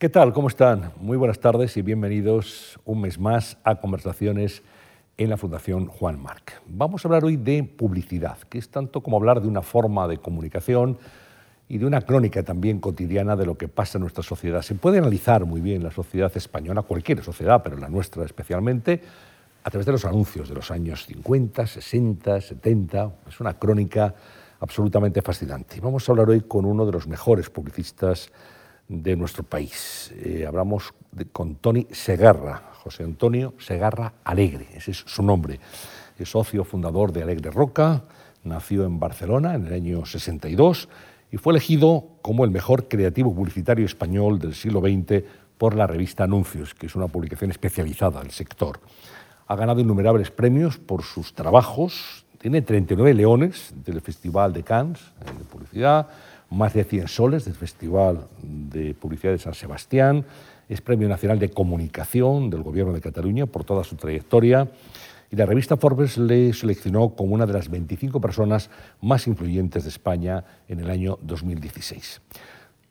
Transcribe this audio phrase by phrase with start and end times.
[0.00, 0.32] ¿Qué tal?
[0.32, 0.92] ¿Cómo están?
[0.98, 4.62] Muy buenas tardes y bienvenidos un mes más a Conversaciones
[5.18, 6.62] en la Fundación Juan Marc.
[6.66, 10.16] Vamos a hablar hoy de publicidad, que es tanto como hablar de una forma de
[10.16, 10.96] comunicación
[11.68, 14.62] y de una crónica también cotidiana de lo que pasa en nuestra sociedad.
[14.62, 19.02] Se puede analizar muy bien la sociedad española, cualquier sociedad, pero la nuestra especialmente,
[19.62, 23.12] a través de los anuncios de los años 50, 60, 70.
[23.28, 24.14] Es una crónica
[24.60, 25.78] absolutamente fascinante.
[25.78, 28.32] Vamos a hablar hoy con uno de los mejores publicistas
[28.90, 30.12] de nuestro país.
[30.16, 30.92] Eh, hablamos
[31.32, 35.60] con Tony Segarra, José Antonio Segarra Alegre, ese es su nombre.
[36.18, 38.02] Es socio fundador de Alegre Roca,
[38.42, 40.88] nació en Barcelona en el año 62
[41.30, 45.22] y fue elegido como el mejor creativo publicitario español del siglo XX
[45.56, 48.80] por la revista Anuncios, que es una publicación especializada del sector.
[49.46, 55.38] Ha ganado innumerables premios por sus trabajos, tiene 39 leones del Festival de Cannes eh,
[55.38, 56.08] de Publicidad,
[56.50, 60.24] más de 100 soles del Festival de Publicidad de San Sebastián,
[60.68, 64.68] es Premio Nacional de Comunicación del Gobierno de Cataluña por toda su trayectoria
[65.30, 68.68] y la revista Forbes le seleccionó como una de las 25 personas
[69.00, 72.20] más influyentes de España en el año 2016.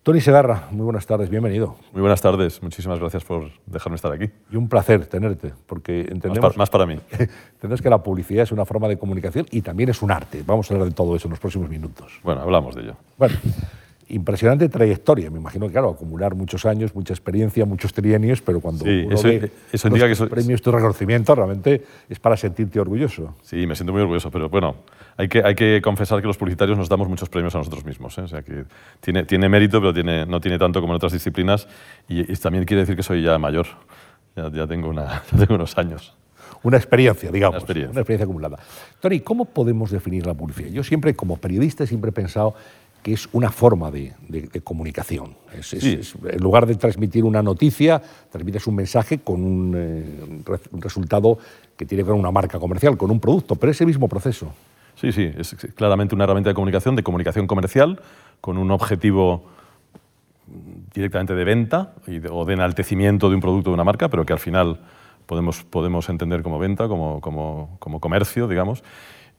[0.10, 1.76] Tony Segarra, muy buenas tardes, bienvenido.
[1.94, 4.28] Muy buenas tardes, muchísimas gracias por dejarme estar aquí.
[4.50, 6.58] Y un placer tenerte, porque entendemos...
[6.58, 6.94] Más para, mí.
[7.54, 10.42] Entendemos que la publicidad es una forma de comunicación y también es un arte.
[10.44, 12.12] Vamos a hablar de todo eso en los próximos minutos.
[12.24, 12.96] Bueno, hablamos de ello.
[13.20, 13.36] Bueno,
[14.10, 15.30] impresionante trayectoria.
[15.30, 19.16] Me imagino que, claro, acumular muchos años, mucha experiencia, muchos trienios, pero cuando sí, uno
[19.16, 23.36] eso, ve eso indica que premios, tu reconocimiento, realmente es para sentirte orgulloso.
[23.42, 24.76] Sí, me siento muy orgulloso, pero bueno,
[25.18, 28.18] hay que, hay que confesar que los publicitarios nos damos muchos premios a nosotros mismos.
[28.18, 28.22] ¿eh?
[28.22, 28.66] O sea, que
[29.00, 31.68] tiene, tiene mérito, pero tiene, no tiene tanto como en otras disciplinas.
[32.08, 33.68] Y, y también quiere decir que soy ya mayor.
[34.36, 36.16] Ya, ya, tengo, una, ya tengo unos años.
[36.62, 37.56] Una experiencia, digamos.
[37.56, 37.92] Una experiencia.
[37.92, 38.60] una experiencia acumulada.
[39.00, 40.70] Tony, ¿cómo podemos definir la publicidad?
[40.70, 42.56] Yo siempre, como periodista, siempre he pensado
[43.02, 45.36] que es una forma de, de, de comunicación.
[45.58, 45.98] Es, Sí.
[46.00, 51.38] es, en lugar de transmitir una noticia, transmites un mensaje con un, eh, un resultado
[51.78, 54.54] que tiene que ver con una marca comercial, con un producto, pero ese mismo proceso.
[54.96, 58.02] Sí, sí, es claramente una herramienta de comunicación, de comunicación comercial,
[58.42, 59.44] con un objetivo
[60.94, 64.26] directamente de venta y de- o de enaltecimiento de un producto de una marca, pero
[64.26, 64.80] que al final
[65.26, 68.84] podemos, podemos entender como venta, como, como, como comercio, digamos,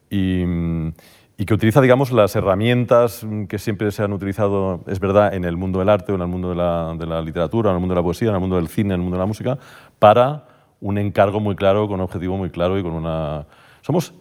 [0.08, 0.92] y, mm,
[1.40, 5.56] y que utiliza, digamos, las herramientas que siempre se han utilizado, es verdad, en el
[5.56, 8.28] mundo del arte, en el mundo de la, literatura, en el mundo de la poesía,
[8.28, 9.56] en el mundo del cine, en el mundo de la música,
[9.98, 10.44] para
[10.82, 13.46] un encargo muy claro, con un objetivo muy claro y con una...
[13.80, 14.12] Somos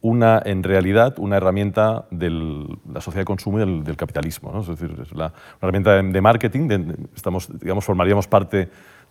[0.00, 4.60] una, en realidad, una herramienta de la sociedad de consumo y del, capitalismo.
[4.60, 6.68] Es decir, es una herramienta de, marketing,
[7.16, 8.56] estamos, digamos, formaríamos parte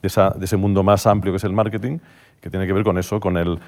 [0.02, 1.98] de, esa- ese mundo más amplio que es el marketing,
[2.40, 3.60] que tiene que ver con eso, con el...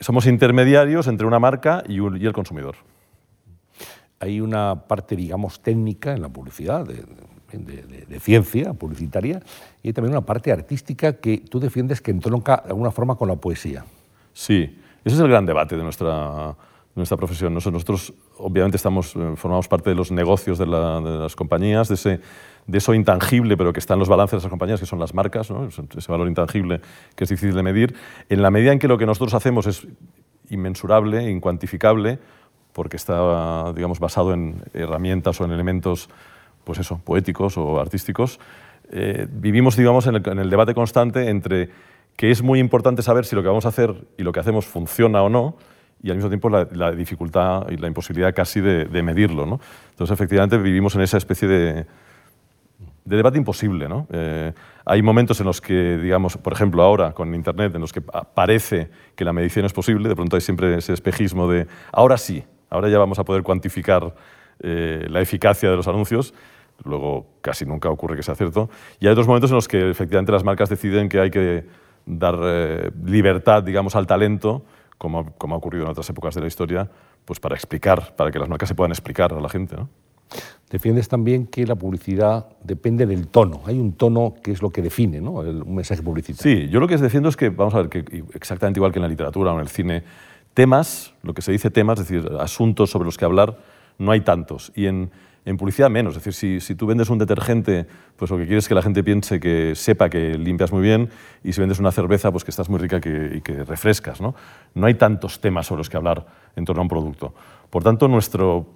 [0.00, 2.76] Somos intermediarios entre una marca y el consumidor.
[4.22, 9.42] Hay una parte, digamos, técnica en la publicidad, de, ciencia publicitaria,
[9.82, 13.26] y hay también una parte artística que tú defiendes que entronca de alguna forma con
[13.28, 13.84] la poesía.
[14.32, 16.54] Sí, ese es el gran debate de nuestra,
[16.94, 17.52] nuestra profesión.
[17.52, 21.94] Nosotros, obviamente, estamos, eh, formamos parte de los negocios de, la- de las compañías, de,
[21.96, 22.20] ese,
[22.68, 25.12] de eso intangible, pero que está en los balances de esas compañías, que son las
[25.12, 25.50] marcas,
[25.96, 26.80] ese valor intangible
[27.16, 27.96] que es difícil de medir.
[28.28, 29.84] En la medida en que lo que nosotros hacemos es
[30.48, 32.18] inmensurable, incuantificable,
[32.72, 36.08] porque está, digamos, basado en herramientas o en elementos,
[36.64, 38.40] pues eso, poéticos o artísticos,
[38.90, 41.70] eh, vivimos, digamos, en el, en el debate constante entre
[42.16, 44.66] que es muy importante saber si lo que vamos a hacer y lo que hacemos
[44.66, 45.56] funciona o no,
[46.02, 49.46] y al mismo tiempo la, la dificultad y la imposibilidad casi de, de medirlo.
[49.46, 49.60] ¿no?
[49.90, 51.86] Entonces, efectivamente, vivimos en esa especie de,
[53.04, 53.88] de debate imposible.
[53.88, 54.06] ¿no?
[54.10, 54.52] Eh,
[54.84, 58.24] hay momentos en los que, digamos, por ejemplo, ahora con Internet, en los que pa-
[58.24, 62.44] parece que la medición es posible, de pronto hay siempre ese espejismo de ahora sí,
[62.72, 64.14] ahora ya vamos a poder cuantificar
[64.60, 66.32] eh, la eficacia de los anuncios.
[66.84, 68.70] Luego casi nunca ocurre que sea cierto.
[68.98, 71.66] Y hay otros momentos en los que efectivamente las marcas deciden que hay que
[72.06, 74.64] dar eh, libertad, digamos, al talento,
[74.98, 76.90] como, como ha ocurrido en otras épocas de la historia,
[77.24, 79.76] pues para explicar, para que las marcas se puedan explicar a la gente.
[79.76, 79.88] ¿no?
[80.70, 83.60] Defiendes también que la publicidad depende del tono.
[83.66, 85.42] Hay un tono que es lo que define ¿no?
[85.42, 86.42] el, un mensaje publicitario.
[86.42, 89.02] Sí, yo lo que defiendo es que, vamos a ver, que exactamente igual que en
[89.02, 90.02] la literatura o en el cine,
[90.54, 93.58] temas, lo que se dice temas, es decir, asuntos sobre los que hablar,
[93.98, 94.72] no hay tantos.
[94.74, 95.10] Y en,
[95.58, 96.16] publicidad menos.
[96.16, 98.82] Es decir, si, si, tú vendes un detergente, pues lo que quieres es que la
[98.82, 101.10] gente piense que sepa que limpias muy bien,
[101.42, 104.20] y si vendes una cerveza, pues que estás muy rica y que refrescas.
[104.20, 104.34] ¿no?
[104.74, 107.34] no hay tantos temas sobre los que hablar en torno a un producto.
[107.70, 108.66] Por tanto, nuestro,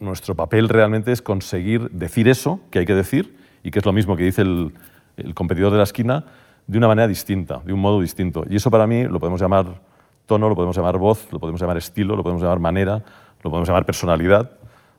[0.00, 3.92] nuestro papel realmente es conseguir decir eso que hay que decir, y que es lo
[3.92, 4.72] mismo que dice el,
[5.16, 6.24] el competidor de la esquina,
[6.66, 8.44] de una manera distinta, de un modo distinto.
[8.48, 9.80] Y eso para mí lo podemos llamar
[10.26, 13.02] tono, lo podemos llamar voz, lo podemos llamar estilo, lo podemos llamar manera,
[13.42, 14.50] lo podemos llamar personalidad.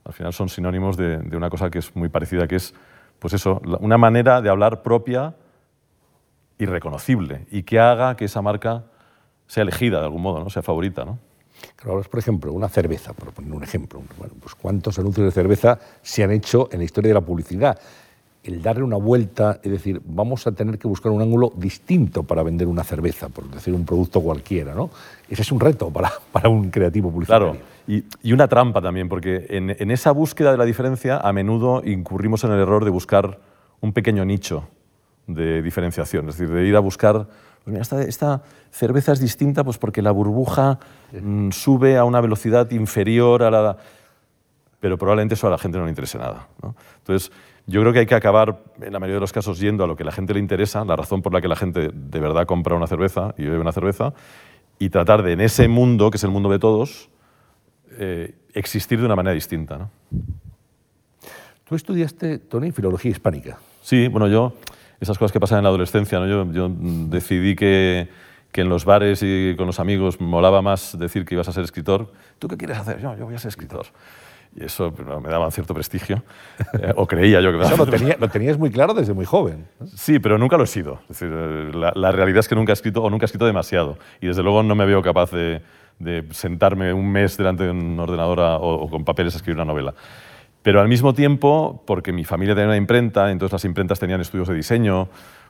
[0.03, 2.73] Al final son sinónimos de, una cosa que es muy parecida, que es
[3.19, 5.35] pues eso, una manera de hablar propia
[6.57, 8.83] y reconocible y que haga que esa marca
[9.47, 10.49] sea elegida de algún modo, ¿no?
[10.49, 11.05] sea favorita.
[11.05, 11.19] ¿no?
[11.75, 14.01] Claro, por ejemplo, una cerveza, por poner un ejemplo.
[14.41, 17.79] Pues ¿Cuántos anuncios de cerveza se han hecho en la historia de la publicidad?
[18.45, 22.43] El darle una vuelta, es decir, vamos a tener que buscar un ángulo distinto para
[22.43, 24.89] vender una cerveza, por decir un producto cualquiera, ¿no?
[25.29, 27.51] Ese es un reto para, para un creativo publicitario.
[27.51, 31.33] Claro, y, y una trampa también, porque en, en esa búsqueda de la diferencia a
[31.33, 33.39] menudo incurrimos en el error de buscar
[33.81, 34.67] un pequeño nicho
[35.27, 37.27] de diferenciación, es decir, de ir a buscar
[37.65, 40.77] pues esta, cerveza es distinta pues porque la burbuja
[41.19, 43.77] mm, sube a una velocidad inferior a la...
[44.79, 46.47] Pero probablemente eso a la gente no le interese nada.
[46.99, 47.31] Entonces,
[47.67, 49.95] yo creo que hay que acabar, en la mayoría de los casos, yendo a lo
[49.95, 52.45] que a la gente le interesa, la razón por la que la gente de verdad
[52.45, 54.13] compra una cerveza y bebe una cerveza,
[54.77, 57.09] y tratar de, en ese mundo, que es el mundo de todos,
[57.97, 59.89] eh, existir de una manera distinta.
[61.63, 63.57] Tú estudiaste, Tony, filología hispánica.
[63.81, 64.53] Sí, bueno, yo
[64.99, 66.19] esas cosas que pasan en la adolescencia.
[66.19, 66.27] ¿no?
[66.27, 68.07] Yo, yo decidí que,
[68.51, 71.63] que, en los bares y con los amigos molaba más decir que ibas a ser
[71.63, 72.11] escritor.
[72.39, 73.01] ¿Tú qué quieres hacer?
[73.01, 73.87] Yo, yo voy a ser escritor.
[74.55, 76.23] Y eso me daba cierto prestigio,
[76.79, 79.25] eh, o creía yo que me daba lo, tenía, lo, tenías muy claro desde muy
[79.25, 79.67] joven.
[79.95, 80.99] Sí, pero nunca lo he sido.
[81.09, 83.45] Es decir, eh, la, la, realidad es que nunca he escrito o nunca he escrito
[83.45, 83.97] demasiado.
[84.21, 85.61] Y desde luego no me veo capaz de,
[85.99, 89.57] de sentarme un mes delante de un ordenador a, o, o con papeles a escribir
[89.57, 89.93] una novela.
[90.61, 94.47] Pero al mismo tiempo, porque mi familia tenía una imprenta, entonces las imprentas tenían estudios
[94.47, 95.09] de diseño,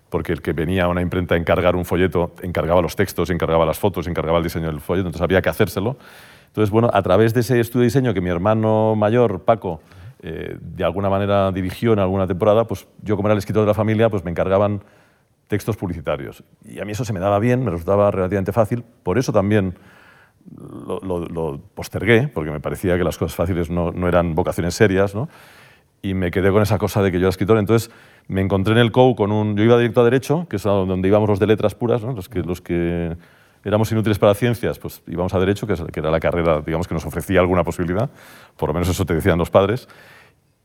[0.09, 3.65] porque el que venía a una imprenta a encargar un folleto encargaba los textos, encargaba
[3.65, 5.97] las fotos, encargaba el diseño del folleto, entonces había que hacérselo.
[6.47, 9.81] Entonces, bueno, a través de ese estudio de diseño que mi hermano mayor, Paco,
[10.21, 13.67] eh, de alguna manera dirigió en alguna temporada, pues yo como era el escritor de
[13.67, 14.81] la familia, pues me encargaban
[15.47, 16.43] textos publicitarios.
[16.63, 19.75] Y a mí eso se me daba bien, me resultaba relativamente fácil, por eso también
[20.57, 25.27] lo, postergué, porque me parecía que las cosas fáciles no, no, eran vocaciones serias, ¿no?
[26.05, 27.57] y me quedé con esa cosa de que yo era escritor.
[27.57, 27.91] Entonces
[28.27, 29.57] me encontré en el COU con un...
[29.57, 32.13] Yo iba directo a Derecho, que es donde íbamos los de letras puras, ¿no?
[32.13, 33.17] los, que, los que
[33.65, 37.05] éramos inútiles para ciencias, pues íbamos a Derecho, que, era la carrera digamos, que nos
[37.05, 38.09] ofrecía alguna posibilidad,
[38.55, 39.89] por lo menos eso te decían los padres.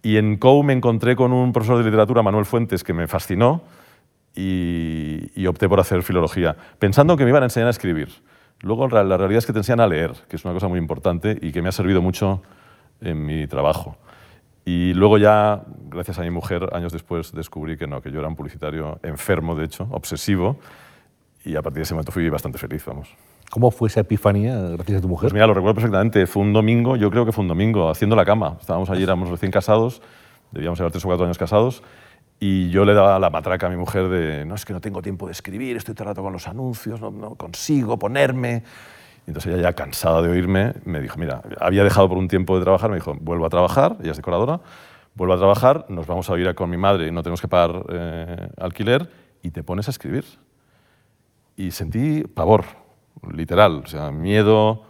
[0.03, 3.63] Y en COU me encontré con un profesor de literatura, Manuel Fuentes, que me fascinó
[4.35, 8.09] y, opté por hacer filología, pensando que me iban a enseñar a escribir.
[8.61, 11.39] Luego la realidad es que te enseñan a leer, que es una cosa muy importante
[11.41, 12.43] y que me ha servido mucho
[13.01, 13.97] en mi trabajo.
[14.67, 18.29] Y luego ya, gracias a mi mujer, años después descubrí que no, que yo era
[18.29, 20.59] un publicitario enfermo, de hecho, obsesivo,
[21.45, 23.09] y a partir de ese momento fui bastante feliz, vamos.
[23.51, 25.27] ¿Cómo fue esa epifanía gracias a tu mujer?
[25.29, 26.27] Pues mira, lo recuerdo perfectamente.
[26.27, 28.57] Fue un domingo, yo creo que fue un domingo, haciendo la cama.
[28.61, 30.03] Estábamos allí, éramos recién casados,
[30.53, 31.83] debíamos llevar tres o cuatro años casados,
[32.39, 35.03] y yo le daba la matraca a mi mujer de, no, es que no tengo
[35.03, 38.63] tiempo de escribir, estoy todo el rato con los anuncios, no, no consigo ponerme.
[39.27, 42.57] Y entonces ella ya cansada de oírme, me dijo, mira, había dejado por un tiempo
[42.57, 44.61] de trabajar, me dijo, vuelvo a trabajar, ella es decoradora,
[45.15, 47.85] vuelvo a trabajar, nos vamos a ir con mi madre y no tenemos que pagar
[47.91, 49.11] eh, alquiler
[49.43, 50.25] y te pones a escribir.
[51.57, 52.65] Y sentí pavor,
[53.33, 54.85] literal, o sea, miedo,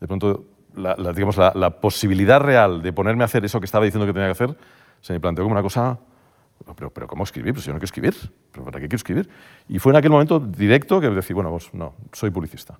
[0.00, 3.66] de pronto, la, la digamos, la, la posibilidad real de ponerme a hacer eso que
[3.66, 4.56] estaba diciendo que tenía que hacer,
[5.00, 5.98] se me planteó como una cosa
[6.76, 7.52] pero, pero ¿cómo escribir?
[7.52, 8.14] Pues yo no quiero escribir.
[8.52, 9.28] ¿Pero ¿Para qué quiero escribir?
[9.68, 12.78] Y fue en aquel momento directo que decir, bueno, pues no, soy publicista.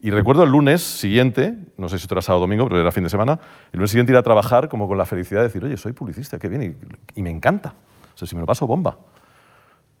[0.00, 3.04] Y recuerdo el lunes siguiente, no sé si era sábado o domingo, pero era fin
[3.04, 3.40] de semana,
[3.72, 6.38] el lunes siguiente ir a trabajar como con la felicidad de decir, oye, soy publicista,
[6.38, 6.76] qué bien,
[7.14, 7.74] y, y me encanta.
[8.14, 8.98] O sea, si me lo paso, bomba.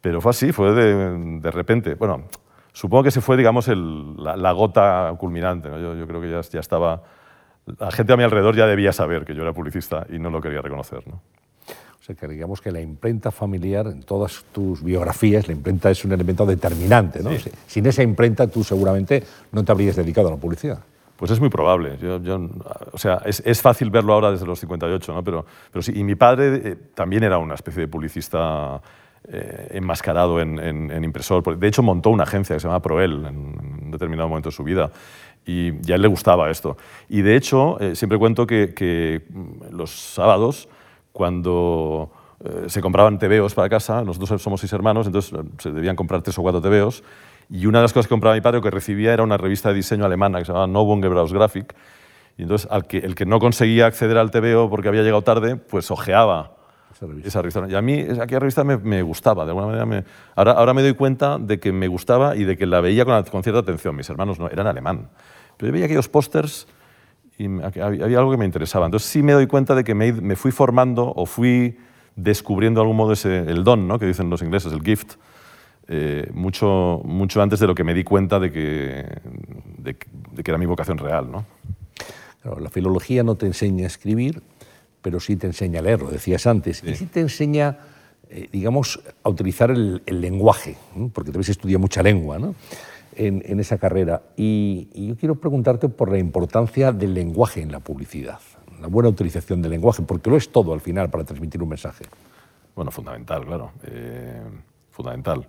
[0.00, 1.94] Pero fue así, fue de, de repente.
[1.94, 2.24] Bueno,
[2.74, 5.70] supongo que se fue, digamos, el, la, la, gota culminante.
[5.70, 5.78] ¿no?
[5.78, 7.02] Yo, yo, creo que ya, ya estaba...
[7.78, 10.42] La gente a mi alrededor ya debía saber que yo era publicista y no lo
[10.42, 11.06] quería reconocer.
[11.08, 11.14] ¿no?
[11.14, 16.04] O sea, que digamos que la imprenta familiar, en todas tus biografías, la imprenta es
[16.04, 17.22] un elemento determinante.
[17.22, 17.30] ¿no?
[17.38, 17.50] Sí.
[17.66, 20.80] Sin esa imprenta tú seguramente no te habrías dedicado a la publicidad.
[21.16, 21.96] Pues es muy probable.
[22.02, 22.50] Yo, yo,
[22.92, 25.22] o sea, es, es, fácil verlo ahora desde los 58, ¿no?
[25.22, 25.92] pero, pero sí.
[25.94, 28.82] Y mi padre eh, también era una especie de publicista
[29.28, 31.58] eh, enmascarado en, impresor.
[31.58, 34.64] De hecho, montó una agencia que se llama Proel en, en determinado momento de su
[34.64, 34.90] vida.
[35.46, 36.76] Y, y, a él le gustaba esto.
[37.08, 39.22] Y de hecho, eh, siempre cuento que, que
[39.70, 40.68] los sábados
[41.12, 42.10] cuando
[42.44, 46.36] eh, se compraban tebeos para casa, nosotros somos seis hermanos, entonces se debían comprar tres
[46.38, 47.04] o cuatro tebeos,
[47.48, 49.68] y una de las cosas que compraba mi padre o que recibía era una revista
[49.68, 51.74] de diseño alemana que se llamaba Novum Gebrauchsgrafik,
[52.36, 55.54] y entonces al que, el que no conseguía acceder al tebeo porque había llegado tarde,
[55.56, 56.56] pues ojeaba
[56.94, 57.28] esa revista.
[57.28, 57.66] Esa revista.
[57.68, 59.86] Y a mí aquella revista me, me gustaba, de alguna manera.
[59.86, 60.04] Me,
[60.36, 63.22] ahora, ahora me doy cuenta de que me gustaba y de que la veía con,
[63.24, 63.96] con cierta atención.
[63.96, 65.08] Mis hermanos no, eran alemán.
[65.56, 66.66] Pero yo veía aquellos pósters
[67.38, 68.86] y había algo que me interesaba.
[68.86, 71.76] Entonces sí me doy cuenta de que me, me fui formando o fui
[72.16, 73.98] descubriendo de algún modo ese, el don, ¿no?
[73.98, 75.14] que dicen los ingleses, el gift,
[75.88, 79.04] eh, mucho, mucho antes de lo que me di cuenta de que,
[79.78, 79.96] de,
[80.32, 81.30] de que era mi vocación real.
[81.30, 81.44] ¿no?
[82.42, 84.42] Claro, la filología no te enseña a escribir,
[85.04, 86.88] pero sí te enseña a leer, lo decías antes, sí.
[86.88, 87.76] y sí te enseña
[88.30, 90.76] eh, digamos, a utilizar el, lenguaje,
[91.12, 92.54] porque te habéis estudiado mucha lengua ¿no?
[93.14, 94.22] en, esa carrera.
[94.36, 98.40] Y, yo quiero preguntarte por la importancia del lenguaje en la publicidad,
[98.80, 102.06] la buena utilización del lenguaje, porque lo es todo al final para transmitir un mensaje.
[102.74, 104.42] Bueno, fundamental, claro, eh,
[104.90, 105.46] fundamental.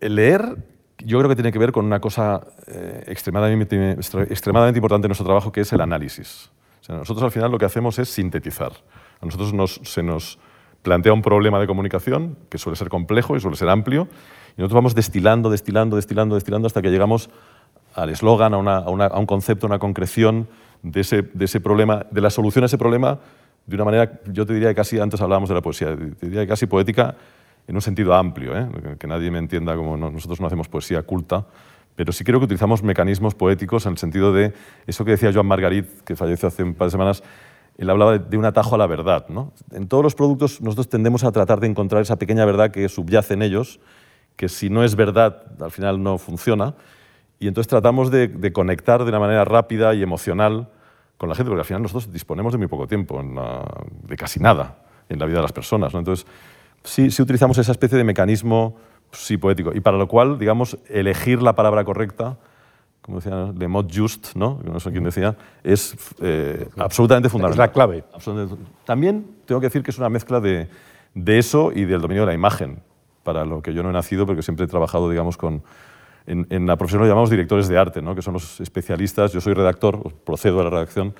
[0.00, 0.56] El leer
[1.04, 5.26] yo creo que tiene que ver con una cosa eh, extremadamente, extremadamente importante en nuestro
[5.26, 6.50] trabajo, que es el análisis.
[6.98, 8.72] Nosotros al final lo que hacemos es sintetizar.
[9.20, 10.38] A nosotros se nos
[10.82, 14.08] plantea un problema de comunicación que suele ser complejo y suele ser amplio,
[14.56, 17.30] y nosotros vamos destilando, destilando, destilando, destilando hasta que llegamos
[17.94, 20.48] al eslogan, a, un concepto, a una concreción
[20.82, 23.18] de ese, de ese problema, de la solución a ese problema
[23.66, 26.42] de una manera, yo te diría que casi, antes hablábamos de la poesía, te diría
[26.42, 27.14] que casi poética
[27.68, 28.66] en un sentido amplio, ¿eh?
[28.98, 31.46] que nadie me entienda como nosotros no hacemos poesía culta,
[32.00, 34.54] pero sí creo que utilizamos mecanismos poéticos en el sentido de
[34.86, 37.22] eso que decía Joan Margarit, que falleció hace un par de semanas,
[37.76, 39.26] él hablaba de, un atajo a la verdad.
[39.28, 39.52] ¿no?
[39.70, 43.34] En todos los productos nosotros tendemos a tratar de encontrar esa pequeña verdad que subyace
[43.34, 43.80] en ellos,
[44.36, 46.74] que si no es verdad al final no funciona,
[47.38, 50.70] y entonces tratamos de, conectar de una manera rápida y emocional
[51.18, 53.22] con la gente, porque al final nosotros disponemos de muy poco tiempo,
[54.08, 54.78] de casi nada
[55.10, 55.92] en la vida de las personas.
[55.92, 55.98] ¿no?
[55.98, 56.26] Entonces,
[56.82, 58.78] sí, utilizamos esa especie de mecanismo
[59.12, 62.36] sí, poético, y para lo cual, digamos, elegir la palabra correcta,
[63.00, 64.60] como decía, le mot just, ¿no?
[64.62, 67.64] no sé quién decía, es eh, absolutamente fundamental.
[67.64, 68.04] Es la clave.
[68.84, 70.68] También tengo que decir que es una mezcla de,
[71.14, 72.82] de, eso y del dominio de la imagen,
[73.22, 75.62] para lo que yo no he nacido, porque siempre he trabajado, digamos, con...
[76.26, 78.14] En, en la profesión lo llamamos directores de arte, ¿no?
[78.14, 79.32] que son los especialistas.
[79.32, 81.14] Yo soy redactor, procedo a la redacción,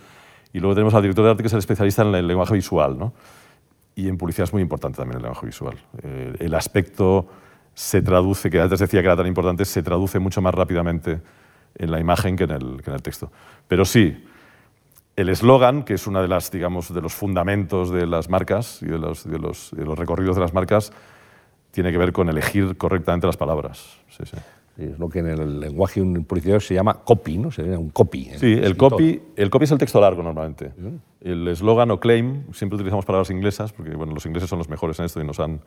[0.52, 2.98] y luego tenemos al director de arte que es el especialista en el lenguaje visual.
[2.98, 3.14] ¿no?
[3.94, 5.76] Y en publicidad es muy importante también el lenguaje visual.
[6.02, 7.26] Eh, el aspecto
[7.74, 11.20] se traduce, que antes decía que era tan importante, se traduce mucho más rápidamente
[11.76, 13.30] en la imagen que en el, que en el texto.
[13.68, 14.24] Pero sí,
[15.16, 18.86] el eslogan, que es uno de, las, digamos, de los fundamentos de las marcas y
[18.86, 20.92] de los, de los, de los recorridos de las marcas,
[21.70, 23.98] tiene que ver con elegir correctamente las palabras.
[24.08, 24.36] Sí, sí.
[24.78, 27.50] Es lo que en el lenguaje publicitario se llama copy, ¿no?
[27.50, 28.30] Se llama un copy.
[28.30, 28.38] ¿eh?
[28.38, 30.72] Sí, el copy, el copy es el texto largo normalmente.
[31.20, 34.98] El eslogan o claim, siempre utilizamos palabras inglesas, porque bueno, los ingleses son los mejores
[34.98, 35.60] en esto y nos han,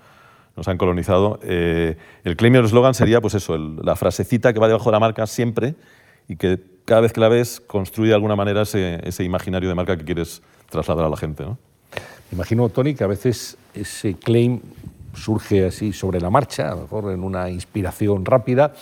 [0.55, 1.39] nos han colonizado.
[1.43, 4.93] Eh, el claim y el eslogan sería pues eso, la frasecita que va debajo de
[4.93, 5.75] la marca siempre
[6.27, 9.75] y que cada vez que la ves construye de alguna manera ese, ese imaginario de
[9.75, 11.43] marca que quieres trasladar a la gente.
[11.43, 11.57] ¿no?
[12.31, 14.59] Imagino, Tony, que a veces ese claim
[15.13, 18.73] surge así sobre la marcha, a lo mejor en una inspiración rápida,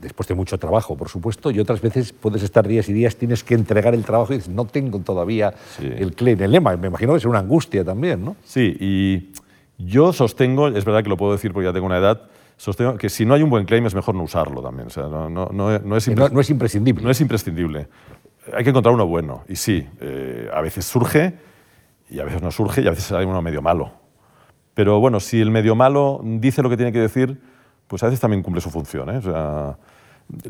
[0.00, 3.42] después de mucho trabajo, por supuesto, y otras veces puedes estar días y días, tienes
[3.42, 6.76] que entregar el trabajo y dices, no tengo todavía el claim, el lema.
[6.76, 8.36] Me imagino que es una angustia también, ¿no?
[8.44, 9.32] Sí, y
[9.78, 13.08] yo sostengo, es verdad que lo puedo decir porque ya tengo una edad, sostengo que
[13.08, 14.88] si no hay un buen claim es mejor no usarlo también.
[14.88, 17.02] O sea, no, no, no, es, no, es imprescindible.
[17.02, 17.88] No es imprescindible.
[18.52, 19.44] Hay que encontrar uno bueno.
[19.48, 21.34] Y sí, eh, a veces surge
[22.10, 23.92] y a veces no surge y a veces hay uno medio malo.
[24.74, 27.40] Pero bueno, si el medio malo dice lo que tiene que decir,
[27.86, 29.08] pues a veces también cumple su función.
[29.10, 29.18] ¿eh?
[29.18, 29.78] O sea,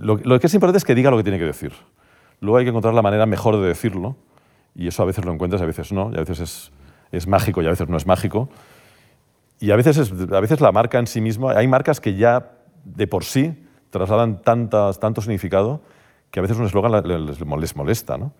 [0.00, 1.72] lo, que es importante es que diga lo que tiene que decir.
[2.40, 4.16] Luego hay que encontrar la manera mejor de decirlo,
[4.74, 6.72] y eso a veces lo encuentras, a veces no, y a veces es,
[7.12, 8.48] es mágico y a veces no es mágico.
[9.60, 12.52] Y a veces, a veces la marca en sí misma, hay marcas que ya
[12.84, 13.54] de por sí
[13.90, 15.80] trasladan tantas, tanto significado
[16.30, 18.32] que a veces un eslogan les molesta, ¿no?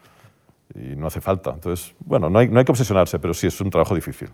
[0.74, 1.50] y no hace falta.
[1.50, 4.30] Entonces, bueno, no hay, no hay que obsesionarse, pero sí es un trabajo difícil.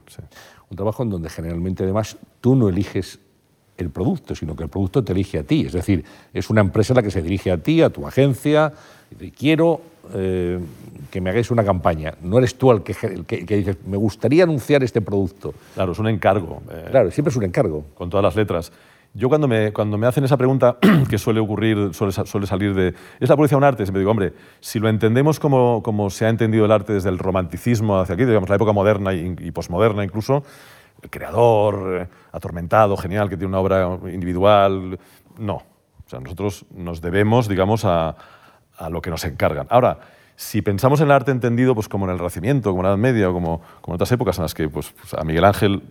[0.68, 3.20] Un trabajo en donde generalmente además tú no eliges
[3.82, 5.66] el producto, sino que el producto te elige a ti.
[5.66, 8.72] Es decir, es una empresa la que se dirige a ti, a tu agencia,
[9.18, 9.80] y quiero
[10.14, 10.58] eh,
[11.10, 12.14] que me hagáis una campaña.
[12.22, 12.94] No eres tú el que,
[13.24, 15.54] que, dices, me gustaría anunciar este producto.
[15.74, 16.62] Claro, es un encargo.
[16.70, 17.84] Eh, claro, siempre es un encargo.
[17.94, 18.72] Con todas las letras.
[19.12, 20.76] Yo cuando me, cuando me hacen esa pregunta,
[21.10, 23.84] que suele ocurrir, suele, suele salir de, ¿es la publicidad un arte?
[23.84, 27.18] Siempre digo, hombre, si lo entendemos como, como se ha entendido el arte desde el
[27.18, 30.44] romanticismo hacia aquí, digamos, la época moderna y, y posmoderna incluso,
[31.02, 34.98] el creador, eh, atormentado, genial, que tiene una obra individual.
[35.38, 35.54] No.
[35.54, 38.16] O sea, nosotros nos debemos, digamos, a,
[38.88, 39.66] lo que nos encargan.
[39.68, 39.98] Ahora,
[40.36, 42.98] si pensamos en el arte entendido pues, como en el Renacimiento, como en la Edad
[42.98, 45.82] Media o como, como en otras épocas en las que pues, pues a Miguel Ángel,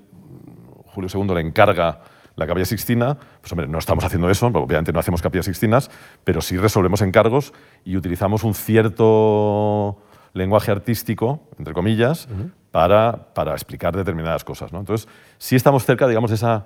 [0.88, 2.01] Julio II le encarga
[2.36, 5.92] la capilla sixtina, pues hombre, no estamos haciendo eso, obviamente no hacemos capillas sixtinas,
[6.24, 10.01] pero sí resolvemos encargos y utilizamos un cierto
[10.33, 12.27] lenguaje artístico, entre comillas,
[12.71, 14.71] para, para, explicar determinadas cosas.
[14.71, 14.79] ¿no?
[14.79, 15.07] Entonces,
[15.38, 16.65] sí estamos cerca, digamos, de esa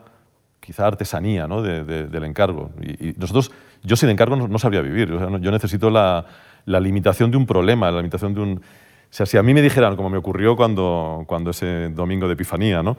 [0.60, 1.62] quizá artesanía ¿no?
[1.62, 2.72] del encargo.
[2.82, 3.51] Y, nosotros,
[3.84, 5.10] yo sin encargo no, sabría vivir.
[5.10, 6.25] yo necesito la,
[6.65, 8.58] la, limitación de un problema, la limitación de un...
[8.58, 12.34] O sea, si a mí me dijeran, como me ocurrió cuando, cuando ese domingo de
[12.34, 12.98] Epifanía, ¿no?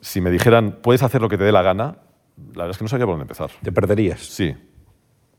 [0.00, 1.96] si me dijeran, puedes hacer lo que te dé la gana,
[2.54, 3.50] la verdad es que no sabía por dónde empezar.
[3.62, 4.20] ¿Te perderías?
[4.20, 4.54] Sí,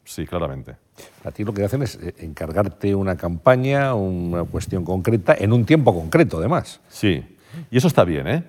[0.07, 0.75] sí, claramente.
[1.23, 5.65] A ti lo que hacen es eh, encargarte una campaña, una cuestión concreta, en un
[5.65, 6.81] tiempo concreto, además.
[6.87, 7.23] Sí,
[7.69, 8.43] y eso está bien, ¿eh?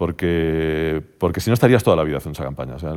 [0.00, 2.76] porque, porque si no estarías toda la vida haciendo esa campaña.
[2.76, 2.94] O sea,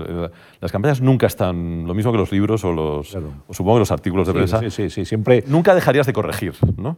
[0.62, 3.92] las campañas nunca están, lo mismo que los libros o los, o supongo que los
[3.92, 5.44] artículos de prensa, Sí, sí, sí, siempre...
[5.48, 6.98] nunca dejarías de corregir, ¿no?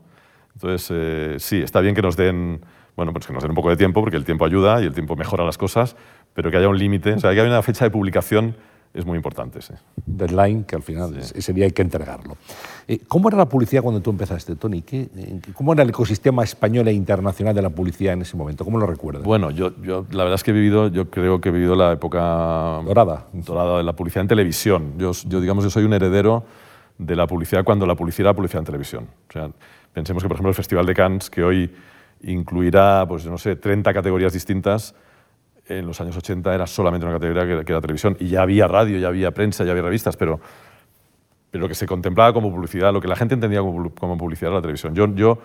[0.54, 2.62] Entonces, eh, sí, está bien que nos den,
[2.96, 4.94] bueno, pues que nos den un poco de tiempo, porque el tiempo ayuda y el
[4.94, 5.96] tiempo mejora las cosas,
[6.36, 8.56] pero que haya un límite, o sea, que haya una fecha de publicación
[8.96, 9.74] es muy importante, sí.
[10.06, 12.38] Deadline, que al final ese día hay que entregarlo.
[12.88, 14.82] Eh, ¿Cómo era la publicidad cuando tú empezaste, Tony?
[14.82, 18.38] ¿Qué, en qué- ¿Cómo era el ecosistema español e internacional de la publicidad en ese
[18.38, 18.64] momento?
[18.64, 19.24] ¿Cómo lo recuerdas?
[19.24, 21.92] Bueno, yo, yo la verdad es que he vivido, yo creo que he vivido la
[21.92, 23.26] época Dorada.
[23.34, 24.94] dorada de la publicidad en televisión.
[24.98, 26.46] Yo, yo, digamos, yo soy un heredero
[26.98, 29.08] de la publicidad cuando la publicidad era publicidad en televisión.
[29.30, 29.50] O sea,
[29.94, 31.70] pensemos que, por ejemplo, el Festival de Cannes, que hoy
[32.22, 34.96] incluirá, pues no sé, 30 categorías distintas,
[35.68, 38.16] en los años 80 era solamente una categoría que, que era televisión.
[38.20, 40.40] Y ya había radio, ya había prensa, ya había revistas, pero,
[41.52, 44.50] pero lo que se contemplaba como publicidad, lo que la gente entendía como, como publicidad
[44.50, 44.94] era la televisión.
[44.96, 45.40] Yo, yo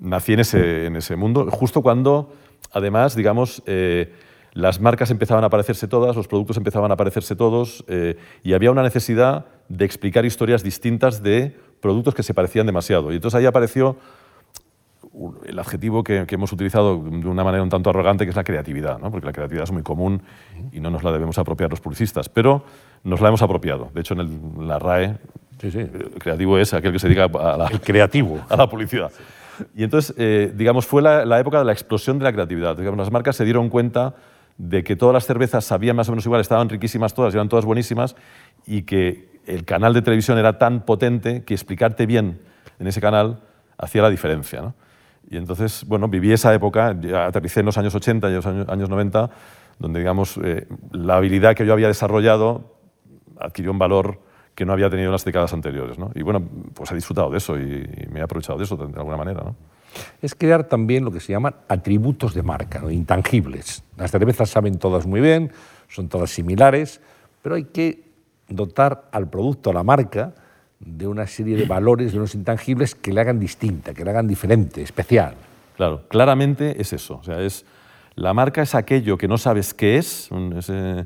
[0.00, 2.32] nací en ese, en ese mundo, justo cuando,
[2.72, 4.12] además, digamos, eh,
[4.52, 8.70] las marcas empezaban a aparecerse todas, los productos empezaban a aparecerse todos, eh, y había
[8.70, 13.12] una necesidad de explicar historias distintas de productos que se parecían demasiado.
[13.12, 13.96] Y entonces ahí apareció
[15.46, 18.44] el adjetivo que, que hemos utilizado de una manera un tanto arrogante, que es la
[18.44, 19.10] creatividad, ¿no?
[19.10, 20.22] porque la creatividad es muy común
[20.72, 22.64] y no nos la debemos apropiar los publicistas, pero
[23.04, 23.90] nos la hemos apropiado.
[23.94, 25.16] De hecho, en, el- en la RAE,
[25.60, 25.78] Sí, sí.
[25.80, 28.38] eh, creativo es aquel que se dedica a la, El creativo.
[28.48, 29.10] a la publicidad.
[29.74, 32.76] Y entonces, eh, digamos, fue la, la época de la explosión de la creatividad.
[32.76, 34.14] Digamos, las marcas se dieron cuenta
[34.56, 37.64] de que todas las cervezas sabían más o menos igual, estaban riquísimas todas, eran todas
[37.64, 38.14] buenísimas,
[38.66, 42.40] y que el canal de televisión era tan potente que explicarte bien
[42.78, 43.40] en ese canal
[43.78, 44.60] hacía la diferencia.
[44.60, 44.74] ¿no?
[45.30, 48.88] Y entonces, bueno, viví esa época, aterricé en los años 80 y los años, años
[48.88, 49.30] 90,
[49.78, 52.78] donde, digamos, eh, la habilidad que yo había desarrollado
[53.38, 54.20] adquirió un valor
[54.54, 55.98] que no había tenido en las décadas anteriores.
[55.98, 56.10] ¿no?
[56.14, 56.42] Y bueno,
[56.74, 59.42] pues he disfrutado de eso y, me he aprovechado de eso de alguna manera.
[59.44, 59.54] ¿no?
[60.20, 62.90] Es crear también lo que se llaman atributos de marca, ¿no?
[62.90, 63.84] intangibles.
[63.96, 65.52] Las cervezas saben todas muy bien,
[65.88, 67.00] son todas similares,
[67.42, 68.02] pero hay que
[68.48, 70.34] dotar al producto, a la marca,
[70.80, 74.28] de una serie de valores, de unos intangibles que le hagan distinta, que le hagan
[74.28, 75.34] diferente, especial.
[75.76, 77.18] Claro, claramente es eso.
[77.18, 77.64] O sea, es,
[78.14, 80.28] la marca es aquello que no sabes qué es.
[80.56, 81.04] ese-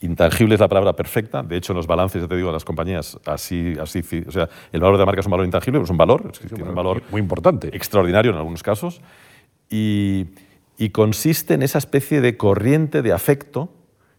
[0.00, 1.42] intangible es la palabra perfecta.
[1.42, 4.48] De hecho, en los balances, ya te digo, de las compañías, así, así, o sea,
[4.70, 6.62] el valor de la marca es un valor intangible, pero es un valor, es tiene
[6.68, 7.68] un valor muy importante.
[7.74, 9.00] extraordinario en algunos casos,
[9.70, 10.26] y,
[10.76, 13.72] y consiste en esa especie de corriente de afecto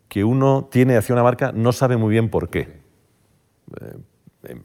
[0.08, 2.80] que uno tiene hacia una marca, no sabe muy bien por qué.
[3.82, 3.97] Eh,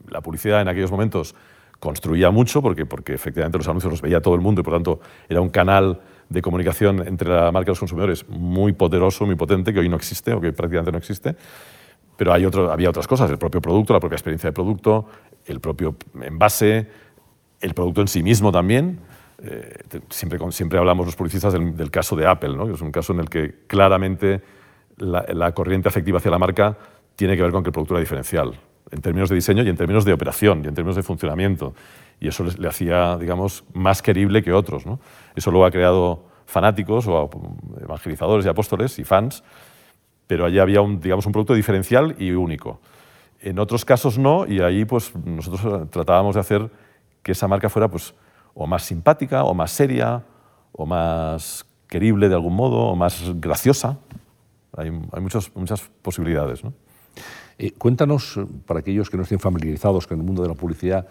[0.09, 1.35] la publicidad en aquellos momentos
[1.79, 4.99] construía mucho porque, porque efectivamente los anuncios los veía todo el mundo y por tanto
[5.27, 9.73] era un canal de comunicación entre la marca y los consumidores muy poderoso, muy potente,
[9.73, 11.35] que hoy no existe o que prácticamente no existe.
[12.15, 15.07] Pero hay otro, había otras cosas, el propio producto, la propia experiencia de producto,
[15.45, 16.87] el propio envase,
[17.59, 18.99] el producto en sí mismo también.
[19.43, 22.67] Eh, siempre, siempre hablamos los publicistas del, del caso de Apple, ¿no?
[22.67, 24.41] que es un caso en el que claramente
[24.97, 26.77] la, la corriente afectiva hacia la marca
[27.15, 28.53] tiene que ver con que el producto era diferencial,
[28.91, 31.73] en términos de diseño y en términos de operación y en términos de funcionamiento.
[32.19, 34.85] Y eso les- le hacía, digamos, más querible que otros.
[34.85, 34.99] ¿no?
[35.35, 37.29] Eso luego ha creado fanáticos o
[37.81, 39.43] evangelizadores y apóstoles y fans,
[40.27, 42.79] pero allí había un, digamos, un producto diferencial y único.
[43.39, 46.69] En otros casos no, y ahí pues, nosotros eh, tratábamos de hacer
[47.23, 48.13] que esa marca fuera pues,
[48.53, 50.23] o más simpática, o más seria,
[50.73, 53.97] o más querible de algún modo, o más graciosa.
[54.77, 56.63] Hay, hay muchas, muchas posibilidades.
[56.63, 56.73] ¿no?
[57.63, 61.05] Eh, cuéntanos, eh, para aquellos que no estén familiarizados con el mundo de la publicidad,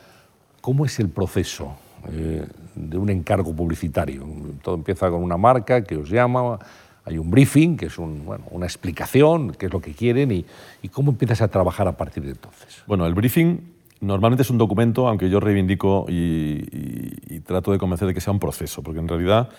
[0.60, 1.76] ¿cómo es el proceso
[2.10, 4.26] eh, de un encargo publicitario?
[4.60, 6.58] Todo empieza con una marca que os llama,
[7.04, 10.44] hay un briefing, que es una explicación, qué es lo que quieren y,
[10.88, 12.82] cómo empiezas a trabajar a partir de entonces.
[12.84, 13.60] Bueno, el briefing
[14.00, 18.40] normalmente es un documento, aunque yo reivindico y, trato de convencer de que sea un
[18.40, 19.50] proceso, porque en realidad,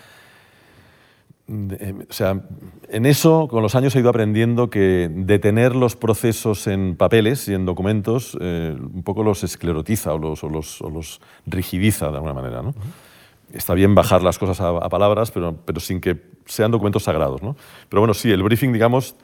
[2.10, 2.42] o sea,
[2.90, 7.54] en eso con los años he ido aprendiendo que detener los procesos en papeles y
[7.54, 12.16] en documentos eh, un poco los esclerotiza o los, o los- o los rigidiza de
[12.16, 12.62] alguna manera.
[12.62, 12.74] ¿no?
[13.52, 17.44] Está bien bajar las cosas a, a palabras, pero, pero sin que sean documentos sagrados.
[17.44, 17.58] ¿no?
[17.90, 19.16] Pero bueno, sí, el briefing, digamos,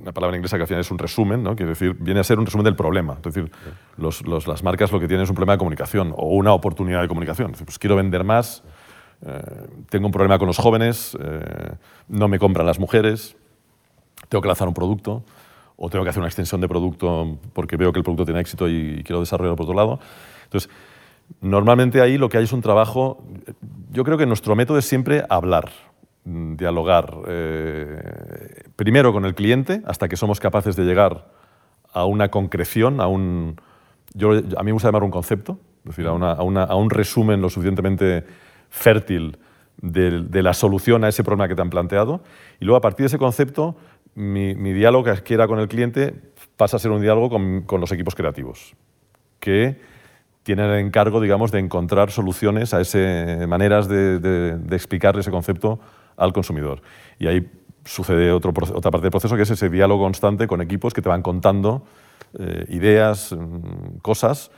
[0.00, 1.54] una palabra inglesa que al final es un resumen, ¿no?
[1.54, 3.14] Quiere decir, viene a ser un resumen del problema.
[3.14, 3.52] Es decir,
[3.96, 7.00] los- los- las marcas lo que tienen es un problema de comunicación o una oportunidad
[7.02, 7.46] de comunicación.
[7.46, 8.64] Es decir, pues quiero vender más,
[9.88, 11.72] tengo un problema con los jóvenes, eh,
[12.08, 13.36] no me compran las mujeres,
[14.28, 15.22] tengo que lanzar un producto
[15.76, 18.68] o tengo que hacer una extensión de producto porque veo que el producto tiene éxito
[18.68, 19.98] y quiero desarrollarlo por otro lado.
[20.44, 20.70] Entonces,
[21.40, 23.24] normalmente ahí lo que hay es un trabajo,
[23.90, 25.70] yo creo que nuestro método es siempre hablar,
[26.24, 31.28] mm, dialogar, eh, primero con el cliente hasta que somos capaces de llegar
[31.92, 33.56] a una concreción, a un,
[34.14, 36.32] yo, a mí me gusta llamar un concepto, es decir, a una-
[36.64, 38.24] a un resumen lo suficientemente
[38.74, 39.38] fértil
[39.80, 42.22] de, la solución a ese problema que te han planteado.
[42.58, 43.76] Y luego, a partir de ese concepto,
[44.14, 46.14] mi, diálogo que era con el cliente
[46.56, 48.74] pasa a ser un diálogo con, los equipos creativos,
[49.38, 49.80] que
[50.42, 55.78] tienen el encargo, digamos, de encontrar soluciones a ese, maneras de, explicarle ese concepto
[56.16, 56.82] al consumidor.
[57.18, 57.48] Y ahí
[57.84, 61.08] sucede otro, otra parte del proceso, que es ese diálogo constante con equipos que te
[61.08, 61.84] van contando
[62.38, 64.50] eh, ideas, mm, cosas,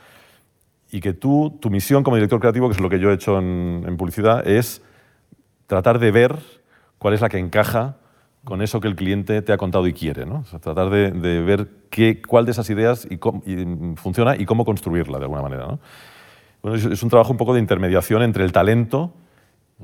[0.91, 3.37] y que tú, tu misión como director creativo, que es lo que yo he hecho
[3.39, 4.81] en, publicidad, es
[5.67, 6.39] tratar de ver
[6.97, 7.97] cuál es la que encaja
[8.43, 10.25] con eso que el cliente te ha contado y quiere.
[10.25, 10.45] ¿no?
[10.61, 13.17] tratar de, ver qué, cuál de esas ideas y,
[13.97, 15.67] funciona y cómo construirla de alguna manera.
[15.67, 15.79] ¿no?
[16.61, 19.13] Bueno, es, un trabajo un poco de intermediación entre el talento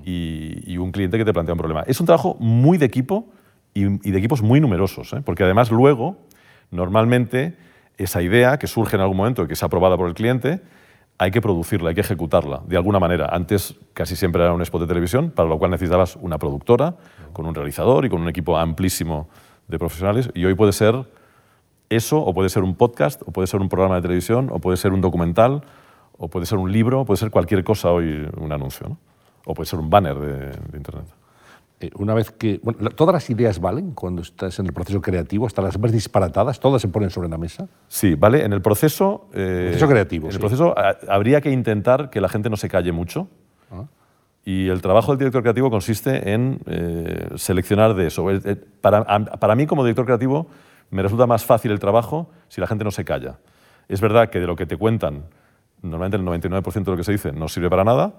[0.05, 1.83] y, un cliente que te plantea un problema.
[1.85, 3.27] Es un trabajo muy de equipo
[3.73, 5.21] y, de equipos muy numerosos, ¿eh?
[5.23, 6.17] porque además luego,
[6.71, 7.57] normalmente,
[7.97, 10.61] esa idea que surge en algún momento y que es aprobada por el cliente,
[11.17, 13.29] hay que producirla, hay que ejecutarla de alguna manera.
[13.31, 16.95] Antes casi siempre era un spot de televisión, para lo cual necesitabas una productora,
[17.31, 19.29] con un realizador y con un equipo amplísimo
[19.67, 21.05] de profesionales, y hoy puede ser
[21.89, 24.77] eso, o puede ser un podcast, o puede ser un programa de televisión, o puede
[24.77, 25.63] ser un documental,
[26.17, 28.89] o puede ser un libro, puede ser cualquier cosa hoy un anuncio.
[28.89, 28.97] ¿no?
[29.45, 31.05] o puede ser un banner de, Internet.
[31.83, 32.61] Eh, una vez que.
[32.95, 35.45] ¿Todas las ideas valen cuando estás en el proceso creativo?
[35.45, 36.57] ¿Hasta las más disparatadas?
[36.59, 37.67] ¿Todas se ponen sobre la mesa?
[37.89, 38.45] Sí, vale.
[38.45, 39.27] En el proceso.
[39.33, 40.27] Eh, proceso creativo.
[40.27, 40.73] En el proceso
[41.09, 43.27] habría que intentar que la gente no se calle mucho.
[43.69, 43.83] Ah.
[44.45, 48.27] Y el trabajo del director creativo consiste en eh, seleccionar de eso.
[48.79, 50.47] Para, para mí, como director creativo,
[50.89, 53.39] me resulta más fácil el trabajo si la gente no se calla.
[53.89, 55.25] Es verdad que de lo que te cuentan,
[55.81, 58.13] normalmente el 99% de lo que se dice no sirve para nada,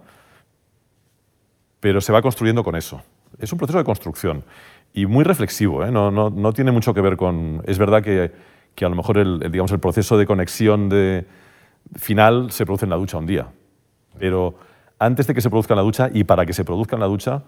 [1.81, 3.03] pero se va construyendo con eso.
[3.39, 4.45] Es un proceso de construcción
[4.93, 5.91] y muy reflexivo, ¿eh?
[5.91, 7.63] no, no, no, tiene mucho que ver con...
[7.67, 8.31] Es verdad que,
[8.75, 11.27] que a lo mejor el, digamos, el proceso de conexión de
[11.97, 13.49] final se produce en la ducha un día,
[14.19, 14.55] pero
[14.99, 17.07] antes de que se produzca en la ducha y para que se produzca en la
[17.07, 17.43] ducha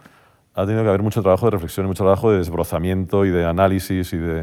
[0.55, 4.13] ha tenido que haber mucho trabajo de reflexión mucho trabajo de desbrozamiento y de análisis
[4.13, 4.43] y de,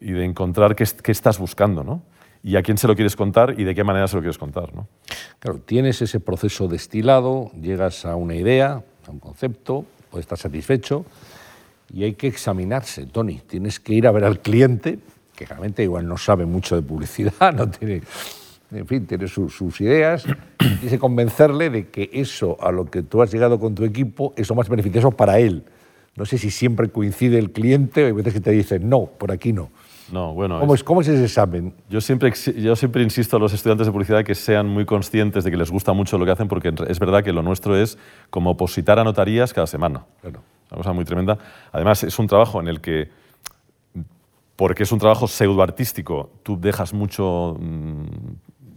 [0.00, 2.02] y de encontrar qué, qué estás buscando, ¿no?
[2.44, 4.74] y a quién se lo quieres contar y de qué manera se lo quieres contar.
[4.74, 4.86] ¿no?
[5.38, 11.04] Claro, tienes ese proceso destilado, llegas a una idea, un concepto, puede estar satisfecho
[11.92, 13.40] y hay que examinarse, Tony.
[13.48, 15.00] Tienes que ir a ver al cliente,
[15.34, 18.00] que realmente igual no sabe mucho de publicidad, no tiene,
[18.70, 20.24] en fin, tiene sus ideas,
[20.60, 23.84] y tienes que convencerle de que eso a lo que tú has llegado con tu
[23.84, 25.64] equipo es lo más beneficioso para él.
[26.14, 29.32] No sé si siempre coincide el cliente o hay veces que te dicen, no, por
[29.32, 29.70] aquí no.
[30.12, 30.60] No, bueno.
[30.60, 31.74] ¿Cómo es, ¿Cómo es ese examen?
[31.88, 35.50] Yo siempre, yo siempre insisto a los estudiantes de publicidad que sean muy conscientes de
[35.50, 37.98] que les gusta mucho lo que hacen, porque es verdad que lo nuestro es
[38.30, 40.04] como opositar a notarías cada semana.
[40.20, 40.40] Claro.
[40.70, 41.38] Una cosa muy tremenda.
[41.72, 43.08] Además, es un trabajo en el que,
[44.56, 48.04] porque es un trabajo pseudo-artístico, tú dejas mucho mm,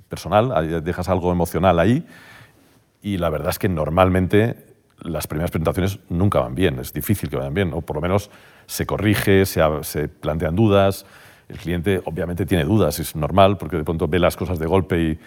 [0.10, 2.06] personal, dejas algo emocional ahí,
[3.02, 4.68] y la verdad es que normalmente
[5.02, 8.30] las primeras presentaciones nunca van bien, es difícil que vayan bien, o por lo menos
[8.68, 11.06] se corrige, se, plantean dudas,
[11.50, 15.18] el cliente obviamente tiene dudas, es normal, porque de pronto ve las cosas de golpe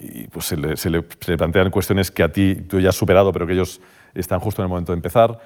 [0.00, 3.32] y, pues se, le, se, le, plantean cuestiones que a ti tú ya has superado,
[3.32, 3.80] pero que ellos
[4.14, 5.38] están justo en el momento de empezar.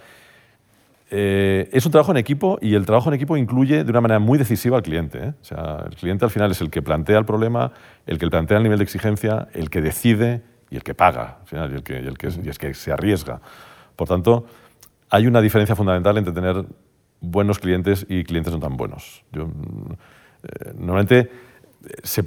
[1.13, 4.21] Eh, es un trabajo en equipo y el trabajo en equipo incluye de una manera
[4.21, 5.19] muy decisiva al cliente.
[5.19, 5.33] ¿eh?
[5.41, 7.73] O sea, el cliente al final es el que plantea el problema,
[8.07, 11.47] el que plantea el nivel de exigencia, el que decide y el que paga, al
[11.49, 13.41] final, y el que, el que, y es que se arriesga.
[13.97, 14.47] Por tanto,
[15.11, 16.65] hay una diferencia fundamental entre tener
[17.21, 19.25] buenos clientes y clientes no tan buenos.
[19.33, 19.93] Yo, mm,
[20.43, 21.31] eh, normalmente
[22.03, 22.23] se,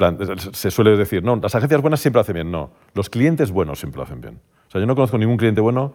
[0.54, 2.52] se, suele decir, no, las agencias buenas siempre hacen bien.
[2.52, 4.40] No, los clientes buenos siempre lo hacen bien.
[4.68, 5.94] O sea, yo no conozco ningún cliente bueno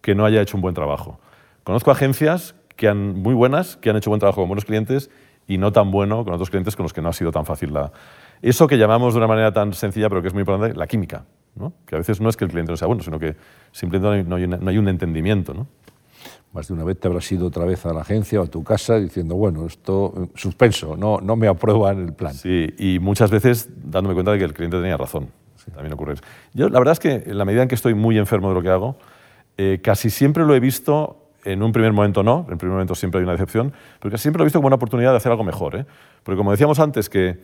[0.00, 1.20] que no haya hecho un buen trabajo.
[1.64, 5.10] Conozco agencias que han, muy buenas, que han hecho buen trabajo con buenos clientes
[5.46, 7.72] y no tan bueno con otros clientes con los que no ha sido tan fácil.
[8.40, 11.24] Eso que llamamos de una manera tan sencilla, pero que es muy importante, la química.
[11.56, 11.72] ¿no?
[11.84, 13.36] Que a veces no es que el cliente no sea bueno, sino que
[13.72, 15.52] simplemente no hay, no hay un entendimiento.
[15.52, 15.66] ¿no?
[16.52, 18.64] Más de una vez te habrás ido otra vez a la agencia o a tu
[18.64, 22.34] casa diciendo, bueno, esto eh, suspenso, no, no me aprueban el plan.
[22.34, 25.28] Sí, y muchas veces dándome cuenta de que el cliente tenía razón.
[25.72, 26.22] También ocurre eso.
[26.54, 28.62] Yo, la verdad es que en la medida en que estoy muy enfermo de lo
[28.62, 28.96] que hago,
[29.56, 33.20] eh, casi siempre lo he visto, en un primer momento no, en primer momento siempre
[33.20, 35.44] hay una decepción, pero casi siempre lo he visto como una oportunidad de hacer algo
[35.44, 35.76] mejor.
[35.76, 35.86] ¿eh?
[36.22, 37.38] Porque como decíamos antes, que,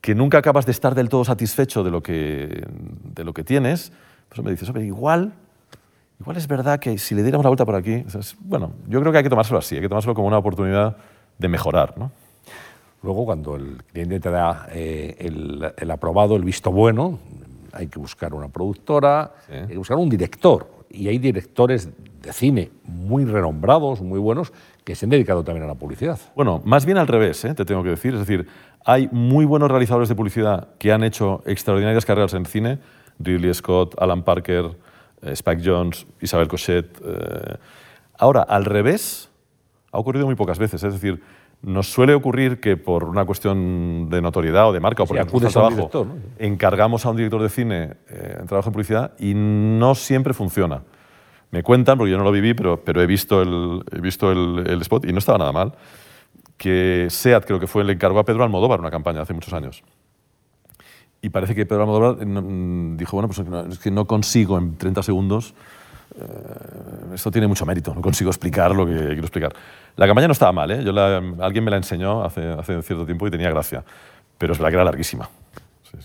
[0.00, 2.64] que nunca acabas de estar del todo satisfecho de lo que,
[3.14, 3.92] de lo que tienes,
[4.28, 5.34] pues me dices, igual
[6.20, 8.04] Igual es verdad que si le diéramos la vuelta por aquí,
[8.40, 10.96] bueno, yo creo que hay que tomárselo así, hay que tomárselo como una oportunidad
[11.38, 11.94] de mejorar.
[11.98, 12.10] ¿no?
[13.02, 17.18] Luego, cuando el cliente te da eh, el, aprobado, el visto bueno,
[17.72, 20.74] hay que buscar una productora, hay que buscar un director.
[20.88, 21.90] Y hay directores
[22.22, 24.52] de cine muy renombrados, muy buenos,
[24.84, 26.18] que se han dedicado también a la publicidad.
[26.34, 27.54] Bueno, más bien al revés, ¿eh?
[27.54, 28.14] te tengo que decir.
[28.14, 28.46] Es decir,
[28.84, 32.78] hay muy buenos realizadores de publicidad que han hecho extraordinarias carreras en cine.
[33.18, 34.76] Ridley Scott, Alan Parker,
[35.32, 37.00] Spike Jones, Isabel Cochet.
[37.04, 37.56] eh.
[38.18, 39.30] Ahora, al revés,
[39.92, 40.82] ha ocurrido muy pocas veces.
[40.82, 41.22] Es decir,
[41.62, 45.32] nos suele ocurrir que por una cuestión de notoriedad o de marca o porque nos
[45.32, 46.14] un trabajo, director, ¿no?
[46.38, 50.82] encargamos a un director de cine eh, en trabajo en publicidad y no siempre funciona.
[51.50, 54.66] Me cuentan, porque yo no lo viví, pero, pero he visto, el, he visto el,
[54.66, 55.72] el spot y no estaba nada mal,
[56.56, 59.82] que SEAT creo que fue el encargó a Pedro Almodóvar una campaña hace muchos años.
[61.22, 64.76] Y parece que Pedro Almodóvar eh, mm, dijo, bueno, pues es que no consigo en
[64.76, 65.54] 30 segundos,
[66.18, 69.54] eh, esto tiene mucho mérito, no consigo explicar lo que quiero explicar.
[69.96, 70.84] La campaña no estaba mal, ¿eh?
[70.84, 73.82] Yo la- alguien me la enseñó hace, hace cierto tiempo y tenía gracia,
[74.38, 75.28] pero es verdad que era larguísima.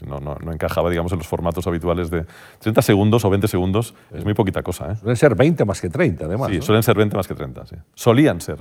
[0.07, 2.25] No, no- no encajaba, digamos, en los formatos habituales de
[2.59, 4.95] 30 segundos o 20 segundos, es muy poquita cosa, ¿eh?
[4.95, 6.49] Suelen ser 20 más que 30, además.
[6.49, 6.61] Sí, ¿no?
[6.61, 7.75] suelen ser 20 más que 30, sí.
[7.93, 8.57] Solían ser,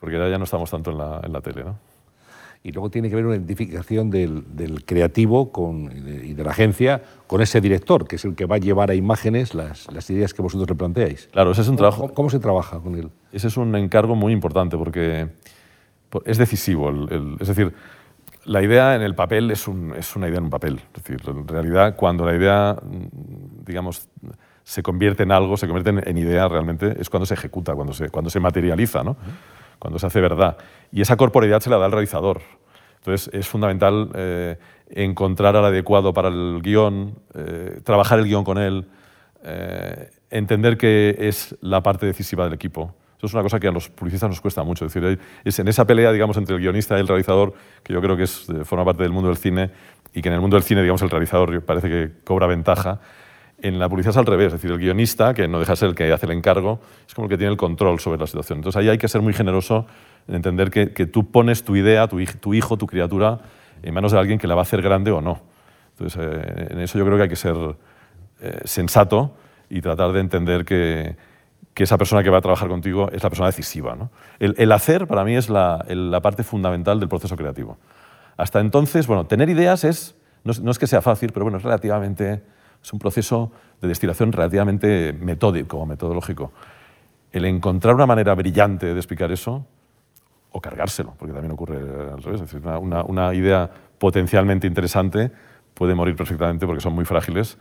[0.00, 1.76] porque ya no estamos tanto en la, en la tele, ¿no?
[2.62, 6.44] Y luego tiene que haber una identificación del, del creativo con, y, de, y de
[6.44, 9.90] la agencia con ese director, que es el que va a llevar a imágenes las,
[9.90, 11.28] las ideas que vosotros le planteáis.
[11.32, 12.02] Claro, ese es un trabajo...
[12.02, 13.08] ¿Cómo, cómo se trabaja con él?
[13.32, 15.28] Ese es un encargo muy importante porque
[16.10, 16.90] por- es decisivo.
[16.90, 17.72] el- el- es decir,
[18.44, 20.80] la idea en el papel es, un- es una idea en un papel.
[20.94, 22.76] Es decir, en realidad, cuando la idea,
[23.64, 24.06] digamos,
[24.64, 27.94] se convierte en algo, se convierte en, en idea realmente, es cuando se ejecuta, cuando
[27.94, 29.16] se, cuando se materializa, ¿no?
[29.78, 30.58] cuando se hace verdad.
[30.92, 32.40] Y esa corporeidad se la da al realizador.
[32.98, 34.58] Entonces, es fundamental eh,
[34.90, 38.86] encontrar al adecuado para el guion, eh, trabajar el guion con él,
[39.42, 42.94] eh, entender que es la parte decisiva del equipo.
[43.16, 44.86] Eso es una cosa que a los publicistas nos cuesta mucho.
[44.86, 48.00] Es decir, es en esa pelea, digamos, entre el guionista y el realizador, que yo
[48.00, 49.70] creo que es, forma parte del mundo del cine,
[50.12, 53.00] y que en el mundo del cine, digamos, el realizador parece que cobra ventaja.
[53.62, 55.88] En la publicidad es al revés, es decir, el guionista, que no deja de ser
[55.90, 58.58] el que hace el encargo, es como el que tiene el control sobre la situación.
[58.58, 59.86] Entonces ahí hay que ser muy generoso
[60.28, 63.40] en entender que, tú pones tu idea, tu, hij- tu hijo, tu criatura,
[63.82, 65.40] en manos de alguien que la va a hacer grande o no.
[65.92, 67.56] Entonces, eh, en eso yo creo que hay que ser
[68.40, 69.34] eh, sensato
[69.68, 71.16] y tratar de entender que,
[71.76, 73.96] esa persona que va a trabajar contigo es la persona decisiva.
[74.38, 77.78] El, hacer, para mí, es la, parte fundamental del proceso creativo.
[78.36, 81.64] Hasta entonces, bueno, tener ideas es, no, no es que sea fácil, pero bueno, es
[81.64, 82.42] relativamente,
[82.82, 86.52] es un proceso de destilación relativamente metódico, metodológico.
[87.32, 89.64] El encontrar una manera brillante de explicar eso,
[90.52, 92.40] o cargárselo, porque también ocurre al revés.
[92.40, 95.30] Es decir, una, una- una idea potencialmente interesante
[95.74, 97.56] puede morir perfectamente porque son muy frágiles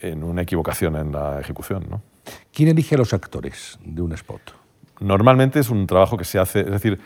[0.00, 1.84] en una equivocación en la ejecución.
[1.90, 2.00] ¿no?
[2.52, 4.40] ¿Quién elige a los actores de un spot?
[5.00, 7.00] Normalmente es un trabajo que se hace, es decir,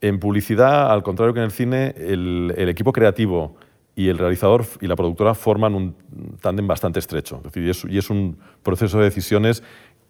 [0.00, 3.56] en publicidad, al contrario que en el cine, el, el equipo creativo
[3.96, 5.94] y el realizador y la productora forman un
[6.40, 7.36] tándem bastante estrecho.
[7.38, 9.62] Es decir, y es, y es un proceso de decisiones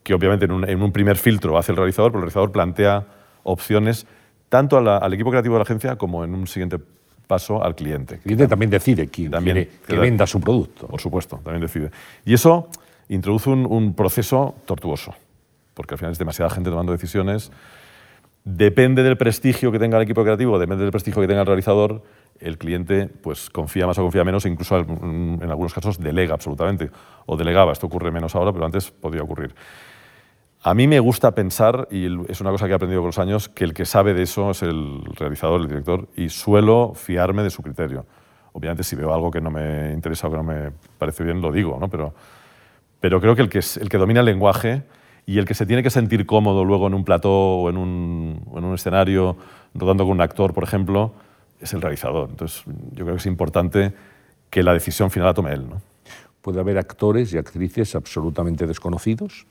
[0.02, 3.06] que obviamente en un, en un primer filtro hace el realizador, pero el realizador plantea
[3.42, 4.06] opciones
[4.48, 6.78] tanto la- al equipo creativo de la agencia como en un siguiente
[7.26, 8.16] paso al cliente.
[8.16, 10.86] El cliente también decide quién También, quiere que venda su producto.
[10.86, 11.90] Por supuesto, también decide.
[12.24, 12.68] Y eso
[13.08, 15.14] introduce un, un proceso tortuoso,
[15.74, 17.50] porque al final es demasiada gente tomando decisiones.
[18.44, 22.02] Depende del prestigio que tenga el equipo creativo, depende del prestigio que tenga el realizador,
[22.44, 26.90] el cliente pues confía más o confía menos, incluso en algunos casos delega absolutamente,
[27.26, 27.72] o delegaba.
[27.72, 29.54] Esto ocurre menos ahora, pero antes podía ocurrir.
[30.62, 33.48] A mí me gusta pensar, y es una cosa que he aprendido con los años,
[33.48, 37.50] que el que sabe de eso es el realizador, el director, y suelo fiarme de
[37.50, 38.06] su criterio.
[38.52, 41.50] Obviamente, si veo algo que no me interesa o que no me parece bien, lo
[41.50, 41.88] digo, ¿no?
[41.88, 42.14] Pero,
[43.00, 44.84] pero creo que el, que el que domina el lenguaje
[45.26, 48.42] y el que se tiene que sentir cómodo luego en un plató o en un,
[48.54, 49.36] en un escenario,
[49.74, 51.14] rodando con un actor, por ejemplo,
[51.60, 52.30] es el realizador.
[52.30, 53.92] Entonces, yo creo que es importante
[54.50, 55.66] que la decisión final la tome él.
[56.42, 59.46] Puede haber actores y actrices absolutamente desconocidos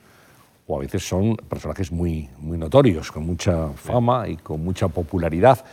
[0.67, 5.63] o a veces son personajes muy, muy notorios, con mucha fama y con mucha popularidad.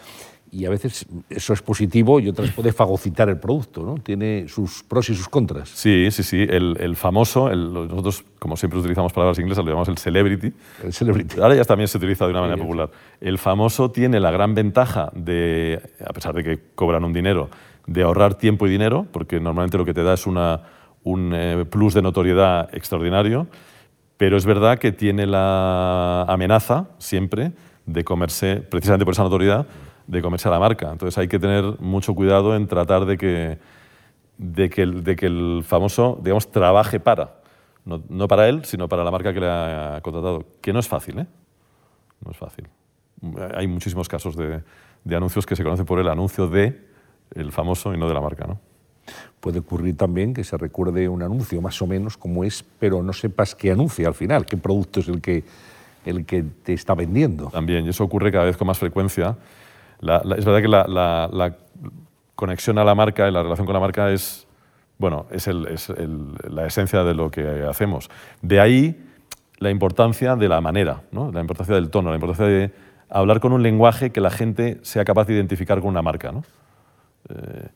[0.53, 3.95] Y a veces eso es positivo y otras puede fagocitar el producto, ¿no?
[4.03, 5.69] Tiene sus pros y sus contras.
[5.69, 6.45] Sí, sí, sí.
[6.49, 10.53] El, el famoso, el- nosotros como siempre utilizamos palabras inglesas, lo llamamos el celebrity.
[10.83, 11.41] El celebrity.
[11.41, 12.91] Ahora ya también se utiliza de una manera Sí, popular.
[13.21, 17.49] El famoso tiene la gran ventaja de, a pesar de que cobran un dinero,
[17.87, 20.63] de ahorrar tiempo y dinero, porque normalmente lo que te da es una,
[21.05, 23.47] un eh, plus de notoriedad extraordinario,
[24.17, 27.53] pero es verdad que tiene la amenaza siempre
[27.87, 29.67] de comerse, precisamente por esa notoriedad,
[30.11, 30.91] de comerse a la marca.
[30.91, 33.59] Entonces hay que tener mucho cuidado en tratar de que,
[34.39, 37.37] de que, el, de que el famoso, digamos, trabaje para,
[37.85, 40.89] no, no para él, sino para la marca que le ha contratado, que no es
[40.89, 41.27] fácil, ¿eh?
[42.25, 42.67] No es fácil.
[43.55, 44.63] Hay muchísimos casos de,
[45.05, 46.89] de anuncios que se conocen por el anuncio de
[47.35, 48.59] el famoso y no de la marca, ¿no?
[49.39, 53.13] Puede ocurrir también que se recuerde un anuncio más o menos como es, pero no
[53.13, 55.45] sepas qué anuncia al final, qué producto es el que,
[56.05, 57.47] el que te está vendiendo.
[57.47, 59.37] También, y eso ocurre cada vez con más frecuencia.
[60.01, 61.57] Es verdad que la
[62.35, 64.47] conexión a la marca y la relación con la marca es
[65.01, 68.11] bueno, es, la esencia de lo que hacemos.
[68.43, 69.03] De ahí
[69.57, 71.33] la importancia de la manera, ¿no?
[71.33, 72.71] la importancia del tono, la importancia de
[73.09, 76.33] hablar con un lenguaje que la gente sea capaz de identificar con una marca.
[76.33, 76.45] ¿no?
[77.31, 77.69] Eh,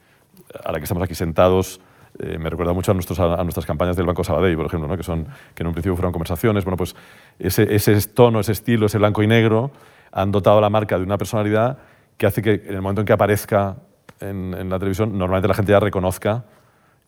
[0.67, 1.81] ahora que estamos aquí sentados,
[2.19, 4.97] eh, me recuerda mucho a, nuestros, a, nuestras campañas del Banco Sabadell, por ejemplo, ¿no?
[4.99, 6.63] que, son, que en un principio fueron conversaciones.
[6.65, 6.95] Bueno, pues
[7.39, 9.71] ese, ese tono, ese estilo, ese blanco y negro,
[10.13, 11.79] han dotado a la marca de una personalidad
[12.17, 13.77] que hace que en el momento en que aparezca
[14.21, 16.45] en, en la televisión, normalmente la gente ya reconozca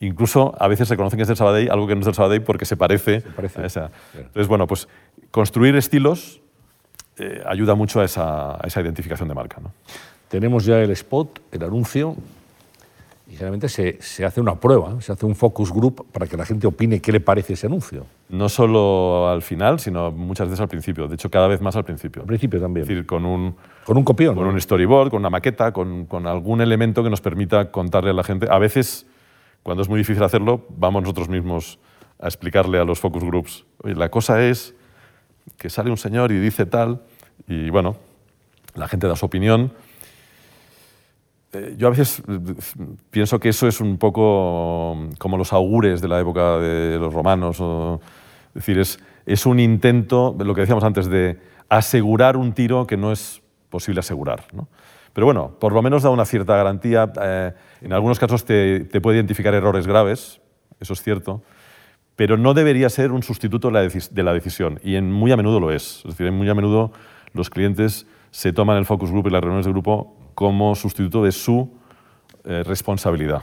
[0.00, 2.42] Incluso a veces se conoce que es del Sabadell, algo que no es del Sabadell
[2.42, 3.22] porque se parece,
[3.56, 3.90] a esa.
[4.14, 4.88] Entonces, bueno, pues
[5.30, 6.42] construir estilos
[7.16, 9.58] eh, ayuda mucho a esa, identificación de marca.
[9.62, 9.72] ¿no?
[10.28, 12.14] Tenemos ya el spot, el anuncio,
[13.28, 16.46] y generalmente se, se, hace una prueba, se hace un focus group para que la
[16.46, 18.06] gente opine qué le parece ese anuncio.
[18.28, 21.08] No solo al final, sino muchas veces al principio.
[21.08, 22.22] De hecho, cada vez más al principio.
[22.22, 22.82] Al principio también.
[22.82, 24.36] Es decir, con un, con un copión.
[24.36, 28.14] Con un storyboard, con una maqueta, con, con algún elemento que nos permita contarle a
[28.14, 28.46] la gente.
[28.48, 29.06] A veces
[29.66, 31.80] cuando es muy difícil hacerlo, vamos nosotros mismos
[32.20, 34.76] a explicarle a los focus groups, oye, la cosa es
[35.56, 37.02] que sale un señor y dice tal,
[37.48, 37.96] y bueno,
[38.76, 39.72] la gente da su opinión.
[41.56, 42.38] Eh, yo a veces eh,
[43.10, 47.60] pienso que eso es un poco como los augures de la época de los romanos.
[47.60, 51.38] es decir, es, un intento, lo que decíamos antes, de
[51.68, 54.44] asegurar un tiro que no es posible asegurar.
[55.12, 57.10] Pero bueno, por lo menos da una cierta garantía.
[57.22, 60.40] Eh, en algunos casos te, puede identificar errores graves,
[60.80, 61.42] eso es cierto,
[62.16, 64.78] pero no debería ser un sustituto de la, decisión.
[64.82, 66.02] Y en, muy a menudo lo es.
[66.04, 66.92] Es decir, muy a menudo
[67.32, 71.32] los clientes se toman el focus group y las reuniones de grupo como sustituto de
[71.32, 71.68] su
[72.44, 73.42] eh, responsabilidad.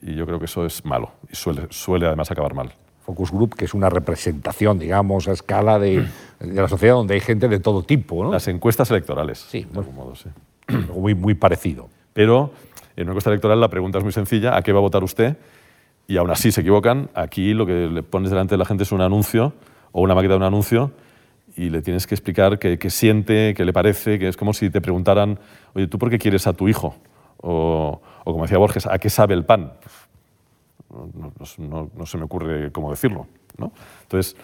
[0.00, 2.72] Y yo creo que eso es malo y suele, suele además acabar mal.
[3.04, 6.06] Focus Group, que es una representación, digamos, a escala de,
[6.40, 8.24] la sociedad donde hay gente de todo tipo.
[8.24, 8.32] ¿no?
[8.32, 10.30] Las encuestas electorales, sí, de algún modo, sí
[10.94, 11.88] muy, muy parecido.
[12.12, 12.52] Pero
[12.96, 15.36] en una encuesta electoral la pregunta es muy sencilla, ¿a qué va a votar usted?
[16.06, 17.10] Y aún así se equivocan.
[17.14, 19.52] Aquí lo que le pones delante de la gente es un anuncio
[19.92, 20.92] o una maqueta de un anuncio
[21.56, 24.80] y le tienes que explicar qué, siente, qué le parece, que es como si te
[24.80, 25.38] preguntaran,
[25.74, 26.96] oye, ¿tú por qué quieres a tu hijo?
[27.38, 29.72] O, como decía Borges, ¿a qué sabe el pan?
[30.88, 33.26] No, no se me ocurre cómo decirlo.
[33.58, 33.72] ¿no?
[34.02, 34.36] Entonces,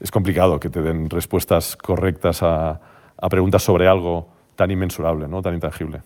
[0.00, 2.80] es complicado que te den respuestas correctas a,
[3.16, 5.42] a preguntas sobre algo tan inmensurable, ¿no?
[5.42, 6.02] tan intangible.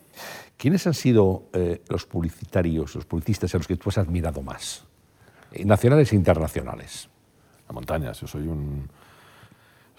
[0.57, 4.85] ¿Quiénes han sido eh, los publicitarios, los publicistas a los que tú has admirado más?
[5.53, 7.09] Eh, nacionales e internacionales.
[7.67, 8.89] La montaña, yo soy un,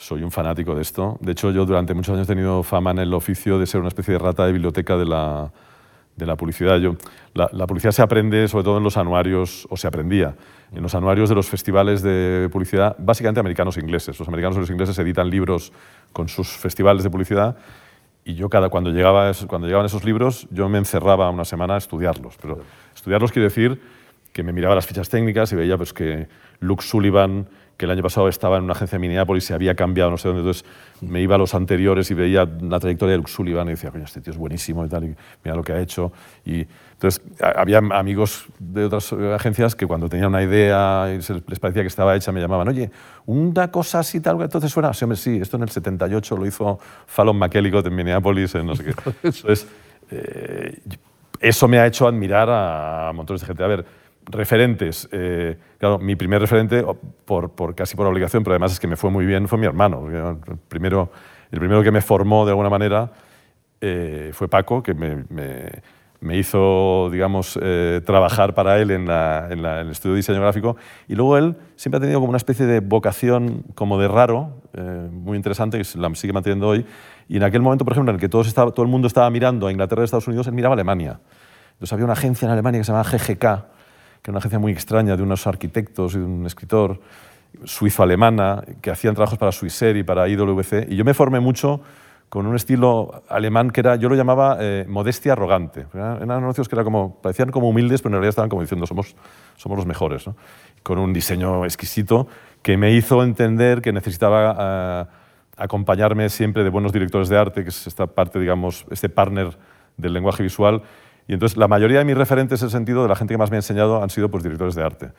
[0.01, 1.17] soy un fanático de esto.
[1.21, 3.89] De hecho, yo durante muchos años he tenido fama en el oficio de ser una
[3.89, 5.51] especie de rata de biblioteca de la,
[6.15, 6.79] de la publicidad.
[6.79, 6.95] Yo,
[7.35, 10.35] la, publicidad se aprende sobre todo en los anuarios, o se aprendía,
[10.73, 14.17] en los anuarios de los festivales de publicidad, básicamente americanos e ingleses.
[14.17, 15.71] Los americanos y los ingleses editan libros
[16.13, 17.55] con sus festivales de publicidad
[18.25, 21.77] y yo cada, cuando, llegaba, cuando llegaban esos libros, yo me encerraba una semana a
[21.77, 22.37] estudiarlos.
[22.41, 22.59] Pero
[22.95, 23.79] estudiarlos quiere decir
[24.33, 26.27] que me miraba las fichas técnicas y veía pues, que
[26.59, 27.47] Luke Sullivan,
[27.81, 30.27] que el año pasado estaba en una agencia de Minneapolis, se había cambiado, no sé
[30.27, 30.63] dónde, entonces
[31.01, 34.03] me iba a los anteriores y veía la trayectoria de Luke Sullivan y decía, coño,
[34.03, 36.11] este tío es buenísimo y tal, y mira lo que ha hecho.
[36.45, 41.17] Y entonces había amigos de otras agencias que cuando tenían una idea y
[41.47, 42.91] les parecía que estaba hecha, me llamaban, oye,
[43.25, 46.77] una cosa así tal, entonces suena, sí, hombre, sí, esto en el 78 lo hizo
[47.07, 48.93] Fallon McElligott en Minneapolis, en no sé qué.
[49.23, 49.67] Entonces,
[50.11, 50.79] eh,
[51.39, 53.63] eso me ha hecho admirar a montones de gente.
[53.63, 53.83] A ver,
[54.25, 55.07] referentes.
[55.11, 56.85] Eh, claro, mi primer referente,
[57.25, 59.65] por, por, casi por obligación, pero además es que me fue muy bien, fue mi
[59.65, 60.07] hermano.
[60.09, 61.11] El primero,
[61.51, 63.11] el primero que me formó de alguna manera
[63.79, 65.25] eh, fue Paco, que me,
[66.19, 70.77] me, hizo, digamos, eh, trabajar para él en, en, el estudio de diseño gráfico.
[71.07, 74.61] Y luego él siempre ha tenido como una especie de vocación como de raro,
[75.11, 76.85] muy interesante, que la sigue manteniendo hoy.
[77.27, 79.29] Y en aquel momento, por ejemplo, en el que todo, estaba, todo el mundo estaba
[79.29, 81.19] mirando a Inglaterra y Estados Unidos, él miraba a Alemania.
[81.81, 83.65] Entonces había una agencia en Alemania que se llamaba GGK,
[84.21, 86.99] que era una agencia muy extraña de unos arquitectos y de un escritor
[87.63, 90.87] suizo-alemana que hacían trabajos para Swissair y para IWC.
[90.89, 91.81] Y yo me formé mucho
[92.29, 95.85] con un estilo alemán que era, yo lo llamaba eh, modestia arrogante.
[95.93, 99.15] Eran anuncios que era como, parecían como humildes, pero en realidad estaban como diciendo, somos,
[99.57, 100.29] somos los mejores.
[100.81, 102.27] Con un diseño exquisito
[102.61, 105.05] que me hizo entender que necesitaba eh,
[105.57, 109.57] acompañarme siempre de buenos directores de arte, que es esta parte, digamos, este partner
[109.97, 110.83] del lenguaje visual,
[111.27, 113.49] y entonces la mayoría de mis referentes en ese sentido, de la gente que más
[113.51, 115.11] me ha enseñado, han sido pues, directores de arte.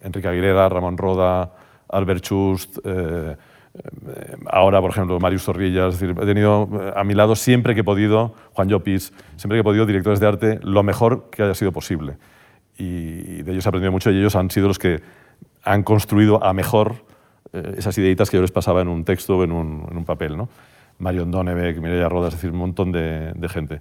[0.00, 1.52] Enrique Aguilera, Ramón Roda,
[1.88, 3.36] Albert Schust, eh,
[3.74, 5.88] eh, ahora, por ejemplo, Marius Zorrilla.
[5.88, 9.56] Es decir, he tenido eh, a mi lado siempre que he podido, Juan Llopis, siempre
[9.56, 12.16] que he podido, directores de arte, lo mejor que haya sido posible.
[12.78, 15.02] Y de ellos he aprendido mucho y ellos han sido los que
[15.64, 17.04] han construido a mejor
[17.52, 20.36] esas ideitas que yo les pasaba en un texto o en un, en un papel.
[20.36, 20.48] ¿no?
[20.98, 23.80] Marion Donebeck, Mireia Roda, es decir, un montón de, de gente.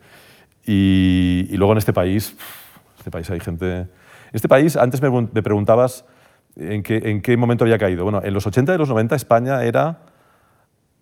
[0.72, 2.38] Y, luego en este país,
[2.99, 3.88] este país hay gente...
[4.32, 6.05] Este país, antes me, me preguntabas
[6.55, 8.03] en qué, en qué momento había caído.
[8.03, 10.01] Bueno, en los 80 y los 90 España era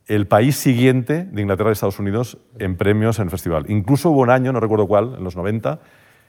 [0.05, 3.65] el país siguiente de Inglaterra y Estados Unidos en premios en el festival.
[3.67, 5.81] Incluso hubo un año, no recuerdo cuál, en los 90,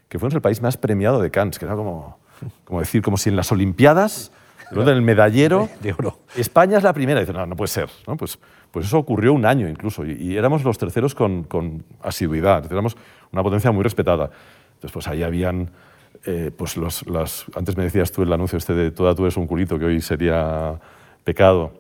[0.09, 2.19] que fuimos el país más premiado de Cannes, que era como,
[2.65, 4.33] como decir, como si en las Olimpiadas,
[4.73, 6.19] en el medallero, De oro.
[6.37, 7.21] España es la primera.
[7.21, 7.89] Y dice, no, no puede ser.
[8.07, 8.17] ¿no?
[8.17, 8.39] Pues,
[8.71, 12.97] pues eso ocurrió un año incluso, y, y éramos los terceros con, con asiduidad, éramos
[13.33, 14.31] una potencia muy respetada.
[14.75, 15.71] Entonces, pues ahí habían,
[16.27, 19.37] eh, pues los, las, antes me decías tú el anuncio este de toda tú eres
[19.37, 20.79] un culito, que hoy sería
[21.25, 21.73] pecado.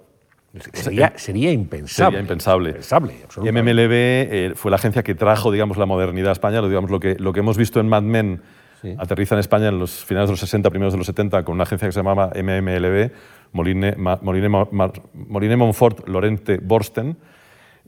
[0.72, 2.06] Sería, sería impensable.
[2.16, 2.68] Sería impensable.
[2.70, 3.72] Impensable, Y absolutamente.
[3.74, 6.60] MMLB eh, fue la agencia que trajo, digamos, la modernidad a España.
[6.60, 8.42] Lo, digamos, lo, que, lo que hemos visto en Mad Men
[8.80, 8.94] Sí.
[8.96, 11.64] aterriza en España en los finales de los 60, primeros de los 70, con una
[11.64, 13.10] agencia que se llamaba MMLB,
[13.50, 14.68] Moline, Ma- Moline, Ma-
[15.14, 17.16] Moline Monfort Lorente Borsten.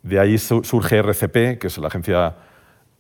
[0.03, 2.35] De ahí su- surge RCP, que es la agencia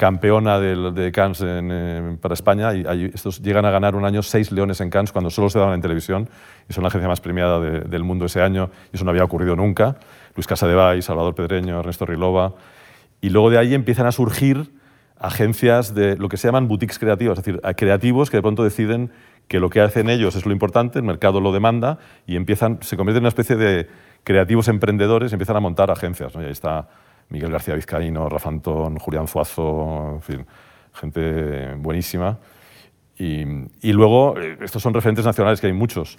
[0.00, 2.74] campeona del- de Cannes en, eh, para España.
[2.74, 5.58] Y ahí estos llegan a ganar un año seis leones en Cannes cuando solo se
[5.58, 6.26] daban en televisión.
[6.68, 8.70] Y son la agencia más premiada de- del mundo ese año.
[8.92, 9.96] Y eso no había ocurrido nunca.
[10.34, 12.54] Luis Casadevall, Salvador Pedreño, Ernesto Rilova.
[13.20, 14.70] Y luego de ahí empiezan a surgir
[15.18, 18.64] agencias de lo que se llaman boutiques creativas, es decir, a creativos que de pronto
[18.64, 19.10] deciden
[19.48, 22.96] que lo que hacen ellos es lo importante, el mercado lo demanda y empiezan, se
[22.96, 23.86] convierten en una especie de
[24.24, 26.34] creativos emprendedores y empiezan a montar agencias.
[26.34, 26.40] ¿no?
[26.40, 26.88] Y ahí está
[27.30, 30.46] Miguel García Vizcaíno, Rafa Antón, Julián Zuazo, en fin,
[30.92, 32.38] gente buenísima.
[33.16, 36.18] Y, luego, eh, estos son referentes nacionales, que hay muchos.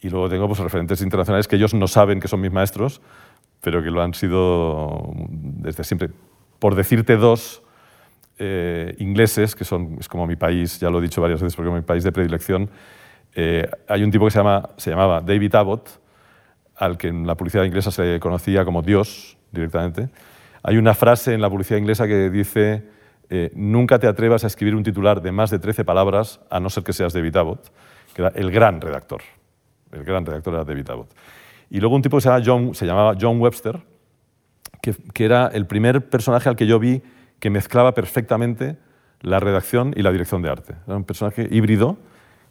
[0.00, 3.00] Y luego tengo pues, referentes internacionales que ellos no saben que son mis maestros,
[3.60, 6.10] pero que lo han sido desde siempre.
[6.60, 7.62] Por decirte dos,
[8.38, 11.70] eh, ingleses, que son, es como mi país, ya lo he dicho varias veces porque
[11.70, 12.70] es mi país de predilección,
[13.34, 15.88] eh, hay un tipo que se, llama, se llamaba David Abbott,
[16.76, 20.10] al que en la publicidad inglesa se conocía como Dios directamente.
[20.66, 22.82] Hay una frase en la publicidad inglesa que dice,
[23.30, 26.70] eh, nunca te atrevas a escribir un titular de más de 13 palabras a no
[26.70, 27.70] ser que seas David Abbott,
[28.12, 29.22] que era el gran redactor.
[29.92, 31.14] El gran redactor era David Abbott.
[31.70, 33.80] Y luego un tipo que se, John, se llamaba John Webster,
[34.82, 37.00] que, era el primer personaje al que yo vi
[37.38, 38.76] que mezclaba perfectamente
[39.20, 40.74] la redacción y la dirección de arte.
[40.88, 41.96] Era un personaje híbrido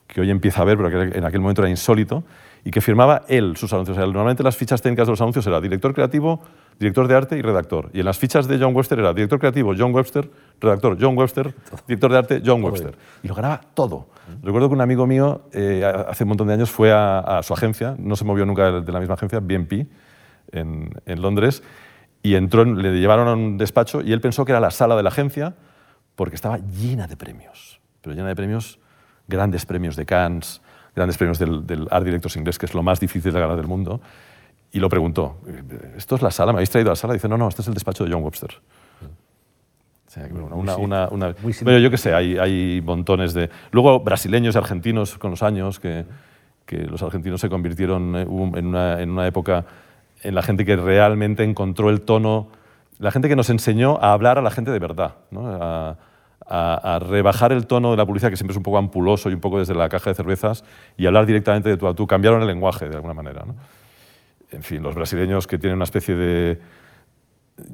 [0.07, 2.24] que hoy empieza a ver, pero que en aquel momento era insólito,
[2.63, 3.97] y que firmaba él sus anuncios.
[3.97, 6.41] Normalmente las fichas técnicas de los anuncios era director creativo,
[6.80, 7.89] director de arte y redactor.
[7.93, 11.53] Y en las fichas de John Webster era director creativo, John Webster, redactor, John Webster,
[11.88, 12.97] director de arte, John Webster.
[13.23, 14.07] Y lo ganaba todo.
[14.43, 17.53] Recuerdo que un amigo mío eh, hace un montón de años fue a, a su
[17.53, 19.88] agencia, no se movió nunca de la misma agencia, BNP,
[20.51, 21.63] en, en Londres,
[22.23, 24.95] y entró, en- le llevaron a un despacho y él pensó que era la sala
[24.95, 25.55] de la agencia
[26.15, 28.80] porque estaba llena de premios, pero llena de premios,
[29.28, 30.61] grandes premios de Cannes,
[30.95, 33.67] grandes premios del, del Art Directors inglés, que es lo más difícil de ganar del
[33.67, 34.01] mundo,
[34.76, 35.38] y lo preguntó,
[35.95, 36.51] ¿esto es la sala?
[36.51, 37.13] ¿Me habéis traído a la sala?
[37.13, 38.49] dice, no, no, este es el despacho de John Webster.
[40.07, 43.49] O sea, una, una, una- Pero yo qué sé, hay, hay montones de...
[43.71, 46.05] Luego brasileños y argentinos con los años, que,
[46.65, 49.65] que los argentinos se convirtieron eh, en una, en una época
[50.21, 52.47] en la gente que realmente encontró el tono,
[52.99, 55.47] la gente que nos enseñó a hablar a la gente de verdad, ¿no?
[55.47, 55.97] a,
[56.47, 59.34] a- a rebajar el tono de la publicidad, que siempre es un poco ampuloso y
[59.34, 60.63] un poco desde la caja de cervezas,
[60.97, 62.07] y hablar directamente de tú a tú.
[62.07, 63.43] Cambiaron el lenguaje de alguna manera.
[63.45, 63.55] ¿no?
[64.51, 66.59] En fin, los brasileños que tienen una especie de,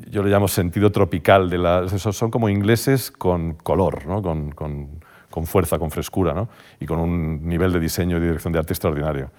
[0.09, 4.22] yo le llamo sentido tropical, de la, son como ingleses con color, ¿no?
[4.22, 6.49] con, con- con fuerza, con frescura, ¿no?
[6.80, 9.32] y con un nivel de diseño y dirección de arte extraordinario.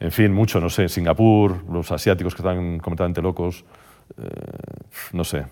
[0.00, 3.64] En fin, mucho, no sé, Singapur, los asiáticos que están completamente locos,
[4.18, 4.24] eh,
[5.12, 5.46] no sé,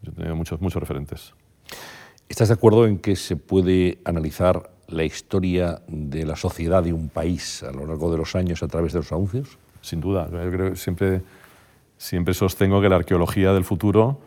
[0.00, 1.34] yo he tenido muchos, muchos referentes.
[2.26, 7.10] ¿Estás de acuerdo en que se puede analizar la historia de la sociedad de un
[7.10, 9.58] país a lo largo de los años a través de los anuncios?
[9.82, 11.22] Sin duda, yo creo siempre,
[11.98, 14.20] siempre sostengo que la arqueología del futuro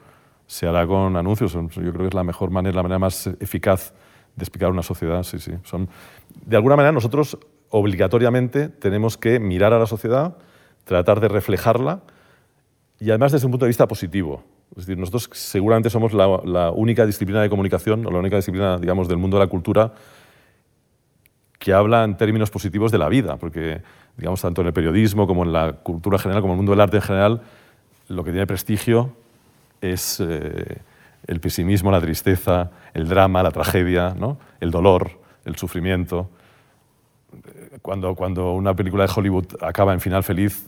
[0.46, 1.54] se hará con anuncios.
[1.54, 3.94] Yo creo que es la mejor manera, la manera más eficaz
[4.36, 5.24] de explicar una sociedad.
[5.24, 5.54] Sí, sí.
[6.46, 7.38] De alguna manera, nosotros
[7.70, 10.38] obligatoriamente tenemos que mirar a la sociedad,
[10.84, 12.02] tratar de reflejarla
[13.00, 14.44] y además desde un punto de vista positivo.
[14.72, 18.78] Es decir, nosotros seguramente somos la, la única disciplina de comunicación o la única disciplina,
[18.78, 19.94] digamos, del mundo de la cultura
[21.60, 23.82] que habla en términos positivos de la vida, porque,
[24.18, 26.82] digamos, tanto en el periodismo como en la cultura general, como en el mundo del
[26.82, 27.42] arte en general,
[28.08, 29.12] lo que tiene prestigio
[29.82, 30.78] es eh,
[31.28, 34.38] el pesimismo, la tristeza, el drama, la tragedia, ¿no?
[34.60, 35.12] el dolor,
[35.44, 36.30] el sufrimiento.
[37.82, 40.66] Cuando, cuando una película de Hollywood acaba en final feliz,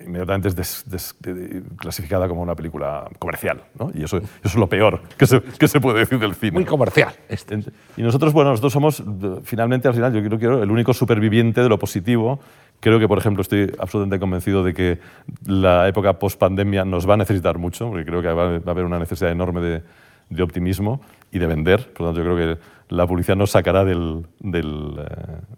[0.00, 3.64] inmediatamente es des- des- de- clasificada como una película comercial.
[3.78, 3.90] ¿no?
[3.92, 6.52] Y eso, eso es lo peor que se, que se puede decir del cine.
[6.52, 7.12] Muy comercial.
[7.28, 7.58] Este.
[7.96, 9.02] Y nosotros, bueno, nosotros somos,
[9.42, 12.38] finalmente, al final, yo creo que el único superviviente de lo positivo.
[12.80, 14.98] Creo que, por ejemplo, estoy absolutamente convencido de que
[15.46, 18.98] la época post-pandemia nos va a necesitar mucho, porque creo que va a haber una
[18.98, 19.82] necesidad enorme de,
[20.30, 21.00] de optimismo
[21.32, 21.92] y de vender.
[21.92, 25.00] Por lo tanto, yo creo que la publicidad nos sacará del, del,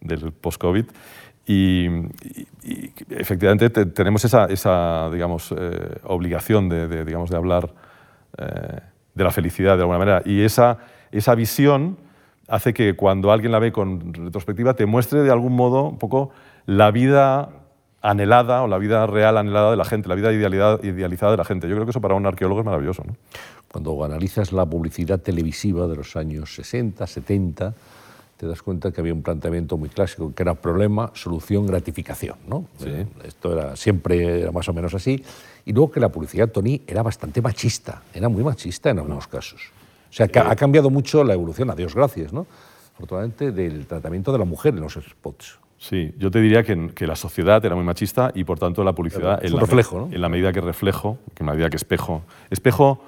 [0.00, 0.86] del post-COVID.
[1.46, 1.86] Y,
[3.10, 5.54] efectivamente tenemos esa, esa digamos,
[6.04, 7.72] obligación de, de, digamos, de hablar
[9.14, 10.22] de la felicidad de alguna manera.
[10.24, 10.78] Y esa,
[11.10, 11.96] esa visión
[12.48, 16.30] hace que cuando alguien la ve con retrospectiva te muestre de algún modo un poco
[16.68, 17.48] la vida
[18.02, 21.66] anhelada o la vida real anhelada de la gente, la vida idealizada de la gente.
[21.66, 23.04] Yo creo que eso para un arqueólogo es maravilloso.
[23.06, 23.16] ¿no?
[23.72, 27.74] Cuando analizas la publicidad televisiva de los años 60, 70,
[28.36, 32.36] te das cuenta que había un planteamiento muy clásico, que era problema, solución, gratificación.
[32.46, 32.66] ¿no?
[32.84, 35.24] Eh, esto era siempre era más o menos así.
[35.64, 39.72] Y luego que la publicidad, Tony, era bastante machista, era muy machista en algunos casos.
[40.10, 42.46] O sea, que ha cambiado mucho la evolución, a Dios gracias, ¿no?
[42.92, 45.60] afortunadamente, del tratamiento de la mujer en los spots.
[45.78, 48.92] Sí, yo te diría que, que la sociedad era muy machista y por tanto la
[48.92, 49.42] publicidad...
[49.44, 50.08] Es un reflejo, ¿no?
[50.12, 52.22] En la medida que reflejo, que en la medida que espejo...
[52.50, 53.00] Espejo,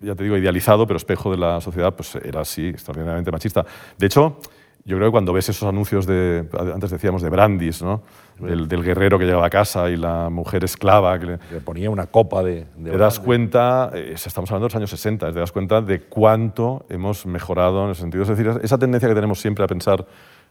[0.00, 3.64] ya te digo, idealizado, pero espejo de la sociedad, pues era así, extraordinariamente machista.
[3.96, 4.40] De hecho,
[4.84, 8.02] yo creo que cuando ves esos anuncios de, antes decíamos, de Brandis, ¿no?
[8.40, 12.42] del, guerrero que llegaba a casa y la mujer esclava que le, ponía una copa
[12.42, 12.66] de...
[12.82, 16.86] te das cuenta, eh, estamos hablando de los años 60, te das cuenta de cuánto
[16.88, 18.22] hemos mejorado en ese sentido.
[18.22, 20.06] Es decir, esa tendencia que tenemos siempre a pensar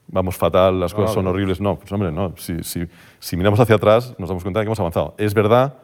[0.08, 1.62] vamos fatal, las cosas son horribles.
[1.62, 2.34] No, pues hombre, no.
[2.38, 2.88] Si, si,
[3.20, 5.16] si, miramos hacia atrás, nos damos cuenta de que hemos avanzado.
[5.18, 5.76] Es verdad,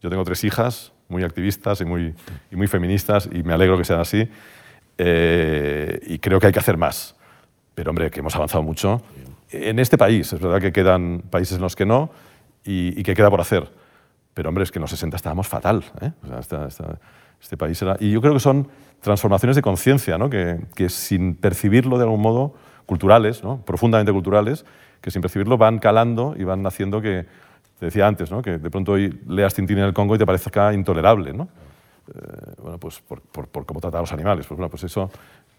[0.00, 2.14] yo tengo tres hijas muy activistas y muy,
[2.50, 4.28] y muy feministas y me alegro que sean así.
[4.98, 7.16] Eh, y creo que hay que hacer más.
[7.74, 9.02] Pero, hombre, que hemos avanzado mucho.
[9.50, 12.10] En este país, es verdad que quedan países en los que no
[12.64, 13.70] y, que queda por hacer.
[14.34, 15.84] Pero, hombre, es que en los 60 estábamos fatal.
[16.00, 16.12] ¿eh?
[17.40, 17.96] este país era...
[18.00, 18.68] Y yo creo que son
[19.00, 20.30] transformaciones de conciencia, ¿no?
[20.30, 22.54] que, que, sin percibirlo de algún modo,
[22.92, 24.66] culturales, profundamente culturales,
[25.00, 27.24] que sin percibirlo van calando y van haciendo que,
[27.78, 28.42] te decía antes, ¿no?
[28.42, 31.32] que de pronto hoy leas Tintín en el Congo y te parezca intolerable.
[31.32, 31.48] ¿no?
[32.14, 33.22] Eh, bueno, pues por,
[33.64, 34.46] cómo trata a los animales.
[34.46, 35.10] Pues, bueno, pues eso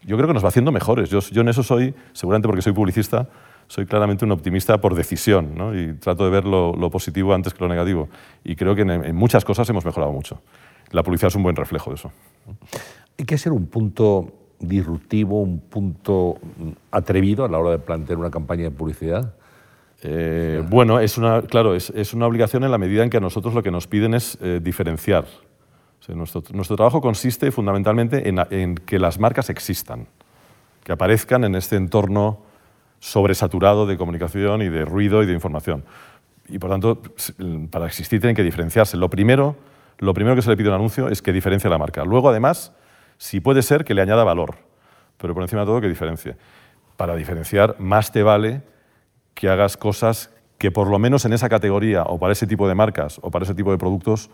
[0.04, 1.10] yo creo que nos va haciendo mejores.
[1.10, 3.28] Yo, en eso soy, seguramente porque soy publicista,
[3.66, 5.76] soy claramente un optimista por decisión ¿no?
[5.76, 8.08] y trato de ver lo, positivo antes que lo negativo.
[8.44, 10.40] Y creo que en, muchas cosas hemos mejorado mucho.
[10.92, 12.12] La publicidad es un buen reflejo de eso.
[13.18, 16.38] Hay que ser un punto disruptivo, un punto
[16.90, 19.34] atrevido a la hora de plantear una campaña de publicidad.
[20.02, 23.20] Eh, bueno, es una, claro, es, es, una obligación en la medida en que a
[23.20, 25.24] nosotros lo que nos piden es eh, diferenciar
[26.12, 26.42] nuestro,
[26.76, 30.06] trabajo consiste fundamentalmente en, en, que las marcas existan,
[30.82, 32.42] que aparezcan en este entorno
[33.00, 35.84] sobresaturado de comunicación y de ruido y de información.
[36.48, 37.00] Y por tanto,
[37.70, 38.98] para existir tienen que diferenciarse.
[38.98, 39.56] Lo primero,
[39.98, 42.04] lo primero que se le pide a un anuncio es que diferencie la marca.
[42.04, 42.72] Luego, además,
[43.18, 44.56] si puede ser que le añada valor,
[45.18, 46.36] pero por encima de todo que diferencie.
[46.96, 48.62] Para diferenciar, más te vale
[49.34, 52.74] que hagas cosas que por lo menos en esa categoría o para ese tipo de
[52.74, 54.30] marcas o para ese tipo de productos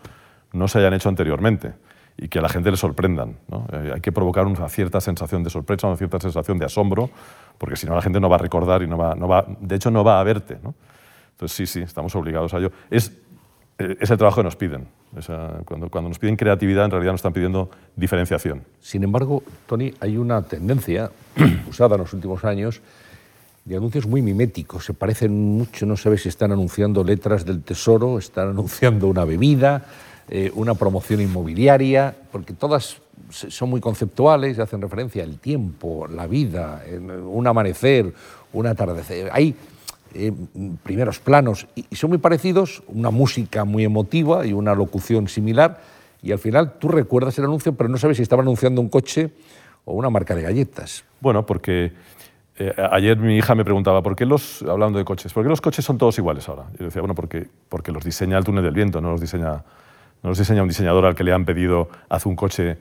[0.53, 1.73] no se hayan hecho anteriormente
[2.17, 3.37] y que a la gente le sorprendan.
[3.71, 7.09] Eh, hay que provocar una cierta sensación de sorpresa, una cierta sensación de asombro,
[7.57, 9.75] porque si no la gente no va a recordar y no va, no va de
[9.75, 10.59] hecho no va a verte.
[11.31, 12.71] Entonces sí, sí, estamos obligados a ello.
[12.89, 13.17] Es,
[13.99, 14.87] es el trabajo que nos piden.
[15.65, 18.63] cuando, cuando nos piden creatividad, en realidad nos están pidiendo diferenciación.
[18.79, 21.11] Sin embargo, Tony, hay una tendencia
[21.69, 22.81] usada en los últimos años
[23.65, 24.85] de anuncios muy miméticos.
[24.85, 29.85] Se parecen mucho, no sabes si están anunciando letras del tesoro, están anunciando una bebida,
[30.29, 32.97] eh, una promoción inmobiliaria, porque todas
[33.29, 36.83] son muy conceptuales y hacen referencia al tiempo, la vida,
[37.23, 38.13] un amanecer,
[38.51, 39.29] un atardecer.
[39.31, 39.55] Hay
[40.13, 40.31] eh,
[40.83, 45.81] primeros planos y, son muy parecidos, una música muy emotiva y una locución similar,
[46.21, 49.31] y al final tú recuerdas el anuncio, pero no sabes si estaba anunciando un coche
[49.85, 51.03] o una marca de galletas.
[51.19, 51.91] Bueno, porque
[52.57, 55.61] eh, ayer mi hija me preguntaba, ¿por qué los, hablando de coches, ¿por qué los
[55.61, 56.65] coches son todos iguales ahora?
[56.77, 59.63] Yo decía, bueno, porque, porque los diseña el túnel del viento, no los diseña
[60.23, 62.77] no los diseña un diseñador al que le han pedido haz un coche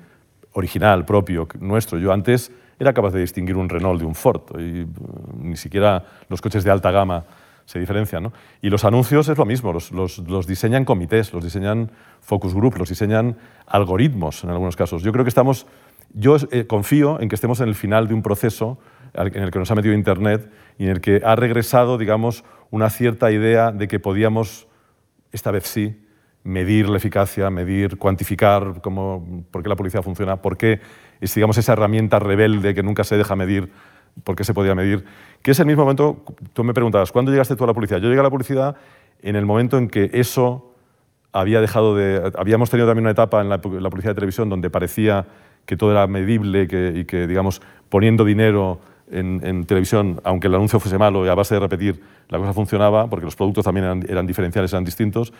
[0.52, 1.98] original, propio, nuestro.
[1.98, 6.02] Yo antes era capaz de distinguir un Renault de un Ford y mm, ni siquiera
[6.28, 7.24] los coches de alta gama
[7.66, 8.24] se diferencian.
[8.24, 8.32] ¿no?
[8.62, 12.88] Y los anuncios es lo mismo, los, los, diseñan comités, los diseñan focus group, los
[12.88, 15.02] diseñan algoritmos en algunos casos.
[15.02, 15.66] Yo creo que estamos,
[16.14, 18.78] yo eh, confío en que estemos en el final de un proceso
[19.12, 22.88] en el que nos ha metido Internet y en el que ha regresado, digamos, una
[22.88, 24.68] cierta idea de que podíamos,
[25.32, 25.96] esta vez sí,
[26.42, 30.80] medir la eficacia, medir, cuantificar cómo, por qué la policía funciona, por qué
[31.20, 33.70] es digamos, esa herramienta rebelde que nunca se deja medir,
[34.24, 35.04] por qué se podía medir,
[35.42, 37.98] que es el mismo momento, tú me preguntabas, ¿cuándo llegaste tú a la policía?
[37.98, 38.74] Yo llegué a la policía
[39.22, 40.74] en el momento en que eso
[41.32, 42.32] había dejado de...
[42.36, 45.26] Habíamos tenido también una etapa en la, la policía de televisión donde parecía
[45.64, 50.54] que todo era medible que, y que, digamos, poniendo dinero en, en, televisión, aunque el
[50.54, 53.84] anuncio fuese malo y a base de repetir, la cosa funcionaba, porque los productos también
[53.84, 55.32] eran, eran diferenciales, eran distintos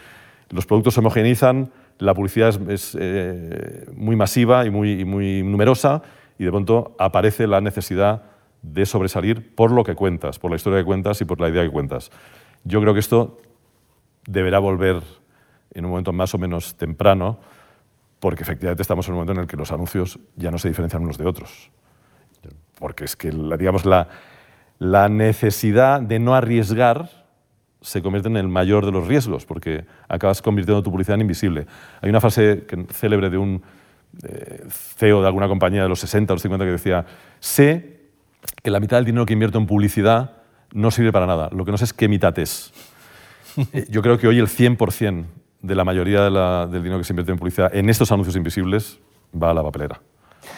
[0.51, 1.71] los productos se homogenizan,
[2.01, 6.03] la publicidad es, eh, muy masiva y muy, muy numerosa
[6.39, 8.23] y de pronto aparece la necesidad
[8.63, 11.63] de sobresalir por lo que cuentas, por la historia que cuentas y por la idea
[11.63, 12.11] que cuentas.
[12.65, 13.39] Yo creo que esto
[14.27, 15.03] deberá volver
[15.73, 17.39] en un momento más o menos temprano,
[18.19, 21.03] porque efectivamente estamos en un momento en el que los anuncios ya no se diferencian
[21.03, 21.71] unos de otros.
[22.79, 24.09] Porque es que, digamos, la,
[24.79, 27.20] la necesidad de no arriesgar
[27.81, 31.67] se convierte en el mayor de los riesgos, porque acabas convirtiendo tu publicidad en invisible.
[32.01, 33.63] Hay una frase célebre de un
[34.23, 37.07] eh, CEO de alguna compañía de los 60 o los 50 que decía,
[37.39, 38.01] sé
[38.63, 40.33] que la mitad del dinero que invierto en publicidad
[40.73, 42.73] no sirve para nada, lo que no sé es qué mitad es.
[43.73, 45.25] Eh, yo creo que hoy el 100%
[45.61, 49.01] de la mayoría del dinero que se invierte en publicidad en estos anuncios invisibles
[49.35, 50.01] va a la papelera.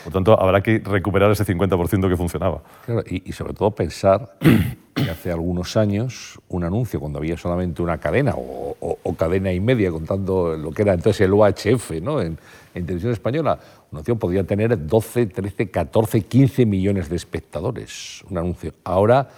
[0.05, 2.63] Por tanto, habrá que recuperar ese 50% que funcionaba.
[3.07, 4.37] y, sobre todo pensar
[4.95, 9.91] que hace algunos años un anuncio, cuando había solamente una cadena o, cadena y media
[9.91, 12.21] contando lo que era entonces el UHF ¿no?
[12.21, 12.39] en,
[12.73, 13.59] televisión española,
[13.91, 18.25] un anuncio podía tener 12, 13, 14, 15 millones de espectadores.
[18.31, 18.73] Un anuncio.
[18.85, 19.29] Ahora,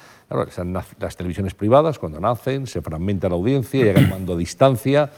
[0.99, 5.11] las televisiones privadas, cuando nacen, se fragmenta la audiencia, llega el mando a distancia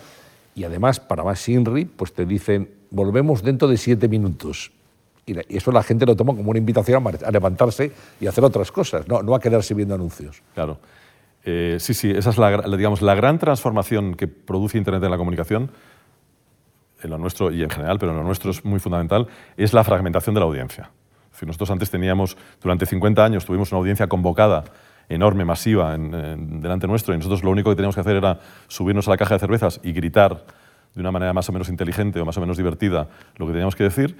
[0.57, 4.72] y además, para más INRI, pues te dicen, volvemos dentro de siete minutos.
[5.26, 9.08] Y eso la gente lo toma como una invitación a levantarse y hacer otras cosas,
[9.08, 10.40] no, no a quedarse viendo anuncios.
[10.54, 10.78] Claro.
[11.44, 15.16] Eh, sí, sí, esa es la, digamos, la gran transformación que produce Internet en la
[15.16, 15.70] comunicación,
[17.02, 19.82] en lo nuestro y en general, pero en lo nuestro es muy fundamental, es la
[19.82, 20.90] fragmentación de la audiencia.
[21.32, 24.64] Si nosotros antes teníamos, durante 50 años, tuvimos una audiencia convocada
[25.08, 29.10] enorme, masiva, delante nuestro, y nosotros lo único que teníamos que hacer era subirnos a
[29.10, 30.44] la caja de cervezas y gritar
[30.94, 33.76] de una manera más o menos inteligente o más o menos divertida lo que teníamos
[33.76, 34.16] que decir,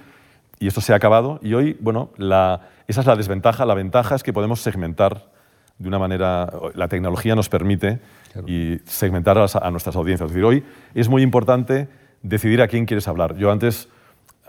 [0.59, 4.15] y esto se ha acabado, y hoy, bueno, la, esa es la desventaja, la ventaja
[4.15, 5.29] es que podemos segmentar
[5.77, 7.99] de una manera, la tecnología nos permite
[8.47, 10.27] y segmentar a, nuestras audiencias.
[10.27, 10.63] Es decir, hoy
[10.95, 11.87] es muy importante
[12.23, 13.35] decidir a quién quieres hablar.
[13.35, 13.87] Yo antes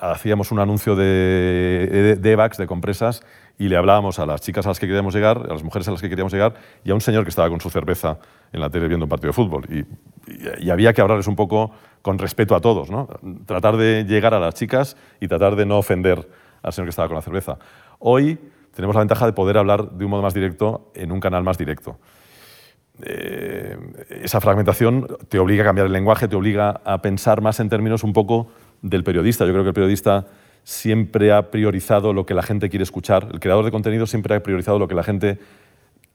[0.01, 3.23] hacíamos un anuncio de, de, de EVAX, de compresas,
[3.59, 5.91] y le hablábamos a las chicas a las que queríamos llegar, a las mujeres a
[5.91, 6.55] las que queríamos llegar,
[6.85, 8.19] y a un señor que estaba con su cerveza
[8.53, 9.67] en la tele viendo un partido de fútbol.
[9.69, 9.85] Y,
[10.71, 11.73] había que hablarles un poco
[12.03, 13.09] con respeto a todos, ¿no?
[13.47, 16.29] tratar de llegar a las chicas y tratar de no ofender
[16.63, 17.59] al señor que estaba con la cerveza.
[17.99, 18.39] Hoy
[18.75, 21.59] tenemos la ventaja de poder hablar de un modo más directo en un canal más
[21.59, 21.99] directo.
[23.03, 23.77] Eh,
[24.23, 28.03] esa fragmentación te obliga a cambiar el lenguaje, te obliga a pensar más en términos
[28.03, 28.49] un poco
[28.83, 29.45] del periodista.
[29.47, 30.27] Yo creo que el periodista
[30.65, 33.29] siempre ha priorizado lo que la gente quiere escuchar.
[33.33, 35.39] El creador de contenido siempre ha priorizado lo que la gente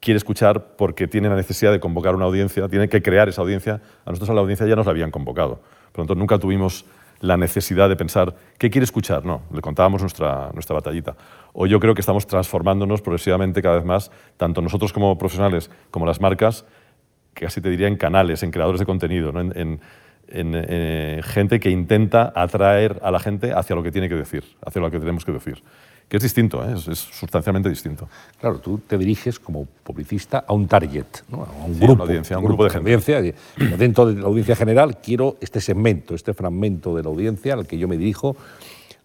[0.03, 3.81] quiere escuchar porque tiene la necesidad de convocar una audiencia, tiene que crear esa audiencia.
[4.05, 5.61] A nosotros a la audiencia ya nos la habían convocado.
[5.91, 6.85] Por lo tanto, nunca tuvimos
[7.21, 9.23] la necesidad de pensar, ¿qué quiere escuchar?
[9.23, 11.15] No, le contábamos nuestra, nuestra batallita.
[11.53, 16.05] O yo creo que estamos transformándonos progresivamente cada vez más, tanto nosotros como profesionales, como
[16.05, 16.65] las marcas,
[17.33, 19.39] que casi te diría en canales, en creadores de contenido, ¿no?
[19.39, 19.79] en,
[20.27, 24.43] en eh, gente que intenta atraer a la gente hacia lo que tiene que decir,
[24.65, 25.63] hacia lo que tenemos que decir.
[26.07, 26.75] Que es distinto, ¿eh?
[26.75, 28.07] es, sustancialmente distinto.
[28.39, 32.63] Claro, tú te diriges como publicista a un target, a un grupo, audiencia, un grupo,
[32.65, 32.93] de gente.
[32.93, 33.33] Audiencia,
[33.77, 37.77] dentro de la audiencia general quiero este segmento, este fragmento de la audiencia al que
[37.77, 38.35] yo me dirijo.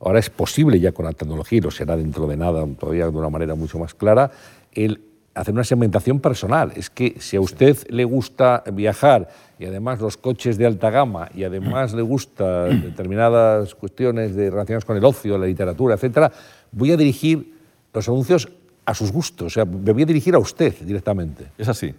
[0.00, 3.16] Ahora es posible ya con la tecnología, y lo será dentro de nada, todavía de
[3.16, 4.30] una manera mucho más clara,
[4.72, 5.00] el
[5.34, 6.72] hacer una segmentación personal.
[6.74, 9.28] Es que si a usted le gusta viajar
[9.58, 14.84] y además los coches de alta gama y además le gusta determinadas cuestiones de, relacionadas
[14.84, 16.30] con el ocio, la literatura, etcétera,
[16.72, 17.54] voy a dirigir
[17.92, 18.48] los anuncios
[18.84, 19.46] a sus gustos.
[19.46, 21.48] O sea, me voy a dirigir a usted directamente.
[21.58, 21.94] Es así,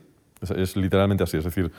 [0.55, 1.37] es, literalmente así.
[1.37, 1.71] Es decir,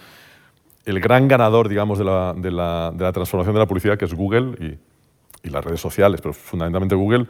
[0.84, 4.05] el gran ganador, digamos, de la, de la, de la transformación de la publicidad, que
[4.05, 7.26] es Google y, y, las redes sociales, pero fundamentalmente Google,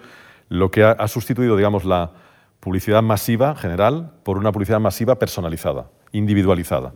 [0.48, 2.10] lo que ha, ha sustituido, digamos, la
[2.60, 6.92] publicidad masiva general por una publicidad masiva personalizada, individualizada,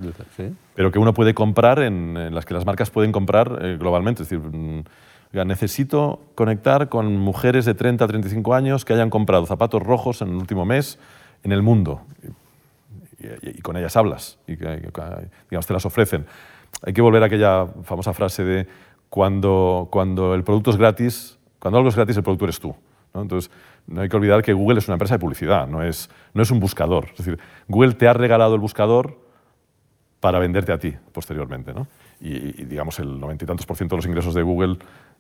[0.75, 4.23] pero que uno puede comprar en, las que las marcas pueden comprar eh, globalmente.
[4.23, 4.47] Es decir,
[5.43, 10.23] mm, necesito conectar con mujeres de 30 a 35 años que hayan comprado zapatos rojos
[10.23, 10.99] en el último mes
[11.43, 12.03] en el mundo.
[13.43, 16.27] Y, con ellas hablas y digamos, te las ofrecen.
[16.83, 18.67] Hay que volver a aquella famosa frase de
[19.09, 22.75] cuando, cuando el producto es gratis, cuando algo es gratis, el producto eres tú.
[23.15, 23.51] Entonces,
[23.87, 26.51] no hay que olvidar que Google es una empresa de publicidad, no es, no es
[26.51, 27.07] un buscador.
[27.13, 29.19] Es decir, Google te ha regalado el buscador
[30.21, 31.73] para venderte a ti posteriormente.
[31.73, 31.87] ¿no?
[32.25, 34.79] Y, digamos, el noventa y tantos por ciento de los ingresos de Google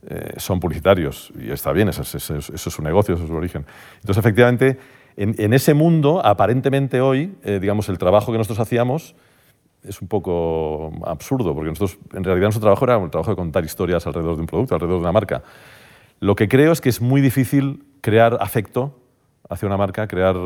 [0.08, 1.30] eh, son publicitarios.
[1.38, 3.66] Y está bien, eso es, eso, es, su negocio, eso es su origen.
[3.96, 4.78] Entonces, efectivamente,
[5.16, 9.14] en, ese mundo, aparentemente hoy, eh, digamos, el trabajo que nosotros hacíamos
[9.82, 13.66] es un poco absurdo, porque nosotros, en realidad nuestro trabajo era el trabajo de contar
[13.66, 15.42] historias alrededor de un producto, alrededor de una marca.
[16.20, 18.98] Lo que creo es que es muy difícil crear afecto
[19.50, 20.36] hacia una marca, crear,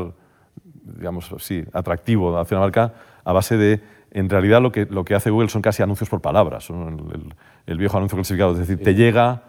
[0.83, 2.93] digamos, sí, atractivo hacia una marca
[3.23, 3.81] a base de
[4.11, 6.69] en realidad lo que, lo que hace Google son casi anuncios por palabras,
[7.65, 9.43] el, viejo anuncio clasificado, es decir, te llega,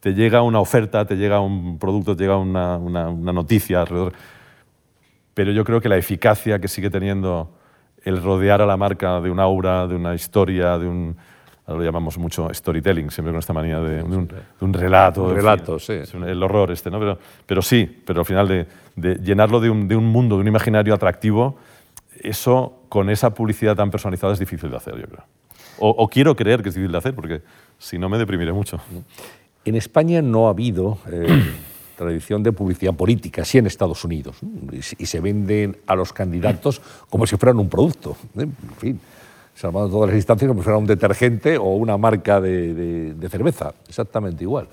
[0.00, 4.12] te llega una oferta, te llega un producto, te llega una, una, noticia alrededor.
[5.34, 7.50] Pero yo creo que la eficacia que sigue teniendo
[8.02, 11.16] el rodear a la marca de una aura, de una historia, de un,
[11.66, 14.28] ahora lo llamamos mucho storytelling, siempre con esta manía de, un,
[14.72, 15.24] relato.
[15.24, 15.94] Un relato, sí.
[15.94, 16.98] el horror este, ¿no?
[16.98, 20.42] Pero, pero sí, pero al final de, de llenarlo de un, de un, mundo, de
[20.42, 21.58] un imaginario atractivo,
[22.22, 25.24] eso con esa publicidad tan personalizada es difícil de hacer, yo creo.
[25.78, 27.42] O, quiero creer que es difícil de hacer, porque
[27.78, 28.80] si no me deprimiré mucho.
[29.64, 31.44] En España no ha habido eh,
[31.96, 34.38] tradición de publicidad política, sí en Estados Unidos,
[34.72, 38.16] y, se venden a los candidatos como si fueran un producto.
[38.38, 38.42] ¿eh?
[38.42, 39.00] En fin,
[39.54, 44.44] salvando todas las instancias como si fuera un detergente o una marca de cerveza, exactamente
[44.44, 44.68] igual.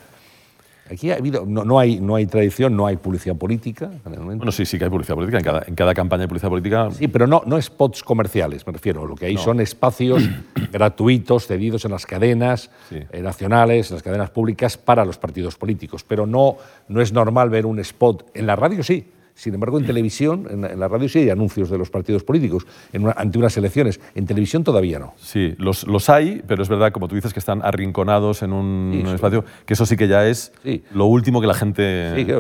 [0.92, 3.90] Aquí ha habido, no, hay, no hay tradición, no hay publicidad política.
[4.04, 5.38] Bueno, sí, sí que hay publicidad política.
[5.38, 6.92] En cada, en cada campaña de publicidad política.
[6.92, 9.06] Sí, pero no, no spots comerciales, me refiero.
[9.06, 10.24] Lo que hay son espacios
[10.72, 16.04] gratuitos cedidos en las cadenas eh, nacionales, en las cadenas públicas para los partidos políticos.
[16.04, 16.58] Pero no,
[16.90, 18.30] no es normal ver un spot.
[18.34, 21.78] En la radio sí sin embargo, en televisión, en la, radio sí hay anuncios de
[21.78, 22.68] los partidos políticos
[23.16, 24.00] ante unas elecciones.
[24.14, 25.14] En televisión todavía no.
[25.18, 29.06] Sí, los, los, hay, pero es verdad, como tú dices, que están arrinconados en un,
[29.08, 30.54] espacio, que eso sí que ya es
[30.94, 31.84] lo último que la gente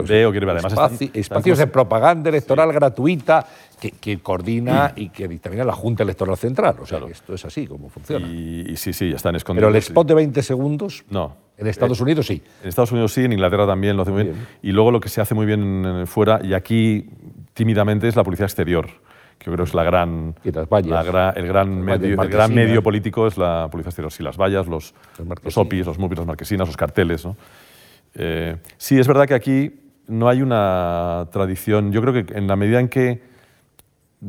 [0.07, 0.57] ve o quiere ver.
[0.57, 3.47] Además, espacios de propaganda electoral gratuita
[3.91, 6.75] que, coordina y que dictamina la Junta Electoral Central.
[6.79, 8.27] O sea, esto es así como funciona.
[8.27, 9.67] Y, sí, sí, ya están escondidos.
[9.67, 11.03] Pero el spot de 20 segundos.
[11.09, 11.35] No.
[11.57, 12.41] En Estados eh, Unidos sí.
[12.61, 14.35] En Estados Unidos sí, en Inglaterra también lo hace muy bien.
[14.61, 17.07] Y luego lo que se hace muy bien fuera, y aquí
[17.53, 18.87] tímidamente, es la policía exterior
[19.37, 23.27] que yo creo que es la gran, la el gran, medio, el gran medio político
[23.27, 24.11] es la policía exterior.
[24.11, 24.93] Sí, las vallas, los,
[25.43, 27.25] los OPIs, los móviles, las marquesinas, los carteles.
[27.25, 27.35] ¿no?
[28.15, 29.71] Eh, sí, es verdad que aquí
[30.07, 31.91] no hay una tradición.
[31.91, 33.21] Yo creo que en la medida en que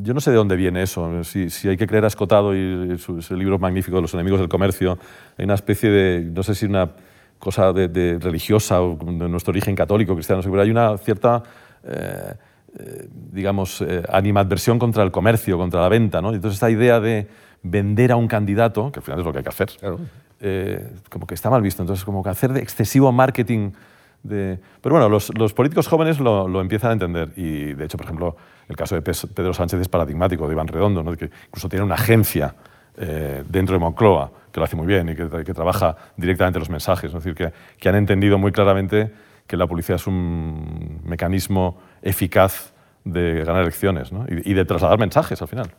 [0.03, 2.93] yo no sé de dónde viene eso, si, si hay que creer a Escotado y
[2.93, 4.99] ese libro magnífico de los enemigos del comercio,
[5.39, 6.91] hay una especie de, no sé si una
[7.39, 11.43] cosa de, religiosa o de nuestro origen católico, cristiano, pero hay una cierta,
[11.85, 12.35] eh,
[12.79, 16.23] eh, digamos, eh, animadversión contra el comercio, contra la venta.
[16.23, 16.33] ¿no?
[16.33, 17.29] Entonces esta idea de
[17.63, 19.71] vender a un candidato, que al final es lo que hay que hacer,
[21.11, 21.83] como que está mal visto.
[21.83, 23.73] Entonces como que hacer de excesivo marketing
[24.27, 28.37] pero bueno, los, políticos jóvenes lo, empiezan a entender y, de hecho, por ejemplo,
[28.69, 32.55] el caso de Pedro Sánchez es paradigmático, de Iván Redondo, que incluso tiene una agencia
[32.97, 37.13] eh, dentro de Moncloa que lo hace muy bien y que, trabaja directamente los mensajes,
[37.13, 39.11] es decir, que, han entendido muy claramente
[39.49, 45.49] que la publicidad es un mecanismo eficaz de ganar elecciones y, de trasladar mensajes al
[45.49, 45.71] final.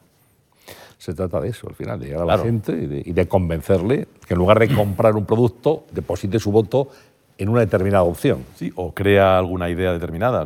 [0.97, 3.27] Se trata de eso, al final, de llegar a la gente y de, y de,
[3.27, 6.89] convencerle que en lugar de comprar un producto, deposite su voto
[7.38, 8.43] en una determinada opción.
[8.55, 10.45] Sí, o crea alguna idea determinada.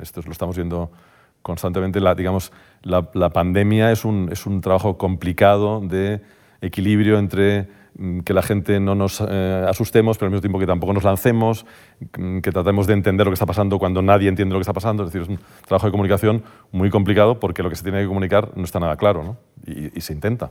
[0.00, 0.90] Esto lo estamos viendo
[1.48, 1.98] constantemente.
[1.98, 6.20] La, digamos, la, pandemia es un, es un, trabajo complicado de
[6.60, 10.66] equilibrio entre mm, que la gente no nos eh, asustemos, pero al mismo tiempo que
[10.66, 11.64] tampoco nos lancemos,
[12.18, 14.74] mm, que tratemos de entender lo que está pasando cuando nadie entiende lo que está
[14.74, 15.04] pasando.
[15.04, 18.06] Es decir, es un trabajo de comunicación muy complicado porque lo que se tiene que
[18.06, 19.36] comunicar no está nada claro ¿no?
[19.66, 20.50] y se intenta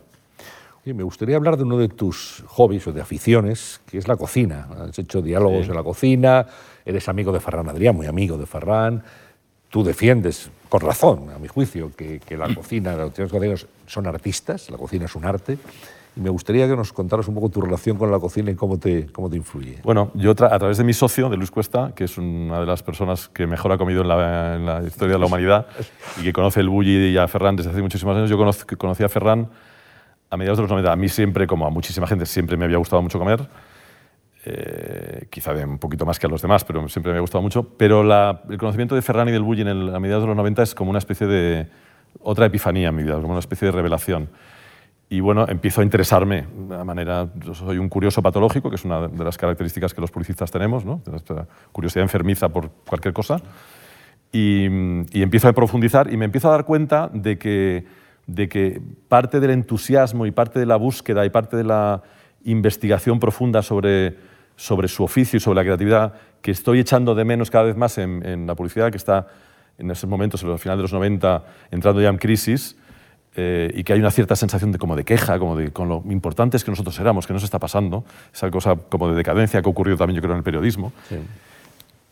[0.93, 4.67] me gustaría hablar de uno de tus hobbies o de aficiones, que es la cocina.
[4.79, 6.45] Has hecho diálogos en la cocina,
[6.85, 9.03] eres amigo de Ferran Adrián, muy amigo de Ferran.
[9.69, 14.77] Tú defiendes, con razón, a mi juicio, que, la cocina, los cocineros son artistas, la
[14.77, 15.57] cocina es un arte.
[16.15, 18.79] Y me gustaría que nos contaras un poco tu relación con la cocina y cómo
[18.79, 19.77] te, cómo te influye.
[19.83, 22.81] Bueno, yo a través de mi socio, de Luis Cuesta, que es una de las
[22.81, 25.67] personas que mejor ha comido en la, historia de la humanidad
[26.19, 28.37] y que conoce el bulli y a Ferran desde hace muchísimos años, yo
[28.77, 29.47] conocí a Ferran
[30.29, 32.77] a mediados de los 90, a mí siempre, como a muchísima gente, siempre me había
[32.77, 33.47] gustado mucho comer.
[34.49, 37.41] Eh, quizá de un poquito más que a los demás, pero siempre me ha gustado
[37.41, 37.67] mucho.
[37.75, 40.89] Pero el conocimiento de Ferran y del Bulli a mediados de los 90 es como
[40.89, 41.67] una especie de
[42.21, 44.29] otra epifanía en mi vida, como una especie de revelación.
[45.09, 47.27] Y bueno, empiezo a interesarme de manera.
[47.43, 50.85] Yo soy un curioso patológico, que es una de las características que los publicistas tenemos,
[50.85, 51.01] ¿no?
[51.05, 53.41] Nuestra curiosidad enfermiza por cualquier cosa.
[54.31, 54.65] Y,
[55.11, 57.85] y empiezo a profundizar y me empiezo a dar cuenta de que
[58.27, 62.03] de que parte del entusiasmo y parte de la búsqueda y parte de la
[62.43, 64.17] investigación profunda sobre,
[64.57, 67.97] sobre su oficio y sobre la creatividad que estoy echando de menos cada vez más
[67.97, 69.27] en, la publicidad, que está
[69.77, 72.75] en esos momentos, en el final de los 90, entrando ya en crisis,
[73.35, 76.03] eh, y que hay una cierta sensación de, como de queja, como de con lo
[76.09, 78.03] importantes que nosotros éramos, que nos está pasando,
[78.33, 80.91] esa cosa como de decadencia que ha ocurrido también, yo creo, en el periodismo.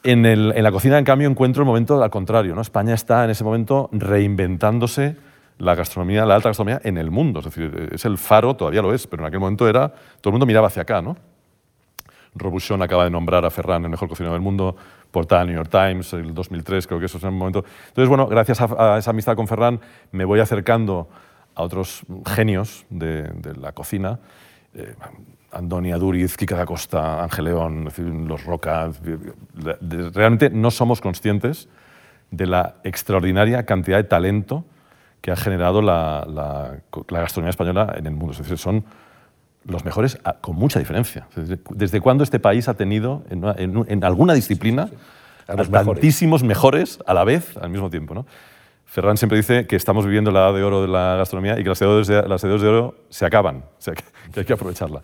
[0.04, 2.54] En, el, en, la cocina, en cambio, encuentro el momento al contrario.
[2.54, 2.62] ¿no?
[2.62, 5.16] España está en ese momento reinventándose
[5.58, 7.40] la gastronomía, la alta gastronomía en el mundo.
[7.40, 9.90] Es decir, es el faro, todavía lo es, pero en aquel momento era,
[10.22, 11.18] todo el mundo miraba hacia acá, ¿no?
[12.36, 14.76] Robuchon acaba de nombrar a Ferran el mejor cocinero del mundo,
[15.12, 17.64] portada New York Times, el 2003, creo que eso es el momento.
[17.88, 19.80] Entonces, bueno, gracias a, esa amistad con Ferran
[20.12, 21.08] me voy acercando
[21.56, 24.20] a otros genios de, la cocina,
[24.74, 24.94] eh,
[25.52, 27.90] Andonia Duriz, Kika da Costa, Ángel León,
[28.28, 28.92] los Roca.
[30.14, 31.70] Realmente no somos conscientes
[32.30, 34.66] de la extraordinaria cantidad de talento
[35.22, 36.78] que ha generado la,
[37.08, 38.34] gastronomía española en el mundo.
[38.34, 38.84] Es decir, son
[39.68, 41.28] los mejores con mucha diferencia.
[41.70, 44.90] ¿Desde cuándo este país ha tenido en, alguna disciplina
[45.46, 48.14] tantísimos mejores a la vez, al mismo tiempo?
[48.14, 48.26] ¿no?
[48.86, 51.70] Ferran siempre dice que estamos viviendo la edad de oro de la gastronomía y que
[51.70, 54.04] las edades de, las edades de oro se acaban, o sea, que
[54.40, 55.02] hay que aprovecharla.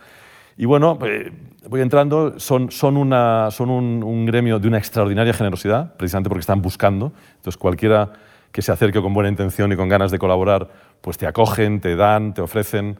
[0.57, 1.31] Y bueno, eh,
[1.67, 6.41] voy entrando, son, son, una, son un, un, gremio de una extraordinaria generosidad, precisamente porque
[6.41, 7.13] están buscando.
[7.37, 8.11] Entonces, cualquiera
[8.51, 11.95] que se acerque con buena intención y con ganas de colaborar, pues te acogen, te
[11.95, 12.99] dan, te ofrecen.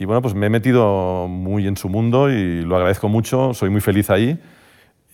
[0.00, 3.68] Y bueno, pues me he metido muy en su mundo y lo agradezco mucho, soy
[3.68, 4.40] muy feliz ahí.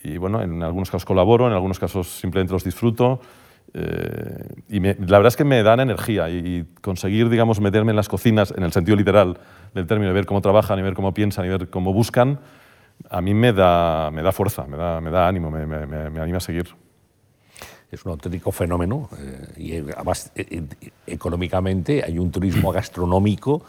[0.05, 3.21] Y bueno, en algunos casos colaboro, en algunos casos simplemente los disfruto.
[3.75, 8.09] Eh, y la verdad es que me dan energía y, conseguir, digamos, meterme en las
[8.09, 9.37] cocinas, en el sentido literal
[9.75, 12.39] del término, de ver cómo trabajan y ver cómo piensan y ver cómo buscan,
[13.11, 16.21] a mí me da, me da fuerza, me da, me da ánimo, me, me, me,
[16.21, 16.69] anima a seguir.
[17.91, 20.63] Es un auténtico fenómeno eh, y además eh,
[21.09, 23.65] económicamente hay un turismo gastronómico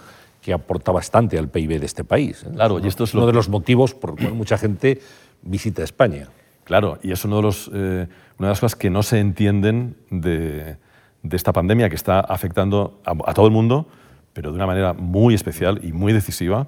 [0.48, 2.46] que aporta bastante al PIB de este país.
[2.56, 5.02] Claro, y esto es uno de los motivos por los cuales mucha gente
[5.42, 6.30] visita España.
[6.64, 9.98] Claro, y es uno de los, eh, una de las cosas que no se entienden
[10.10, 10.78] de,
[11.30, 13.90] esta pandemia que está afectando a, todo el mundo,
[14.32, 16.68] pero de una manera muy especial y muy decisiva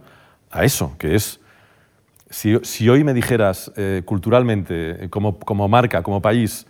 [0.51, 1.39] a eso, que es,
[2.29, 6.67] si, hoy me dijeras eh, culturalmente, eh, como, como, marca, como país,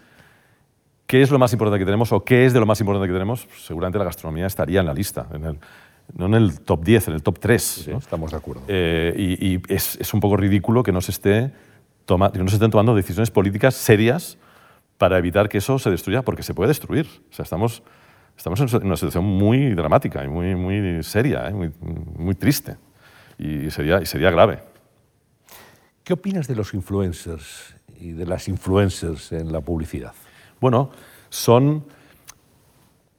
[1.08, 3.14] qué es lo más importante que tenemos o qué es de lo más importante que
[3.14, 5.26] tenemos, seguramente la gastronomía estaría en la lista,
[6.16, 7.88] no en el top 10, en el top 3.
[7.88, 8.62] Estamos de acuerdo.
[8.68, 11.52] y, y es, es, un poco ridículo que no se esté
[12.34, 14.38] que no se estén tomando decisiones políticas serias
[14.98, 17.08] para evitar que eso se destruya, porque se puede destruir.
[17.32, 17.84] O sea, estamos,
[18.36, 21.54] estamos en una situación muy dramática y muy, muy seria, ¿eh?
[21.54, 22.78] muy, muy, triste.
[23.38, 24.60] Y sería, y sería grave.
[26.04, 30.14] ¿Qué opinas de los influencers y de las influencers en la publicidad?
[30.60, 30.92] Bueno,
[31.30, 31.86] son...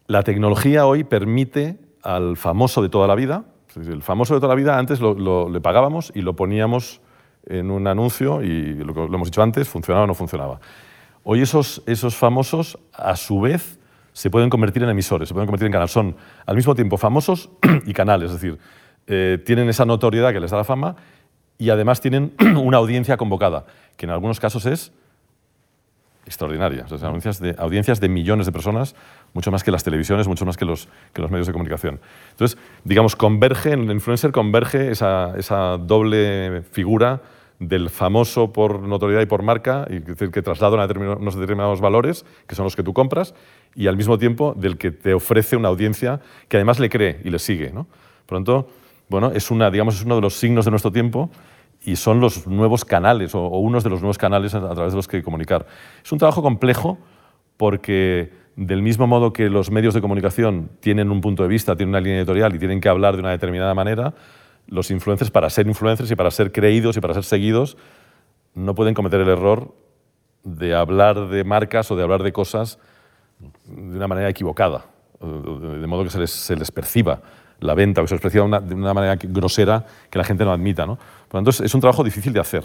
[0.07, 3.45] La tecnología hoy permite al famoso de toda la vida,
[3.77, 7.01] el famoso de toda la vida antes lo, le pagábamos y lo poníamos
[7.47, 10.61] en un anuncio y lo, lo hemos dicho antes, funcionaba o no funcionaba.
[11.23, 13.79] Hoy esos, esos famosos, a su vez,
[14.13, 15.93] se pueden convertir en emisores, se pueden convertir en canales.
[15.93, 17.51] Son al mismo tiempo famosos
[17.87, 18.59] y canales, es decir,
[19.07, 20.97] eh, tienen esa notoriedad que les da la fama
[21.59, 24.93] y además tienen una audiencia convocada, que en algunos casos es
[26.27, 26.87] extraordinaria.
[27.03, 28.95] audiencias, de, audiencias de millones de personas,
[29.33, 32.01] mucho más que las televisiones, mucho más que los, que los medios de comunicación.
[32.31, 37.21] Entonces, digamos, converge, en el influencer converge esa, esa doble figura
[37.61, 42.55] del famoso por notoriedad y por marca, y decir, que traslada unos determinados valores, que
[42.55, 43.35] son los que tú compras,
[43.75, 47.31] y al mismo tiempo del que te ofrece una audiencia que además le cree y
[47.31, 47.71] le sigue.
[47.71, 47.87] ¿no?
[48.27, 48.69] Por lo tanto,
[49.09, 51.31] bueno, es, una, digamos, es uno de los signos de nuestro tiempo
[51.85, 55.07] y son los nuevos canales o, unos de los nuevos canales a, través de los
[55.07, 55.67] que comunicar.
[56.03, 56.99] Es un trabajo complejo
[57.57, 61.91] porque del mismo modo que los medios de comunicación tienen un punto de vista, tienen
[61.91, 64.15] una línea editorial y tienen que hablar de una determinada manera,
[64.67, 67.77] los influencers, para ser influencers y para ser creídos y para ser seguidos,
[68.55, 69.75] no pueden cometer el error
[70.45, 72.79] de hablar de marcas o de hablar de cosas
[73.67, 74.85] de una manera equivocada,
[75.21, 77.21] de modo que se les, perciba
[77.61, 80.53] la venta o que se les perciba de una manera grosera que la gente no
[80.53, 80.87] admita.
[80.87, 80.97] ¿no?
[80.97, 82.65] Por lo tanto, es un trabajo difícil de hacer.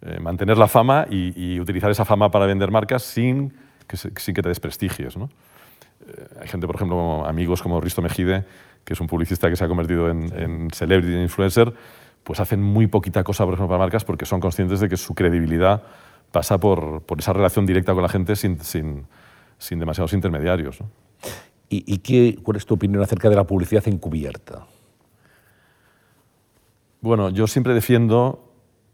[0.00, 3.52] Eh, mantener la fama y, utilizar esa fama para vender marcas sin
[3.88, 5.16] que, sin que te desprestigies.
[5.16, 5.28] ¿no?
[6.06, 8.44] Eh, hay gente, por ejemplo, amigos como Risto Mejide,
[8.84, 11.74] que es un publicista que se ha convertido en, en celebrity influencer,
[12.22, 15.14] pues hacen muy poquita cosa, por ejemplo, para marcas porque son conscientes de que su
[15.14, 15.82] credibilidad
[16.30, 19.06] pasa por, por esa relación directa con la gente sin, sin,
[19.58, 20.78] sin demasiados intermediarios.
[21.70, 24.66] ¿Y, qué, cuál es tu opinión acerca de la publicidad encubierta?
[27.02, 28.47] Bueno, yo siempre defiendo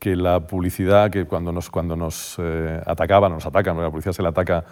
[0.05, 4.23] que la publicidad, que cuando nos, cuando nos eh, atacaban, nos atacan, la publicidad se
[4.23, 4.65] le ataca,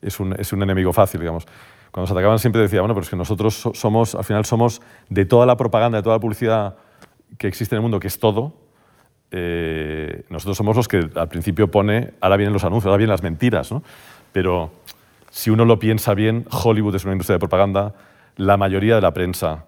[0.00, 1.46] es un, es un enemigo fácil, digamos
[1.92, 4.80] cuando se atacaban siempre decía, bueno, pero es que nosotros somos, al final somos
[5.10, 6.76] de toda la propaganda, de toda la publicidad
[7.36, 8.54] que existe en el mundo, que es todo,
[9.30, 13.22] eh, nosotros somos los que al principio pone, ahora vienen los anuncios, ahora vienen las
[13.22, 13.82] mentiras, ¿no?
[14.32, 14.70] Pero
[15.30, 17.94] si uno lo piensa bien, Hollywood es una industria de propaganda,
[18.36, 19.66] la mayoría de la prensa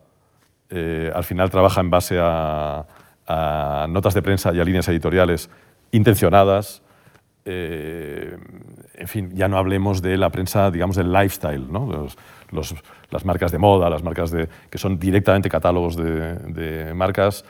[0.70, 2.86] eh, al final trabaja en base a,
[3.26, 5.50] a notas de prensa y a líneas editoriales
[5.92, 6.82] intencionadas,
[7.46, 8.36] eh,
[8.94, 12.08] en fin, ya no hablemos de la prensa, digamos, del lifestyle, ¿no?
[13.10, 17.44] las marcas de moda, las marcas de, que son directamente catálogos de, marcas.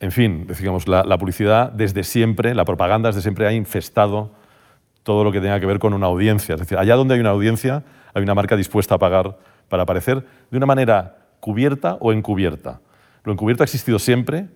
[0.00, 4.30] En fin, digamos, la, publicidad desde siempre, la propaganda desde siempre ha infestado
[5.02, 6.54] todo lo que tenga que ver con una audiencia.
[6.54, 9.38] Es decir, allá donde hay una audiencia, hay una marca dispuesta a pagar
[9.68, 12.80] para aparecer de una manera cubierta o encubierta.
[13.24, 14.48] Lo encubierto ha existido siempre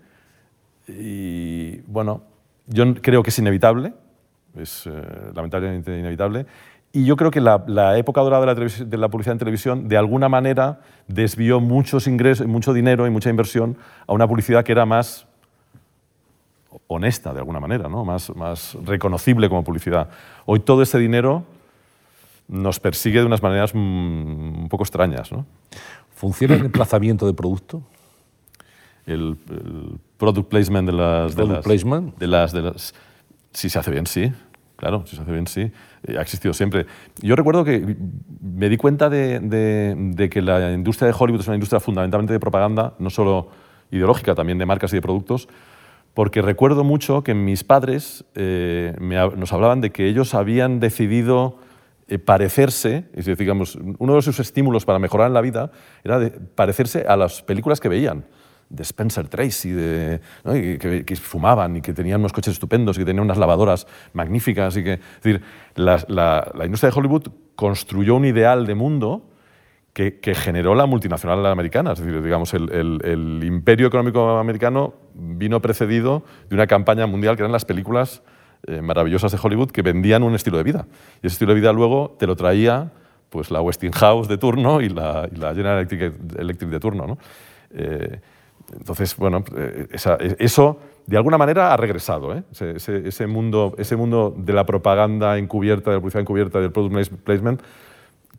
[0.88, 2.22] y, bueno,
[2.66, 3.92] yo creo que es inevitable,
[4.56, 4.90] es eh,
[5.34, 6.46] lamentablemente inevitable,
[6.92, 10.80] y yo creo que la, época dorada de la, publicidad en televisión, de alguna manera,
[11.08, 15.26] desvió muchos ingresos, mucho dinero y mucha inversión a una publicidad que era más
[16.88, 18.04] honesta, de alguna manera, ¿no?
[18.04, 20.10] más, más reconocible como publicidad.
[20.44, 21.44] Hoy todo ese dinero
[22.48, 25.32] nos persigue de unas maneras mm, un poco extrañas.
[25.32, 25.46] ¿no?
[26.14, 27.82] ¿Funciona el emplazamiento de producto?
[29.06, 29.36] El,
[30.16, 31.34] product placement de las...
[31.34, 32.18] ¿Product de las, placement?
[32.18, 32.94] De las, de las,
[33.52, 34.32] si se hace bien, sí.
[34.76, 35.72] Claro, si se hace bien, sí.
[36.06, 36.86] Eh, ha existido siempre.
[37.20, 37.96] Yo recuerdo que
[38.40, 42.40] me di cuenta de, de, que la industria de Hollywood es una industria fundamentalmente de
[42.40, 43.48] propaganda, no solo
[43.90, 45.48] ideológica, también de marcas y de productos,
[46.14, 48.94] porque recuerdo mucho que mis padres eh,
[49.36, 51.58] nos hablaban de que ellos habían decidido
[52.08, 55.70] eh, parecerse, es decir, digamos, uno de sus estímulos para mejorar en la vida
[56.04, 58.24] era de parecerse a las películas que veían,
[58.72, 60.20] de Spencer Tracy, de,
[61.06, 64.76] que, fumaban y que tenían unos coches estupendos y que tenían unas lavadoras magníficas.
[64.76, 65.42] Y que, es decir,
[65.74, 69.28] la, industria de Hollywood construyó un ideal de mundo
[69.92, 71.92] que, generó la multinacional americana.
[71.92, 72.70] Es decir, digamos, el,
[73.04, 78.22] el, imperio económico americano vino precedido de una campaña mundial que eran las películas
[78.66, 80.86] eh, maravillosas de Hollywood que vendían un estilo de vida.
[81.22, 82.90] Y ese estilo de vida luego te lo traía
[83.28, 87.06] pues, la Westinghouse de turno y la, General Electric, de turno.
[87.06, 87.18] ¿no?
[87.74, 88.20] Eh,
[88.72, 89.88] entonces, bueno, eh,
[90.38, 92.42] eso de alguna manera ha regresado.
[92.52, 97.62] Ese, mundo, ese mundo de la propaganda encubierta, de la publicidad encubierta, del product placement,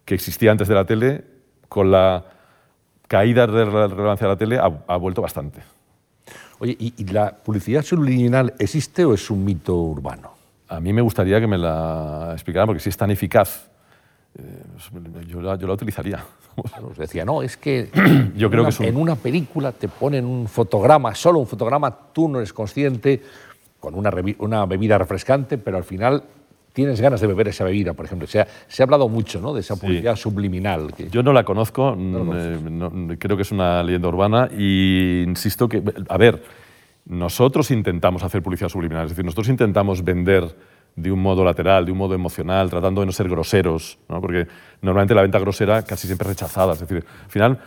[0.05, 1.23] que existía antes de la tele,
[1.69, 2.25] con la
[3.07, 5.61] caída de relevancia de la tele, ha vuelto bastante.
[6.63, 10.31] Oye, ¿y, la publicidad subliminal existe o es un mito urbano?
[10.69, 13.69] A mí me gustaría que me la explicaran, porque si es tan eficaz,
[14.37, 16.23] eh, yo, la, utilizaría.
[16.89, 17.89] Os decía, no, es que,
[18.35, 22.39] yo creo que en una película te ponen un fotograma, solo un fotograma, tú no
[22.39, 23.21] eres consciente,
[23.79, 26.23] con una, una bebida refrescante, pero al final
[26.73, 28.27] tienes ganas de beber esa bebida, por ejemplo.
[28.27, 29.53] Se ha, se ha hablado mucho ¿no?
[29.53, 30.93] de esa publicidad subliminal.
[31.11, 36.17] Yo no la conozco, mm, creo que es una leyenda urbana y insisto que, a
[36.17, 36.43] ver,
[37.05, 40.55] nosotros intentamos hacer publicidad subliminal, es decir, nosotros intentamos vender
[40.95, 44.47] de un modo lateral, de un modo emocional, tratando de no ser groseros, porque
[44.81, 46.73] normalmente la venta grosera casi siempre es rechazada.
[46.73, 47.59] Es decir, al final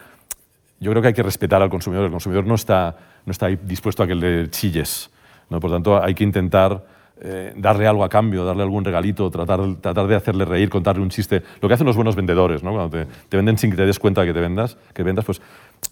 [0.79, 4.03] yo creo que hay que respetar al consumidor, el consumidor no está, no está dispuesto
[4.03, 5.11] a que le chilles,
[5.51, 5.59] ¿no?
[5.59, 6.85] por tanto hay que intentar
[7.21, 11.09] eh, darle algo a cambio, darle algún regalito, tratar, tratar de hacerle reír, contarle un
[11.09, 11.43] chiste.
[11.63, 12.73] Lo que hacen los buenos vendedores, ¿no?
[12.73, 15.41] cuando te, te, venden sin que te des cuenta que te vendas, que vendas, pues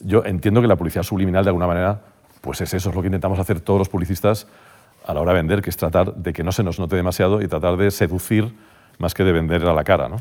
[0.01, 2.03] yo entiendo que la publicidad subliminal de alguna manera,
[2.43, 4.47] pues es eso, es lo que intentamos hacer todos los publicistas
[5.05, 7.43] a la hora de vender, que es tratar de que no se nos note demasiado
[7.43, 8.53] y tratar de seducir
[8.99, 10.09] más que de vender a la cara.
[10.09, 10.17] ¿no?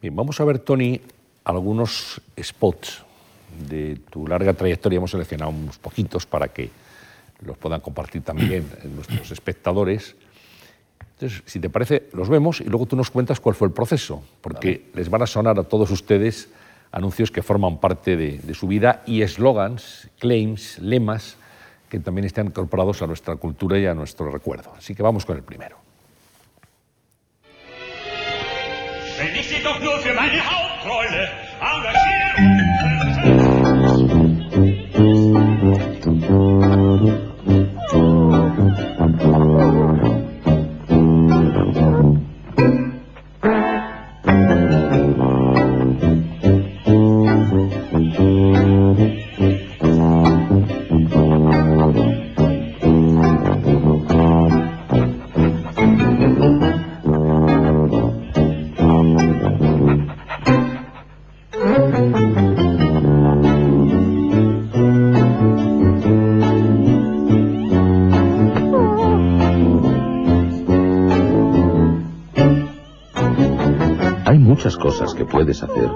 [0.00, 1.00] Bien, vamos a ver, Tony,
[1.44, 3.04] algunos spots
[3.68, 4.96] de tu larga trayectoria.
[4.96, 6.70] Hemos seleccionado unos poquitos para que
[7.44, 10.16] los puedan compartir también nuestros espectadores.
[11.14, 14.24] Entonces, si te parece, los vemos y luego tú nos cuentas cuál fue el proceso,
[14.40, 16.48] porque les van a sonar a todos ustedes
[16.90, 21.36] anuncios que forman parte de, de su vida y eslogans, claims, lemas
[21.92, 24.72] que también están incorporados a nuestra cultura y a nuestro recuerdo.
[24.74, 25.76] Así que vamos con el primero.
[75.42, 75.90] Puedes hacer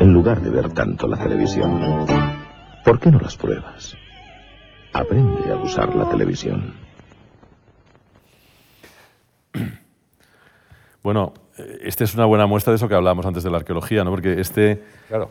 [0.00, 1.80] en lugar de ver tanto la televisión.
[2.84, 3.96] ¿Por qué no las pruebas?
[4.92, 6.74] Aprende a usar la televisión.
[11.02, 11.32] Bueno,
[11.82, 14.10] esta es una buena muestra de eso que hablábamos antes de la arqueología, ¿no?
[14.10, 14.82] Porque este...
[15.06, 15.30] Claro.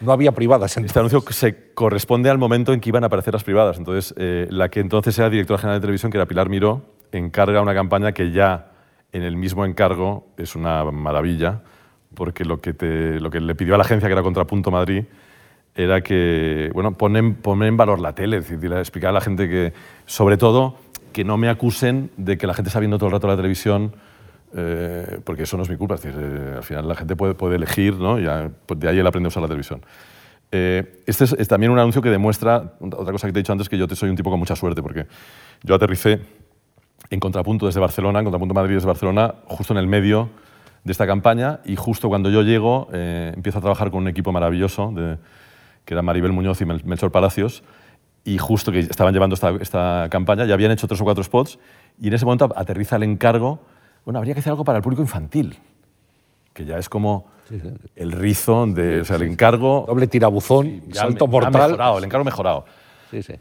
[0.00, 0.76] No había privadas.
[0.76, 3.78] Este anuncio se corresponde al momento en que iban a aparecer las privadas.
[3.78, 6.82] Entonces, eh, la que entonces era directora general de televisión, que era Pilar Miró,
[7.12, 8.72] encarga una campaña que ya
[9.12, 11.62] en el mismo encargo es una maravilla,
[12.14, 15.04] porque lo que, te, lo que le pidió a la agencia, que era Contrapunto Madrid,
[15.74, 19.48] era que, bueno, ponen, ponen en valor la tele, es decir, explicar a la gente
[19.48, 19.72] que,
[20.06, 20.76] sobre todo,
[21.12, 23.92] que no me acusen de que la gente está viendo todo el rato la televisión,
[24.56, 27.34] eh, porque eso no es mi culpa, es decir, eh, al final la gente puede,
[27.34, 28.20] puede elegir, ¿no?
[28.20, 29.82] Ya, pues de ahí él aprende a usar la televisión.
[30.52, 33.52] Eh, este es, es también un anuncio que demuestra, otra cosa que te he dicho
[33.52, 35.06] antes, que yo te soy un tipo con mucha suerte, porque
[35.64, 36.20] yo aterricé
[37.10, 40.28] en contrapunto desde Barcelona, en contrapunto Madrid desde Barcelona, justo en el medio
[40.84, 44.32] de esta campaña y justo cuando yo llego eh, empiezo a trabajar con un equipo
[44.32, 45.16] maravilloso de,
[45.84, 47.62] que era Maribel Muñoz y Mel- Melchor Palacios
[48.24, 51.58] y justo que estaban llevando esta, esta campaña, ya habían hecho tres o cuatro spots
[52.00, 53.60] y en ese momento aterriza el encargo,
[54.04, 55.58] bueno, habría que hacer algo para el público infantil,
[56.52, 57.26] que ya es como
[57.96, 59.84] el rizo de, o sea, el encargo...
[59.86, 61.70] Doble tirabuzón, salto me- mortal.
[61.70, 62.64] mejorado, el encargo mejorado.
[63.10, 63.34] Sí, sí.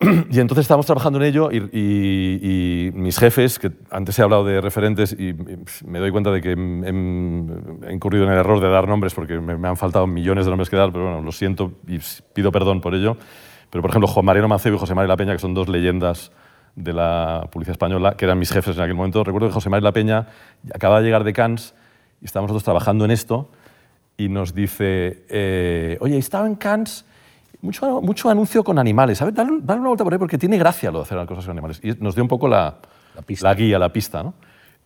[0.30, 4.44] Y entonces estábamos trabajando en ello y, y- y mis jefes, que antes he hablado
[4.44, 5.34] de referentes y,
[5.84, 9.38] me doy cuenta de que he, he incurrido en el error de dar nombres porque
[9.38, 11.98] me, me han faltado millones de nombres que dar, pero bueno, lo siento y
[12.32, 13.16] pido perdón por ello.
[13.70, 16.32] Pero por ejemplo, Juan Mariano Mancebo y José María La Peña, que son dos leyendas
[16.76, 19.22] de la policía española, que eran mis jefes en aquel momento.
[19.22, 20.26] Recuerdo que José María La Peña
[20.74, 21.74] acaba de llegar de Cannes
[22.22, 23.50] y estábamos nosotros trabajando en esto
[24.16, 27.04] y nos dice, eh, oye, estaba en Cannes,
[27.62, 29.34] mucho, mucho anuncio con animales, ¿sabes?
[29.34, 31.52] Dale, dale una vuelta por ahí porque tiene gracia lo de hacer las cosas con
[31.52, 31.80] animales.
[31.82, 32.76] Y nos dio un poco la,
[33.14, 33.48] La pista.
[33.48, 34.34] la guía, la pista, ¿no?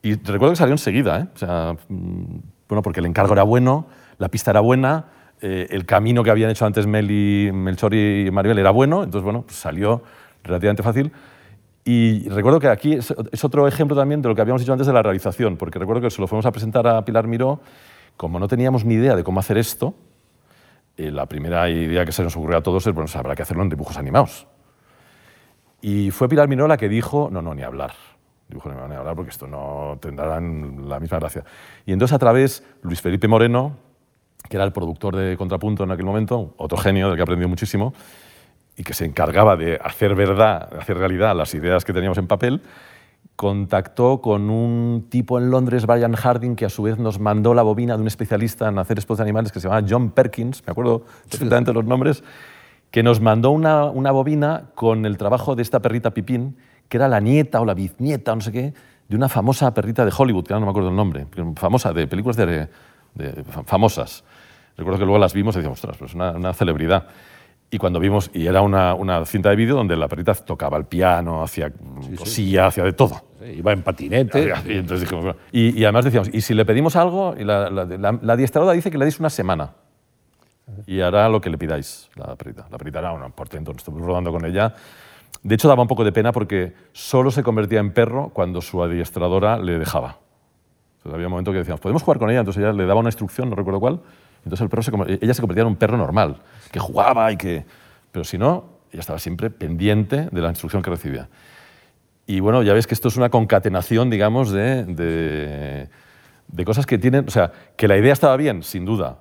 [0.03, 1.27] Y recuerdo que salió enseguida, ¿eh?
[1.35, 3.87] O sea, mm, bueno, porque el encargo era bueno,
[4.19, 5.07] la pista era buena,
[5.41, 9.25] eh, el camino que habían hecho antes Mel y, Melchor y Maribel era bueno, entonces,
[9.25, 10.03] bueno, pues salió
[10.43, 11.13] relativamente fácil.
[11.85, 14.87] Y recuerdo que aquí es, es otro ejemplo también de lo que habíamos dicho antes
[14.87, 17.61] de la realización, porque recuerdo que se lo fuimos a presentar a Pilar Miró,
[18.17, 19.95] como no teníamos ni idea de cómo hacer esto,
[20.97, 23.43] eh, la primera idea que se nos ocurrió a todos es, bueno, pues habrá que
[23.43, 24.47] hacerlo en dibujos animados.
[25.81, 27.93] Y fue Pilar Miró la que dijo, no, no, ni hablar.
[28.49, 31.45] Dibujos animados, ni hablar, porque esto no tendrán la misma gracia.
[31.85, 33.77] Y entonces a través, Luis Felipe Moreno,
[34.49, 37.49] que era el productor de Contrapunto en aquel momento, otro genio del que he aprendido
[37.49, 37.93] muchísimo,
[38.77, 42.27] y que se encargaba de hacer verdad, de hacer realidad las ideas que teníamos en
[42.27, 42.63] papel,
[43.37, 47.63] contactó con un tipo en Londres, Brian Harding, que a su vez nos mandó la
[47.63, 50.71] bobina de un especialista en hacer spots de animales que se llamaba John Perkins, me
[50.71, 52.23] acuerdo perfectamente de los nombres,
[52.91, 56.57] que nos mandó una, una bobina con el trabajo de esta perrita Pipín,
[56.89, 58.75] que era la nieta o la bisnieta no sé qué,
[59.09, 61.27] de una famosa perrita de Hollywood, que ahora no me acuerdo el nombre,
[61.57, 62.69] famosa, de películas de,
[63.15, 64.23] de- famosas.
[64.77, 67.07] Recuerdo que luego las vimos y decíamos, ostras, pues una, una celebridad.
[67.71, 70.85] Y cuando vimos, y era una, una cinta de vídeo donde la perrita tocaba el
[70.85, 71.73] piano, hacía
[72.17, 73.23] cosilla, hacía de todo.
[73.41, 74.53] Sí, Iba en patinete.
[74.67, 77.69] Y, entonces dijimos, bueno, y, y además decíamos, y si le pedimos algo, y la,
[77.71, 79.73] la, la- la adiestradora dice que le deis una semana
[80.87, 82.67] y hará lo que le pidáis, la perrita.
[82.71, 84.73] La perrita era un portento, nos estuvimos rodando con ella.
[85.43, 88.83] De hecho, daba un poco de pena porque solo se convertía en perro cuando su
[88.83, 90.19] adiestradora le dejaba.
[90.99, 92.39] Entonces, había un momento que decíamos, ¿podemos jugar con ella?
[92.41, 94.01] Entonces ella le daba una instrucción, no recuerdo cuál.
[94.45, 97.65] Entonces el perro se, ella se convertía en un perro normal, que jugaba y que...
[98.13, 101.29] Pero si no, ella estaba siempre pendiente de la instrucción que recibía.
[102.27, 105.89] Y bueno, ya ves que esto es una concatenación, digamos, de, de,
[106.49, 107.27] de cosas que tienen...
[107.27, 109.19] O sea, que la idea estaba bien, sin duda.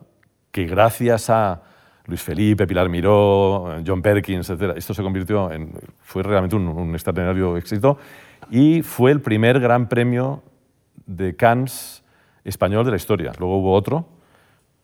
[0.52, 1.62] Que gracias a
[2.06, 5.72] Luis Felipe, Pilar Miró, John Perkins, etc., esto se convirtió en...
[6.02, 7.98] Fue realmente un, un extraordinario éxito.
[8.52, 10.44] Y fue el primer gran premio
[11.06, 12.04] de Cannes
[12.44, 13.32] español de la historia.
[13.40, 14.06] Luego hubo otro,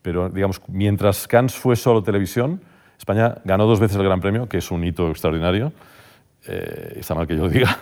[0.02, 2.62] pero digamos, mientras Cannes fue solo televisión,
[2.98, 5.72] España ganó dos veces el Gran Premio, que es un hito extraordinario.
[6.48, 7.78] Eh, está mal que yo lo diga,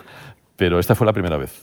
[0.56, 1.62] pero esta fue la primera vez.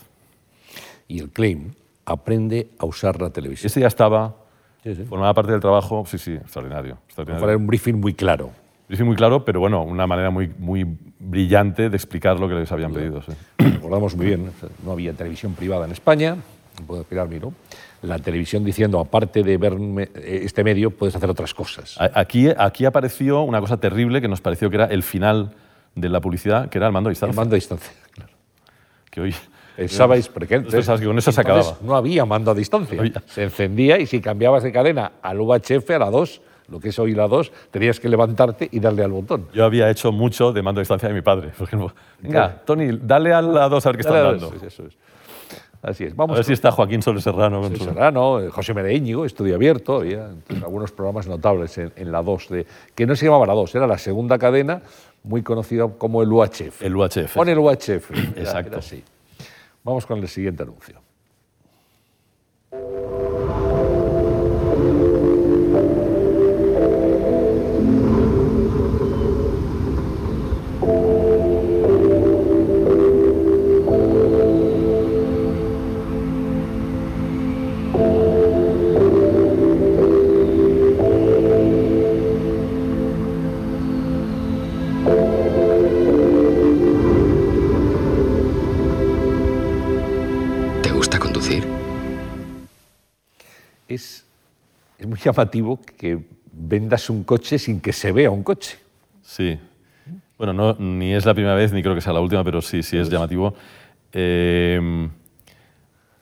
[1.08, 1.72] Y el claim
[2.06, 3.68] aprende a usar la televisión.
[3.68, 4.36] Este ya estaba,
[4.84, 5.04] Sí, sí.
[5.04, 6.98] formaba parte del trabajo, sí, sí, extraordinario.
[7.08, 7.46] extraordinario.
[7.46, 8.52] Para un briefing muy claro.
[8.88, 10.86] Dije muy claro, pero bueno, una manera muy, muy
[11.20, 13.22] brillante de explicar lo que les habían pedido.
[13.24, 13.32] sí.
[13.58, 14.52] Recordamos muy bien,
[14.84, 16.38] no había televisión privada en España,
[16.86, 17.52] puedo explicar, miro.
[18.06, 21.96] La televisión diciendo, aparte de ver me- este medio, puedes hacer otras cosas.
[22.14, 25.52] Aquí, aquí apareció una cosa terrible que nos pareció que era el final
[25.96, 27.36] de la publicidad, que era el mando a El distancia.
[27.36, 27.92] mando a distancia.
[28.12, 28.32] claro.
[29.12, 29.36] Que hoy,
[29.78, 31.78] Pensabais, porque Nosotros pensabas que con eso se acababa.
[31.82, 32.98] No había mando a distancia.
[33.28, 37.00] Se encendía y si cambiabas de cadena al UHF, a la 2, lo que es
[37.00, 39.48] hoy la 2, tenías que levantarte y darle al botón.
[39.54, 41.50] Yo había hecho mucho de mando a distancia de mi padre.
[41.58, 44.50] Por ejemplo, venga, Tony, dale a la 2 a ver qué están dando.
[44.52, 44.94] Sí, eso es.
[45.88, 46.14] Así es.
[46.14, 47.62] A Vamos ver si está Joaquín Soler Serrano.
[47.62, 50.32] con Serrano, eh, José Mede Íñigo, estudio abierto, había
[50.64, 53.86] algunos programas notables en, en la 2, de, que no se llamaba la 2, era
[53.86, 54.82] la segunda cadena,
[55.24, 56.82] muy conocida como el UHF.
[56.82, 57.36] El UHF.
[57.36, 58.12] Pon el UHF.
[58.12, 58.70] era- Exacto.
[58.70, 59.04] era así.
[59.84, 61.00] Vamos con el siguiente anuncio.
[95.26, 96.20] Llamativo que
[96.54, 98.78] vendas un coche sin que se vea un coche.
[99.22, 99.60] Sí.
[100.38, 102.84] Bueno, no, ni es la primera vez, ni creo que sea la última, pero sí,
[102.84, 103.54] sí es llamativo.
[104.14, 105.10] Eh,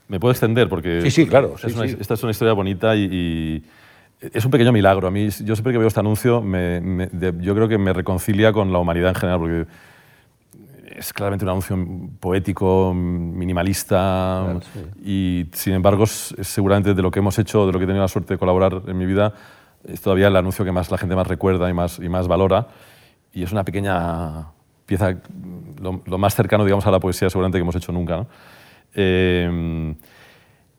[0.07, 0.69] ¿Me puedo extender?
[0.69, 1.97] Porque Sí, sí, claro, Esta, sí, es, una, sí.
[1.99, 3.63] esta es una historia bonita y, y
[4.33, 5.07] es un pequeño milagro.
[5.07, 7.93] A mí, yo siempre que veo este anuncio, me- me- de- yo creo que me
[7.93, 9.65] reconcilia con la humanidad en general, porque
[11.03, 11.77] es claramente un anuncio
[12.19, 14.59] poético, minimalista,
[15.03, 17.87] y sin embargo, es, es seguramente de lo que hemos hecho, de lo que he
[17.87, 19.33] tenido la suerte de colaborar en mi vida,
[19.83, 22.67] es todavía el anuncio que más la gente más recuerda y más, y más valora.
[23.33, 24.47] Y es una pequeña
[24.85, 25.17] pieza,
[25.81, 28.17] lo, lo más cercano, digamos, a la poesía seguramente que hemos hecho nunca.
[28.17, 28.27] ¿no?
[28.93, 29.95] Eh,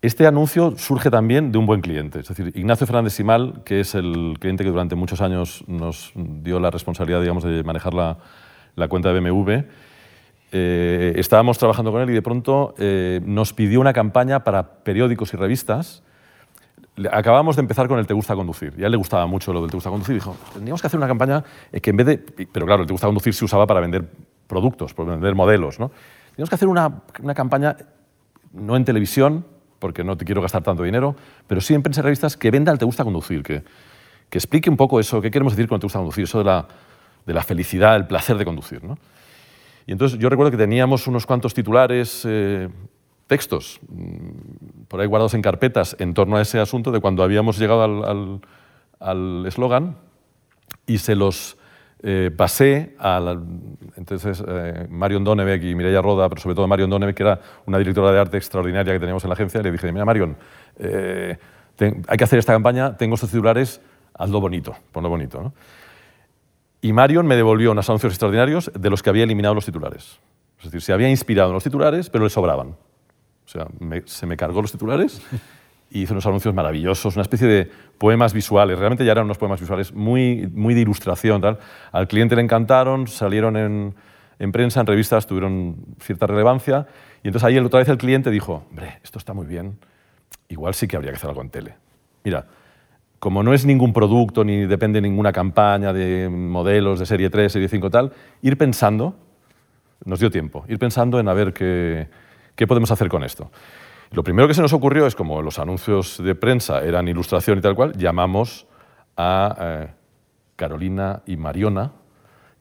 [0.01, 3.95] este anuncio surge también de un buen cliente, es decir, Ignacio Fernández Simal, que es
[3.95, 8.19] el cliente que durante muchos años nos dio la responsabilidad, digamos, de manejar la,
[8.77, 9.65] la cuenta de BMW.
[10.57, 15.35] Eh, estábamos trabajando con él y de pronto eh, nos pidió una campaña para periódicos
[15.35, 16.05] y revistas.
[17.11, 18.73] Acabamos de empezar con el Te gusta conducir.
[18.79, 20.15] Y a él le gustaba mucho lo del Te gusta conducir.
[20.15, 22.19] Dijo, tendríamos que hacer una campaña eh, que en vez de...
[22.19, 24.09] Pero claro, el Te gusta conducir se usaba para vender
[24.47, 25.81] productos, para vender modelos.
[25.81, 25.91] ¿no?
[26.31, 27.77] Teníamos que hacer una, una campaña
[28.53, 29.45] no en televisión,
[29.81, 31.17] porque no te quiero gastar tanto dinero,
[31.49, 33.65] pero sí en prensa y revistas que venda el Te gusta conducir, que,
[34.31, 36.45] que explique un poco eso, qué queremos decir con el Te gusta conducir, eso de
[36.45, 36.69] la,
[37.27, 38.85] de la felicidad, el placer de conducir.
[38.85, 38.97] ¿no?
[39.87, 42.69] Y entonces yo recuerdo que teníamos unos cuantos titulares, eh,
[43.27, 47.59] textos, mm, por ahí guardados en carpetas en torno a ese asunto de cuando habíamos
[47.59, 47.83] llegado
[49.01, 49.97] al- eslogan
[50.87, 51.57] y se los
[52.07, 53.41] eh, pasé a la-
[53.97, 57.79] entonces eh, Marion Donebeck y Mireia Roda, pero sobre todo Marion Donebeck, que era una
[57.79, 60.37] directora de arte extraordinaria que teníamos en la agencia, le dije, mira Marion,
[60.79, 61.39] eh,
[61.77, 63.81] te- hay que hacer esta campaña, tengo estos titulares,
[64.13, 65.43] hazlo bonito, ponlo bonito.
[65.43, 65.55] ¿no?
[66.85, 70.19] Y Marion me devolvió unos anuncios extraordinarios de los que había eliminado los titulares.
[70.59, 72.77] Es decir, se había inspirado en los titulares, pero le sobraban.
[73.47, 73.67] O sea,
[74.05, 75.23] se me cargó los titulares
[75.91, 78.79] y hizo unos anuncios maravillosos, una especie de poemas visuales.
[78.79, 81.41] Realmente ya eran unos poemas visuales muy, muy de ilustración.
[81.41, 81.59] Tal.
[81.91, 83.95] Al cliente le encantaron, salieron en,
[84.39, 86.87] en prensa, en revistas, tuvieron cierta relevancia.
[87.23, 89.79] Y entonces ahí otra vez el cliente dijo, hombre, esto está muy bien,
[90.51, 91.77] igual sí que habría que hacer algo en tele.
[92.25, 92.45] Mira,
[93.25, 97.51] como no es ningún producto ni depende de ninguna campaña de modelos de serie 3,
[97.51, 99.15] serie 5 tal, ir pensando,
[100.05, 102.07] nos dio tiempo, ir pensando en a ver qué,
[102.55, 103.51] qué podemos hacer con esto.
[104.11, 107.63] Lo primero que se nos ocurrió es, como los anuncios de prensa eran ilustración y
[107.63, 108.67] tal cual, llamamos
[109.17, 109.89] a eh,
[110.55, 111.93] Carolina y Mariona,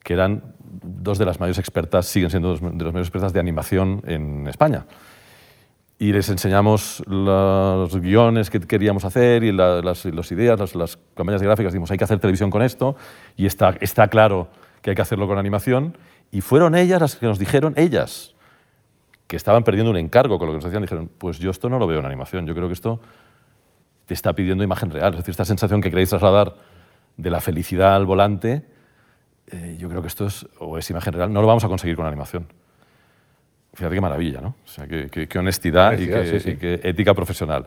[0.01, 3.41] que eran dos de las mayores expertas, siguen siendo dos de las mayores expertas de
[3.41, 4.85] animación en España
[6.03, 11.41] y les enseñamos los guiones que queríamos hacer y la- las, ideas, las, las campañas
[11.41, 11.71] gráficas.
[11.71, 12.97] Dijimos, hay que hacer televisión con esto
[13.37, 14.49] y está, está claro
[14.81, 15.97] que hay que hacerlo con animación.
[16.29, 18.35] Y fueron ellas las que nos dijeron, ellas,
[19.27, 21.79] que estaban perdiendo un encargo con lo que nos decían, dijeron, pues yo esto no
[21.79, 22.99] lo veo en animación, yo creo que esto
[24.05, 25.13] te está pidiendo imagen real.
[25.13, 26.55] Es decir, esta sensación que queréis trasladar
[27.15, 28.65] de la felicidad al volante,
[29.47, 31.95] eh, yo creo que esto es, o es imagen real, no lo vamos a conseguir
[31.95, 32.47] con animación.
[33.73, 34.49] Fíjate qué maravilla, ¿no?
[34.63, 36.49] O sea, qué, qué- qué honestidad, y, qué, sí, sí.
[36.51, 37.65] y qué ética profesional.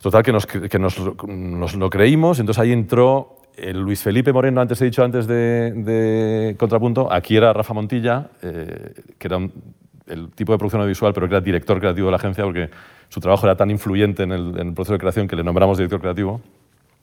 [0.00, 0.98] Total, que nos, que nos,
[1.28, 5.72] nos lo creímos, entonces ahí entró el Luis Felipe Moreno, antes he dicho antes de,
[5.72, 9.52] de Contrapunto, aquí era Rafa Montilla, eh, que era un-
[10.06, 12.68] el tipo de producción audiovisual, pero que era director creativo de la agencia, porque
[13.08, 15.78] su trabajo era tan influyente en el, en el proceso de creación que le nombramos
[15.78, 16.40] director creativo,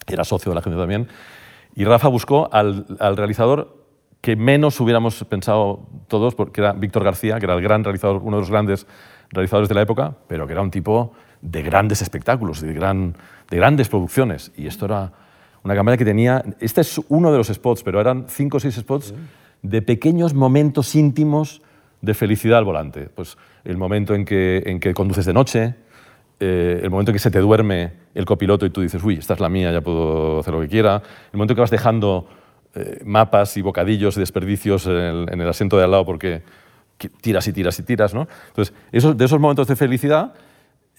[0.08, 1.08] era socio de la agencia también.
[1.76, 3.79] Y Rafa buscó al, al realizador
[4.22, 8.38] que menos hubiéramos pensado todos, porque era Víctor García, que era el gran realizador, uno
[8.38, 8.86] de los grandes
[9.30, 13.16] realizadores de la época, pero que era un tipo de grandes espectáculos, de, gran,
[13.50, 14.52] de grandes producciones.
[14.58, 15.14] Y esto era
[15.64, 16.44] una campaña que tenía...
[16.60, 19.14] Este es uno de los spots, pero eran cinco o seis spots
[19.62, 21.62] de pequeños momentos íntimos
[22.02, 23.10] de felicidad al volante.
[23.14, 25.76] Pues el momento en que, en que conduces de noche,
[26.40, 29.34] eh, el momento en que se te duerme el copiloto y tú dices, uy, esta
[29.34, 31.02] es la mía, ya puedo hacer lo que quiera,
[31.32, 32.28] el momento en que vas dejando
[32.76, 36.44] eh, mapas y bocadillos y desperdicios en el, en el asiento de al lado porque
[37.22, 38.28] tiras y tiras y tiras, ¿no?
[38.48, 40.34] Entonces, esos, de esos momentos de felicidad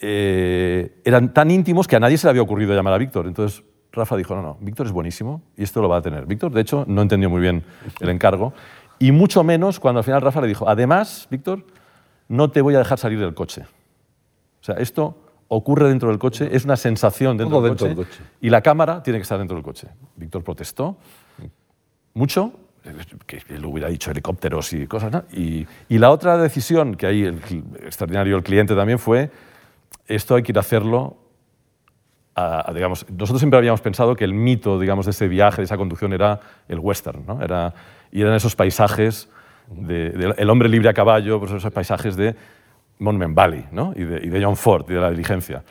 [0.00, 3.26] eh, eran tan íntimos que a nadie se le había ocurrido llamar a Víctor.
[3.26, 6.26] Entonces, Rafa dijo, no, no, Víctor es buenísimo y esto lo va a tener.
[6.26, 7.62] Víctor, de hecho, no entendió muy bien
[8.00, 8.52] el encargo
[8.98, 11.64] y mucho menos cuando al final Rafa le dijo, además, Víctor,
[12.28, 13.62] no te voy a dejar salir del coche.
[14.60, 15.16] O sea, esto
[15.48, 18.22] ocurre dentro del coche, es una sensación dentro, del, dentro coche, del coche.
[18.40, 19.88] y la cámara tiene que estar dentro del coche.
[20.16, 20.96] Víctor protestó
[22.20, 22.52] mucho,
[23.26, 25.24] que él hubiera dicho helicópteros y cosas, ¿no?
[25.32, 27.40] y, y la otra decisión, que ahí el,
[27.84, 29.30] extraordinario el cliente también fue,
[30.06, 31.16] esto hay que ir a hacerlo
[32.74, 36.12] digamos, nosotros siempre habíamos pensado que el mito, digamos, de ese viaje, de esa conducción,
[36.12, 37.42] era el western, ¿no?
[37.42, 37.74] Era,
[38.12, 39.28] y eran esos paisajes,
[39.68, 42.34] de el hombre libre a caballo, pues esos paisajes de
[42.98, 43.92] Monument Valley, ¿no?
[43.94, 45.62] Y de, y de John Ford y de la diligencia.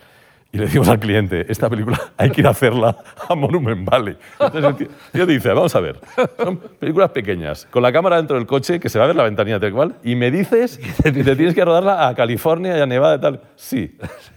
[0.51, 2.97] Y le decimos al cliente, esta película hay que ir a hacerla
[3.29, 4.17] a Monument Valley.
[4.39, 5.99] Entonces el tío, el tío dice, vamos a ver,
[6.43, 9.23] son películas pequeñas, con la cámara dentro del coche, que se va a ver la
[9.23, 12.85] ventanilla tal cual, y me dices que te tienes que rodarla a California y a
[12.87, 13.41] Nevada y tal.
[13.55, 13.95] Sí.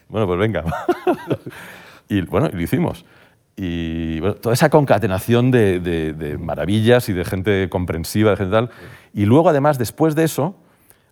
[0.09, 0.65] Bueno, pues venga.
[2.09, 3.07] Y bueno, y lo hicimos.
[3.57, 8.53] Y bueno, toda esa concatenación de, de- de maravillas y de gente comprensiva, de gente
[8.53, 8.71] tal.
[9.15, 10.57] Y luego, además, después de eso,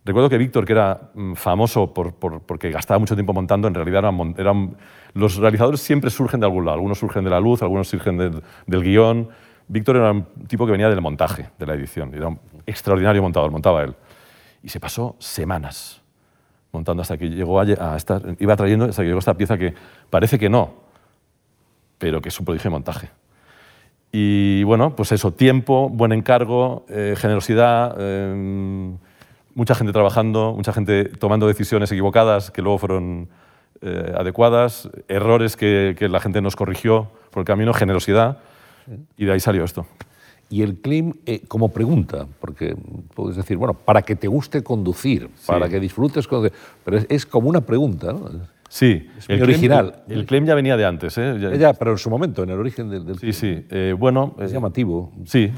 [0.05, 3.75] recuerdo que Víctor, que era mm, famoso por, por- porque gastaba mucho tiempo montando, en
[3.75, 4.77] realidad eran, eran-
[5.15, 6.77] los realizadores siempre surgen de algún lado.
[6.77, 9.29] Algunos surgen de la luz, algunos surgen del, del guion.
[9.69, 12.13] Víctor era un tipo que venía del montaje, de la edición.
[12.15, 13.95] Era un extraordinario montador, montaba él.
[14.63, 16.01] Y se pasó semanas
[16.73, 17.97] montando hasta que llegó a, a
[18.39, 19.75] iba trayendo hasta que llegó esta pieza que
[20.09, 20.71] parece que no,
[21.99, 23.11] pero que es un prodigio de montaje.
[24.13, 28.93] Y bueno, pues eso, tiempo, buen encargo, eh, generosidad, eh,
[29.55, 33.29] mucha gente trabajando, mucha gente tomando decisiones equivocadas que luego fueron
[33.83, 38.39] eh, adecuadas, errores que, que la gente nos corrigió por el camino, generosidad,
[39.17, 39.87] y de ahí salió esto.
[40.49, 42.75] Y el claim eh, como pregunta, porque
[43.15, 47.25] puedes decir, bueno, para que te guste conducir, para que disfrutes conducir, pero es, es
[47.27, 48.29] como una pregunta, ¿no?
[48.69, 50.03] Sí, Es claim- original.
[50.09, 51.19] el claim ya venía de antes.
[51.19, 51.37] ¿eh?
[51.41, 53.65] Ya- Ya, pero en su momento, en el origen del, del Sí, sí.
[53.69, 55.13] Eh, bueno, es llamativo.
[55.25, 55.51] Sí,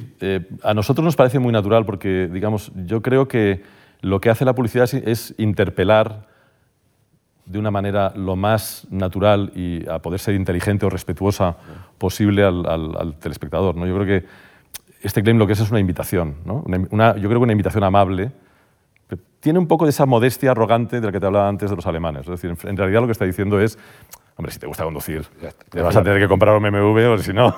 [0.62, 3.62] a nosotros nos parece muy natural porque, digamos, yo creo que
[4.03, 6.27] lo que hace la publicidad es, es interpelar
[7.47, 11.57] de una manera lo más natural y a poder ser inteligente o respetuosa
[11.99, 13.74] posible al, al- al telespectador.
[13.74, 13.87] ¿no?
[13.87, 14.27] Yo creo que
[15.03, 16.37] este claim lo que es es una invitación.
[16.45, 16.62] ¿no?
[16.66, 18.31] Una- una- yo creo que una invitación amable.
[19.09, 21.77] que Tiene un poco de esa modestia arrogante de la que te hablaba antes de
[21.77, 22.23] los alemanes.
[22.23, 23.77] Es decir, en- realidad lo que está diciendo es,
[24.37, 25.24] hombre, si te gusta conducir,
[25.69, 27.55] te vas a tener que comprar un BMW o si no.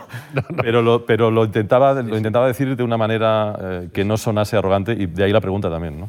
[0.62, 4.56] Pero, lo, pero lo, intentaba, lo intentaba decir de una manera eh, que no sonase
[4.56, 6.00] arrogante y de ahí la pregunta también.
[6.00, 6.08] ¿no?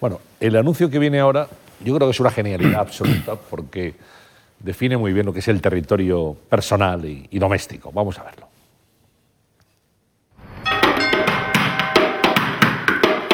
[0.00, 1.48] Bueno, el anuncio que viene ahora,
[1.80, 3.94] yo creo que es una genialidad absoluta porque
[4.60, 7.92] define muy bien lo que es el territorio personal y, doméstico.
[7.92, 8.48] Vamos a verlo.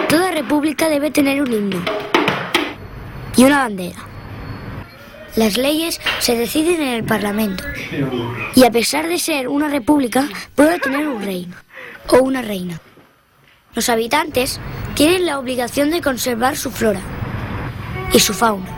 [0.09, 1.82] Toda república debe tener un himno
[3.36, 3.98] y una bandera.
[5.36, 7.65] Las leyes se deciden en el Parlamento
[8.55, 11.48] y a pesar de ser una república puede tener un rey
[12.09, 12.81] o una reina.
[13.75, 14.61] Los habitantes
[14.95, 17.01] tienen la obligación de conservar su flora
[18.13, 18.69] y su fauna.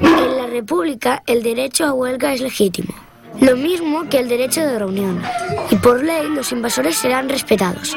[0.00, 2.94] En la república el derecho a huelga es legítimo,
[3.40, 5.22] lo mismo que el derecho de reunión,
[5.70, 7.96] y por ley los invasores serán respetados.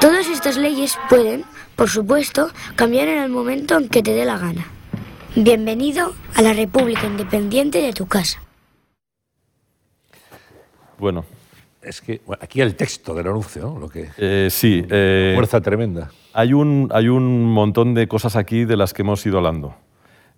[0.00, 1.44] Todas estas leyes pueden,
[1.76, 4.66] por supuesto, cambiar en el momento en que te dé la gana.
[5.36, 8.42] Bienvenido a la República Independiente de tu casa.
[10.98, 11.24] Bueno,
[11.82, 13.78] Es que bueno, aquí el texto del anuncio, ¿no?
[13.78, 14.84] lo que eh, sí.
[14.90, 16.10] eh, fuerza tremenda.
[16.34, 19.74] Hay un, hay un montón de cosas aquí de las que hemos ido hablando.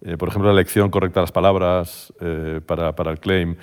[0.02, 2.12] Eh, por ejemplo, la elección correcta de las palabras
[2.66, 3.56] para, para el claim.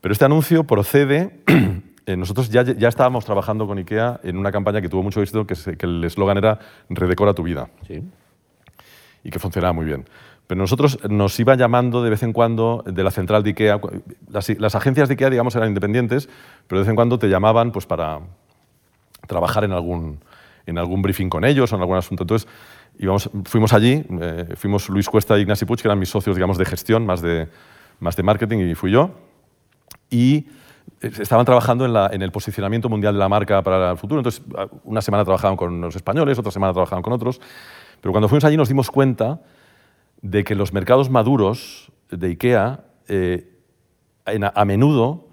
[0.00, 1.40] Pero este anuncio procede.
[2.16, 5.54] nosotros ya, ya estábamos trabajando con IKEA en una campaña que tuvo mucho éxito, que,
[5.54, 6.58] se- que el eslogan era
[6.88, 8.02] Redecora tu vida Sí.
[9.24, 10.06] y que funcionaba muy bien.
[10.48, 13.80] Pero nosotros nos iba llamando de vez en cuando de la central de IKEA.
[14.30, 16.28] Las, las agencias de IKEA, digamos, eran independientes,
[16.66, 18.18] pero de vez en cuando te llamaban pues, para
[19.26, 20.18] trabajar en algún,
[20.66, 22.22] en algún briefing con ellos o en algún asunto.
[22.24, 22.48] Entonces,
[22.98, 26.56] íbamos, fuimos allí, eh, fuimos Luis Cuesta e Ignasi Puig, que eran mis socios, digamos,
[26.56, 27.48] de gestión, más de,
[28.00, 29.10] más de marketing, y fui yo.
[30.08, 30.46] Y
[31.02, 34.20] eh, estaban trabajando en, la- en el posicionamiento mundial de la marca para el futuro.
[34.20, 34.42] Entonces,
[34.84, 37.38] una semana trabajaban con los españoles, otra semana trabajaban con otros.
[38.00, 39.40] Pero cuando fuimos allí nos dimos cuenta
[40.22, 43.48] de que los mercados maduros de IKEA eh,
[44.24, 45.28] a menudo,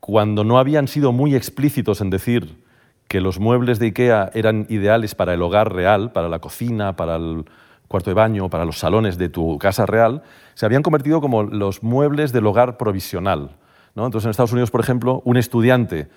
[0.00, 2.62] cuando no habían sido muy explícitos en decir
[3.08, 7.16] que los muebles de IKEA eran ideales para el hogar real, para la cocina, para
[7.16, 7.44] el
[7.88, 10.22] cuarto de baño, para los salones de tu casa real,
[10.54, 13.56] se habían convertido como los muebles del hogar provisional.
[13.94, 14.04] ¿no?
[14.04, 16.08] Entonces, en Estados Unidos, por ejemplo, un estudiante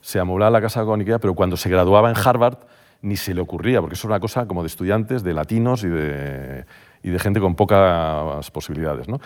[0.00, 2.58] se amueblaba la casa con IKEA, pero cuando se graduaba en Harvard
[3.02, 5.88] ni se le ocurría, porque eso era una cosa como de estudiantes, de latinos y
[5.88, 6.64] de,
[7.02, 9.08] y de gente con pocas posibilidades.
[9.08, 9.20] ¿no?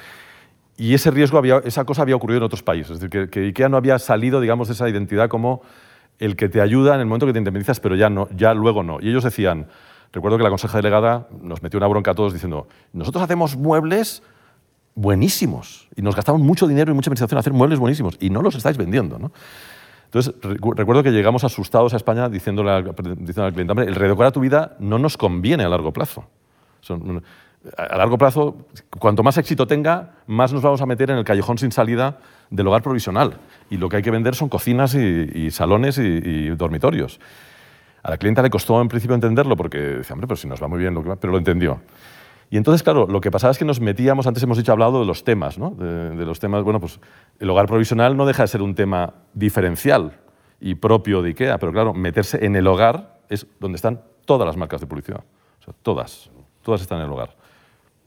[0.76, 2.92] Y ese riesgo, había, esa cosa había ocurrido en otros países.
[2.92, 5.62] Es decir, que, que IKEA no había salido, digamos, de esa identidad como
[6.18, 8.82] el que te ayuda en el momento que te independizas, pero ya, no, ya luego
[8.82, 8.98] no.
[9.00, 9.68] Y ellos decían,
[10.12, 14.22] recuerdo que la conseja delegada nos metió una bronca a todos diciendo, nosotros hacemos muebles
[14.94, 18.42] buenísimos y nos gastamos mucho dinero y mucha administración en hacer muebles buenísimos y no
[18.42, 19.18] los estáis vendiendo.
[19.18, 19.32] ¿no?
[20.06, 22.84] Entonces, recu- recuerdo que llegamos asustados a España diciéndole al,
[23.18, 26.24] diciendo al cliente, hombre, el redecorar tu vida no nos conviene a largo plazo.
[26.80, 27.22] Son-
[27.76, 28.66] a largo plazo,
[28.98, 32.18] cuanto más éxito tenga, más nos vamos a meter en el callejón sin salida
[32.50, 33.38] del hogar provisional.
[33.68, 37.20] Y lo que hay que vender son cocinas y, salones y, y dormitorios.
[38.02, 40.68] A la clienta le costó en principio entenderlo porque decía, hombre, pero si nos va
[40.68, 41.80] muy bien lo que va, pero lo entendió.
[42.48, 45.06] Y entonces, claro, lo que pasaba es que nos metíamos, antes hemos dicho, hablado de
[45.06, 45.70] los temas, ¿no?
[45.70, 46.98] de, de los temas, bueno, pues
[47.38, 50.18] el hogar provisional no deja de ser un tema diferencial
[50.60, 54.56] y propio de IKEA, pero claro, meterse en el hogar es donde están todas las
[54.56, 55.22] marcas de publicidad.
[55.60, 56.30] O sea, todas,
[56.62, 57.39] todas están en el hogar.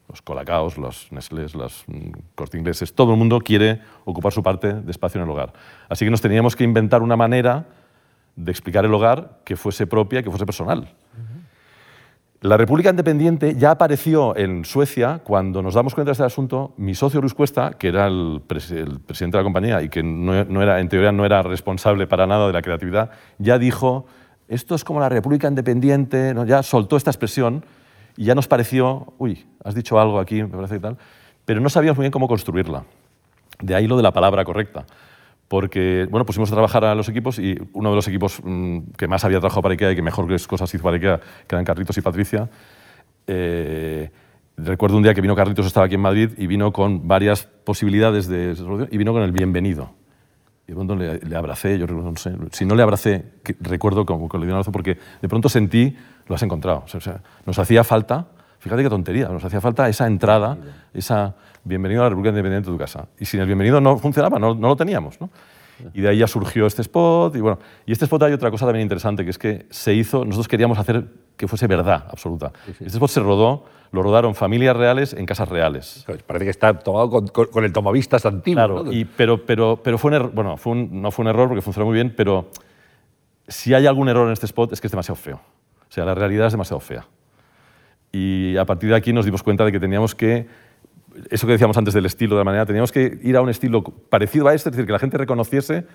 [0.10, 4.74] Los Colacaos, los Nestlés, los mm, Corte Ingleses, todo el mundo quiere ocupar su parte
[4.74, 5.54] de espacio en el hogar.
[5.90, 7.66] Así que nos teníamos que inventar una manera
[8.36, 10.90] de explicar el hogar que fuese propia, que fuese personal.
[12.44, 16.74] La República Independiente ya apareció en Suecia cuando nos damos cuenta de este asunto.
[16.76, 20.04] Mi socio Luis Cuesta, que era el, pres el presidente de la compañía y que
[20.04, 24.08] no, no, era, en teoría no era responsable para nada de la creatividad, ya dijo,
[24.50, 26.46] esto es como la República Independiente, ¿no?
[26.46, 27.64] ya soltó esta expresión
[28.18, 30.98] y ya nos pareció, uy, has dicho algo aquí, me parece que tal,
[31.45, 32.84] pero no sabíamos muy bien cómo construirla.
[33.61, 34.85] De ahí lo de la palabra correcta
[35.53, 39.07] porque bueno, pusimos a trabajar a los equipos y uno de los equipos mmm, que
[39.07, 41.95] más había trabajado para IKEA y que mejores cosas hizo para IKEA, que eran Carlitos
[41.95, 42.49] y Patricia,
[43.27, 44.10] eh,
[44.57, 48.27] recuerdo un día que vino Carlitos, estaba aquí en Madrid, y vino con varias posibilidades
[48.27, 48.56] de
[48.90, 49.91] y vino con el bienvenido.
[50.65, 53.26] Y de pronto le, abracé, yo no sé, si no le abracé,
[53.60, 55.95] recuerdo como que le di un abrazo porque de pronto sentí,
[56.28, 56.84] lo has encontrado.
[56.86, 58.26] O sea, nos hacía falta,
[58.60, 60.58] fíjate qué tontería, nos hacía falta esa entrada,
[60.94, 63.08] esa bienvenido a la República Independiente de tu casa.
[63.20, 65.20] Y sin el bienvenido no funcionaba, no, no lo teníamos.
[65.20, 65.30] ¿no?
[65.94, 67.36] Y de ahí ya surgió este spot.
[67.36, 70.26] Y, bueno, y este spot hay otra cosa también interesante, que es que se hizo,
[70.26, 71.06] nosotros queríamos hacer
[71.38, 72.52] que fuese verdad absoluta.
[72.66, 72.86] Sí, sí.
[72.86, 76.04] Este spot se rodó, lo rodaron familias reales en casas reales.
[76.06, 78.56] Pues parece que está tomado con, con, con el tomavistas antiguo.
[78.56, 78.91] Claro, ¿no?
[78.91, 81.62] y, pero, pero, pero fue un error, bueno, fue un, no fue un error porque
[81.62, 82.50] funcionó muy bien, pero
[83.48, 85.40] si hay algún error en este spot es que es demasiado feo.
[85.94, 87.06] O sea, la realidad es demasiado fea.
[88.11, 90.48] Y a partir de aquí nos dimos cuenta de que teníamos que
[91.30, 93.84] eso que decíamos antes del estilo, de la manera, teníamos que ir a un estilo
[93.84, 95.86] parecido a este, es decir, que la gente reconociese,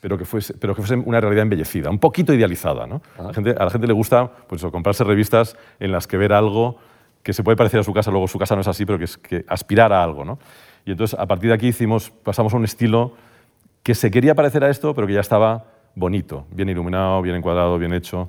[0.00, 2.88] pero que fuese, pero que fuese una realidad embellecida, un poquito idealizada.
[2.88, 3.02] ¿no?
[3.16, 3.20] Ah.
[3.20, 6.16] A, la gente, a, la gente, le gusta pues, eso, comprarse revistas en las que
[6.16, 6.78] ver algo
[7.22, 9.04] que se puede parecer a su casa, luego su casa no es así, pero que
[9.04, 10.24] es que aspirar a algo.
[10.24, 10.40] ¿no?
[10.84, 13.14] Y entonces, a partir de aquí, hicimos, pasamos a un estilo
[13.84, 17.78] que se quería parecer a esto, pero que ya estaba bonito, bien iluminado, bien encuadrado,
[17.78, 18.28] bien hecho.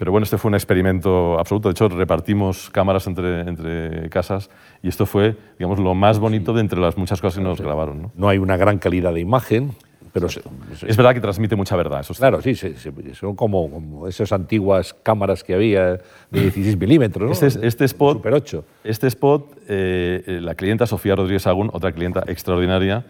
[0.00, 1.68] Pero bueno, este fue un experimento absoluto.
[1.68, 4.48] De hecho, repartimos cámaras entre, entre casas
[4.82, 8.00] y esto fue, digamos, lo más bonito de entre las muchas cosas que nos grabaron.
[8.00, 8.12] ¿no?
[8.14, 9.72] no hay una gran calidad de imagen,
[10.14, 10.40] pero es,
[10.86, 12.00] es verdad que transmite mucha verdad.
[12.00, 12.74] Eso claro, sí, sí,
[13.12, 15.98] son como, como, esas antiguas cámaras que había
[16.30, 17.38] de 16 milímetros.
[17.38, 17.46] ¿no?
[17.46, 18.64] Este, este spot, Super 8.
[18.84, 23.04] Este spot, eh, la clienta Sofía Rodríguez Agún, otra clienta extraordinaria,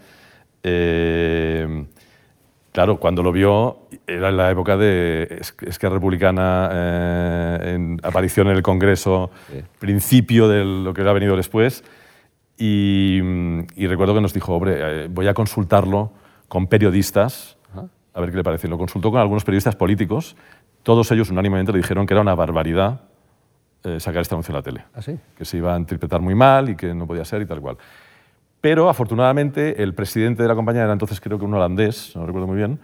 [0.65, 1.85] eh,
[2.73, 8.57] Claro, cuando lo vio era en la época de Esquerra Republicana, eh, en aparición en
[8.57, 9.63] el Congreso, sí.
[9.79, 11.83] principio de lo que ha venido después.
[12.57, 13.19] Y,
[13.75, 16.13] y, recuerdo que nos dijo, hombre, eh, voy a consultarlo
[16.47, 17.87] con periodistas, Ajá.
[18.15, 18.69] a ver qué le parece.
[18.69, 20.37] Lo consultó con algunos periodistas políticos.
[20.83, 23.01] Todos ellos unánimemente le dijeron que era una barbaridad
[23.83, 24.85] eh, sacar este anuncio en la tele.
[24.95, 25.19] ¿Ah, sí?
[25.37, 27.79] Que se iba a interpretar muy mal y que no podía ser y tal cual.
[28.61, 32.47] Pero afortunadamente el presidente de la compañía era entonces creo que un holandés, no recuerdo
[32.47, 32.78] muy bien,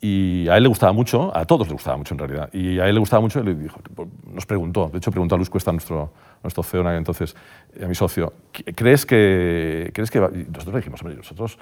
[0.00, 2.86] y a él le gustaba mucho, a todos le gustaba mucho en realidad, y a
[2.86, 3.80] él le gustaba mucho y le dijo,
[4.26, 6.12] nos preguntó, de hecho preguntó a Luis Cuesta, nuestro,
[6.42, 7.34] nuestro CEO entonces,
[7.82, 10.20] a mi socio, ¿crees que, ¿crees que y
[10.52, 11.58] nosotros le dijimos, hombre, nosotros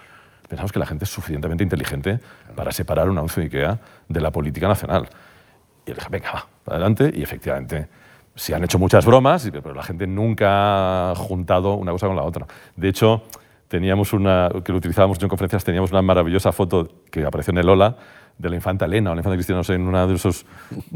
[0.49, 2.19] pensamos que la gente es suficientemente inteligente
[2.57, 3.79] para separar un anuncio de IKEA
[4.09, 5.09] de la política nacional.
[5.87, 7.89] Y él dijo, venga, va, adelante, y efectivamente
[8.35, 12.23] se han hecho muchas bromas, pero la gente nunca ha juntado una cosa con la
[12.23, 12.47] otra.
[12.77, 13.23] De hecho,
[13.69, 17.69] teníamos una, que lo utilizábamos en conferencias, teníamos una maravillosa foto que apareció en el
[17.69, 17.97] Ola
[18.39, 20.47] de la infanta Elena o la infanta Cristina, no sé, en una de sus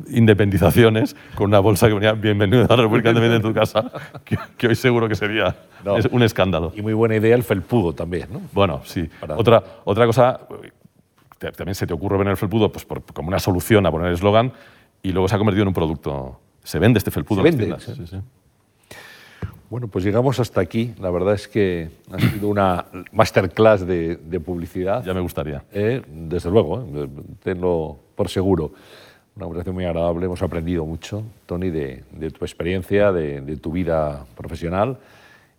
[0.08, 3.90] independizaciones, con una bolsa que ponía bienvenido a la República Independiente de tu casa,
[4.24, 5.54] que, que, hoy seguro que sería
[5.84, 5.96] no.
[6.10, 6.72] un escándalo.
[6.74, 8.40] Y muy buena idea el felpudo también, ¿no?
[8.52, 9.08] Bueno, sí.
[9.20, 9.36] Para...
[9.36, 10.40] Otra, otra cosa,
[11.38, 14.14] también se te ocurre ver el felpudo pues, por, como una solución a poner el
[14.14, 14.52] eslogan
[15.02, 17.78] y luego se ha convertido en un producto se vende este felpudo se vende.
[17.78, 18.16] Sí, sí, sí.
[19.70, 20.94] Bueno, pues llegamos hasta aquí.
[21.00, 25.04] La verdad es que ha sido una masterclass de, de publicidad.
[25.04, 25.62] Ya me gustaría.
[25.72, 27.08] Eh, desde luego, eh,
[27.42, 28.72] tenlo por seguro.
[29.36, 30.26] Una conversación muy agradable.
[30.26, 34.98] Hemos aprendido mucho, Tony, de, de tu experiencia, de, de, tu vida profesional.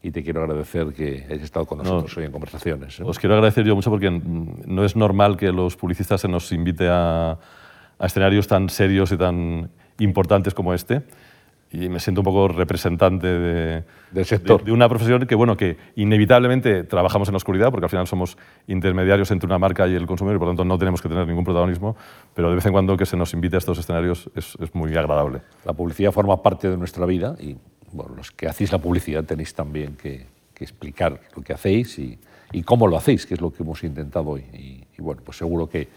[0.03, 2.99] Y te quiero agradecer que hayas estado con nosotros no, hoy en conversaciones.
[2.99, 3.03] ¿eh?
[3.05, 6.87] Os quiero agradecer yo mucho porque no es normal que los publicistas se nos invite
[6.89, 9.69] a, a escenarios tan serios y tan
[9.99, 11.03] importantes como este
[11.71, 14.61] y me siento un poco representante de, del sector.
[14.61, 18.07] De, de, una profesión que, bueno, que inevitablemente trabajamos en la oscuridad porque al final
[18.07, 18.37] somos
[18.67, 21.27] intermediarios entre una marca y el consumidor y por lo tanto no tenemos que tener
[21.27, 21.95] ningún protagonismo,
[22.33, 24.95] pero de vez en cuando que se nos invite a estos escenarios es, es muy
[24.95, 25.41] agradable.
[25.65, 27.57] La publicidad forma parte de nuestra vida y
[27.91, 32.17] bueno, los que hacéis la publicidad tenéis también que, que explicar lo que hacéis y,
[32.51, 34.43] y, cómo lo hacéis, que es lo que hemos intentado hoy.
[34.53, 35.87] Y, y bueno, pues seguro que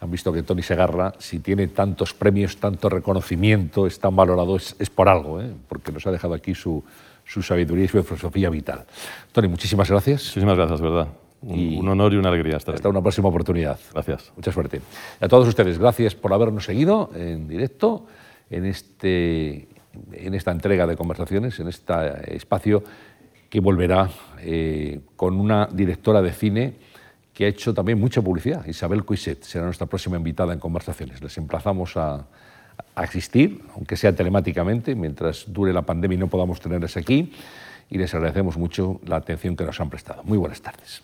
[0.00, 4.90] han visto que Tony Segarra, si tiene tantos premios, tanto reconocimiento, es tan valorado, es,
[4.94, 5.50] por algo, ¿eh?
[5.68, 6.84] porque nos ha dejado aquí su,
[7.24, 8.84] su, sabiduría y su filosofía vital.
[9.32, 10.24] Tony, muchísimas gracias.
[10.26, 11.08] Muchísimas gracias, ¿verdad?
[11.42, 13.78] Un, un honor y una alegría estar Hasta una próxima oportunidad.
[13.92, 14.32] Gracias.
[14.36, 14.80] Mucha suerte.
[15.20, 18.06] Y a todos ustedes, gracias por habernos seguido en directo
[18.50, 19.68] en, este,
[20.12, 22.82] en esta entrega de conversaciones, en este espacio
[23.48, 24.10] que volverá
[24.40, 26.74] eh, con una directora de cine
[27.36, 28.64] que ha hecho también mucha publicidad.
[28.64, 31.20] Isabel Coiset será nuestra próxima invitada en conversaciones.
[31.22, 32.24] Les emplazamos a, a
[32.94, 37.30] asistir, aunque sea telemáticamente, mientras dure la pandemia y no podamos tenerles aquí.
[37.90, 40.24] Y les agradecemos mucho la atención que nos han prestado.
[40.24, 41.02] Muy buenas tardes.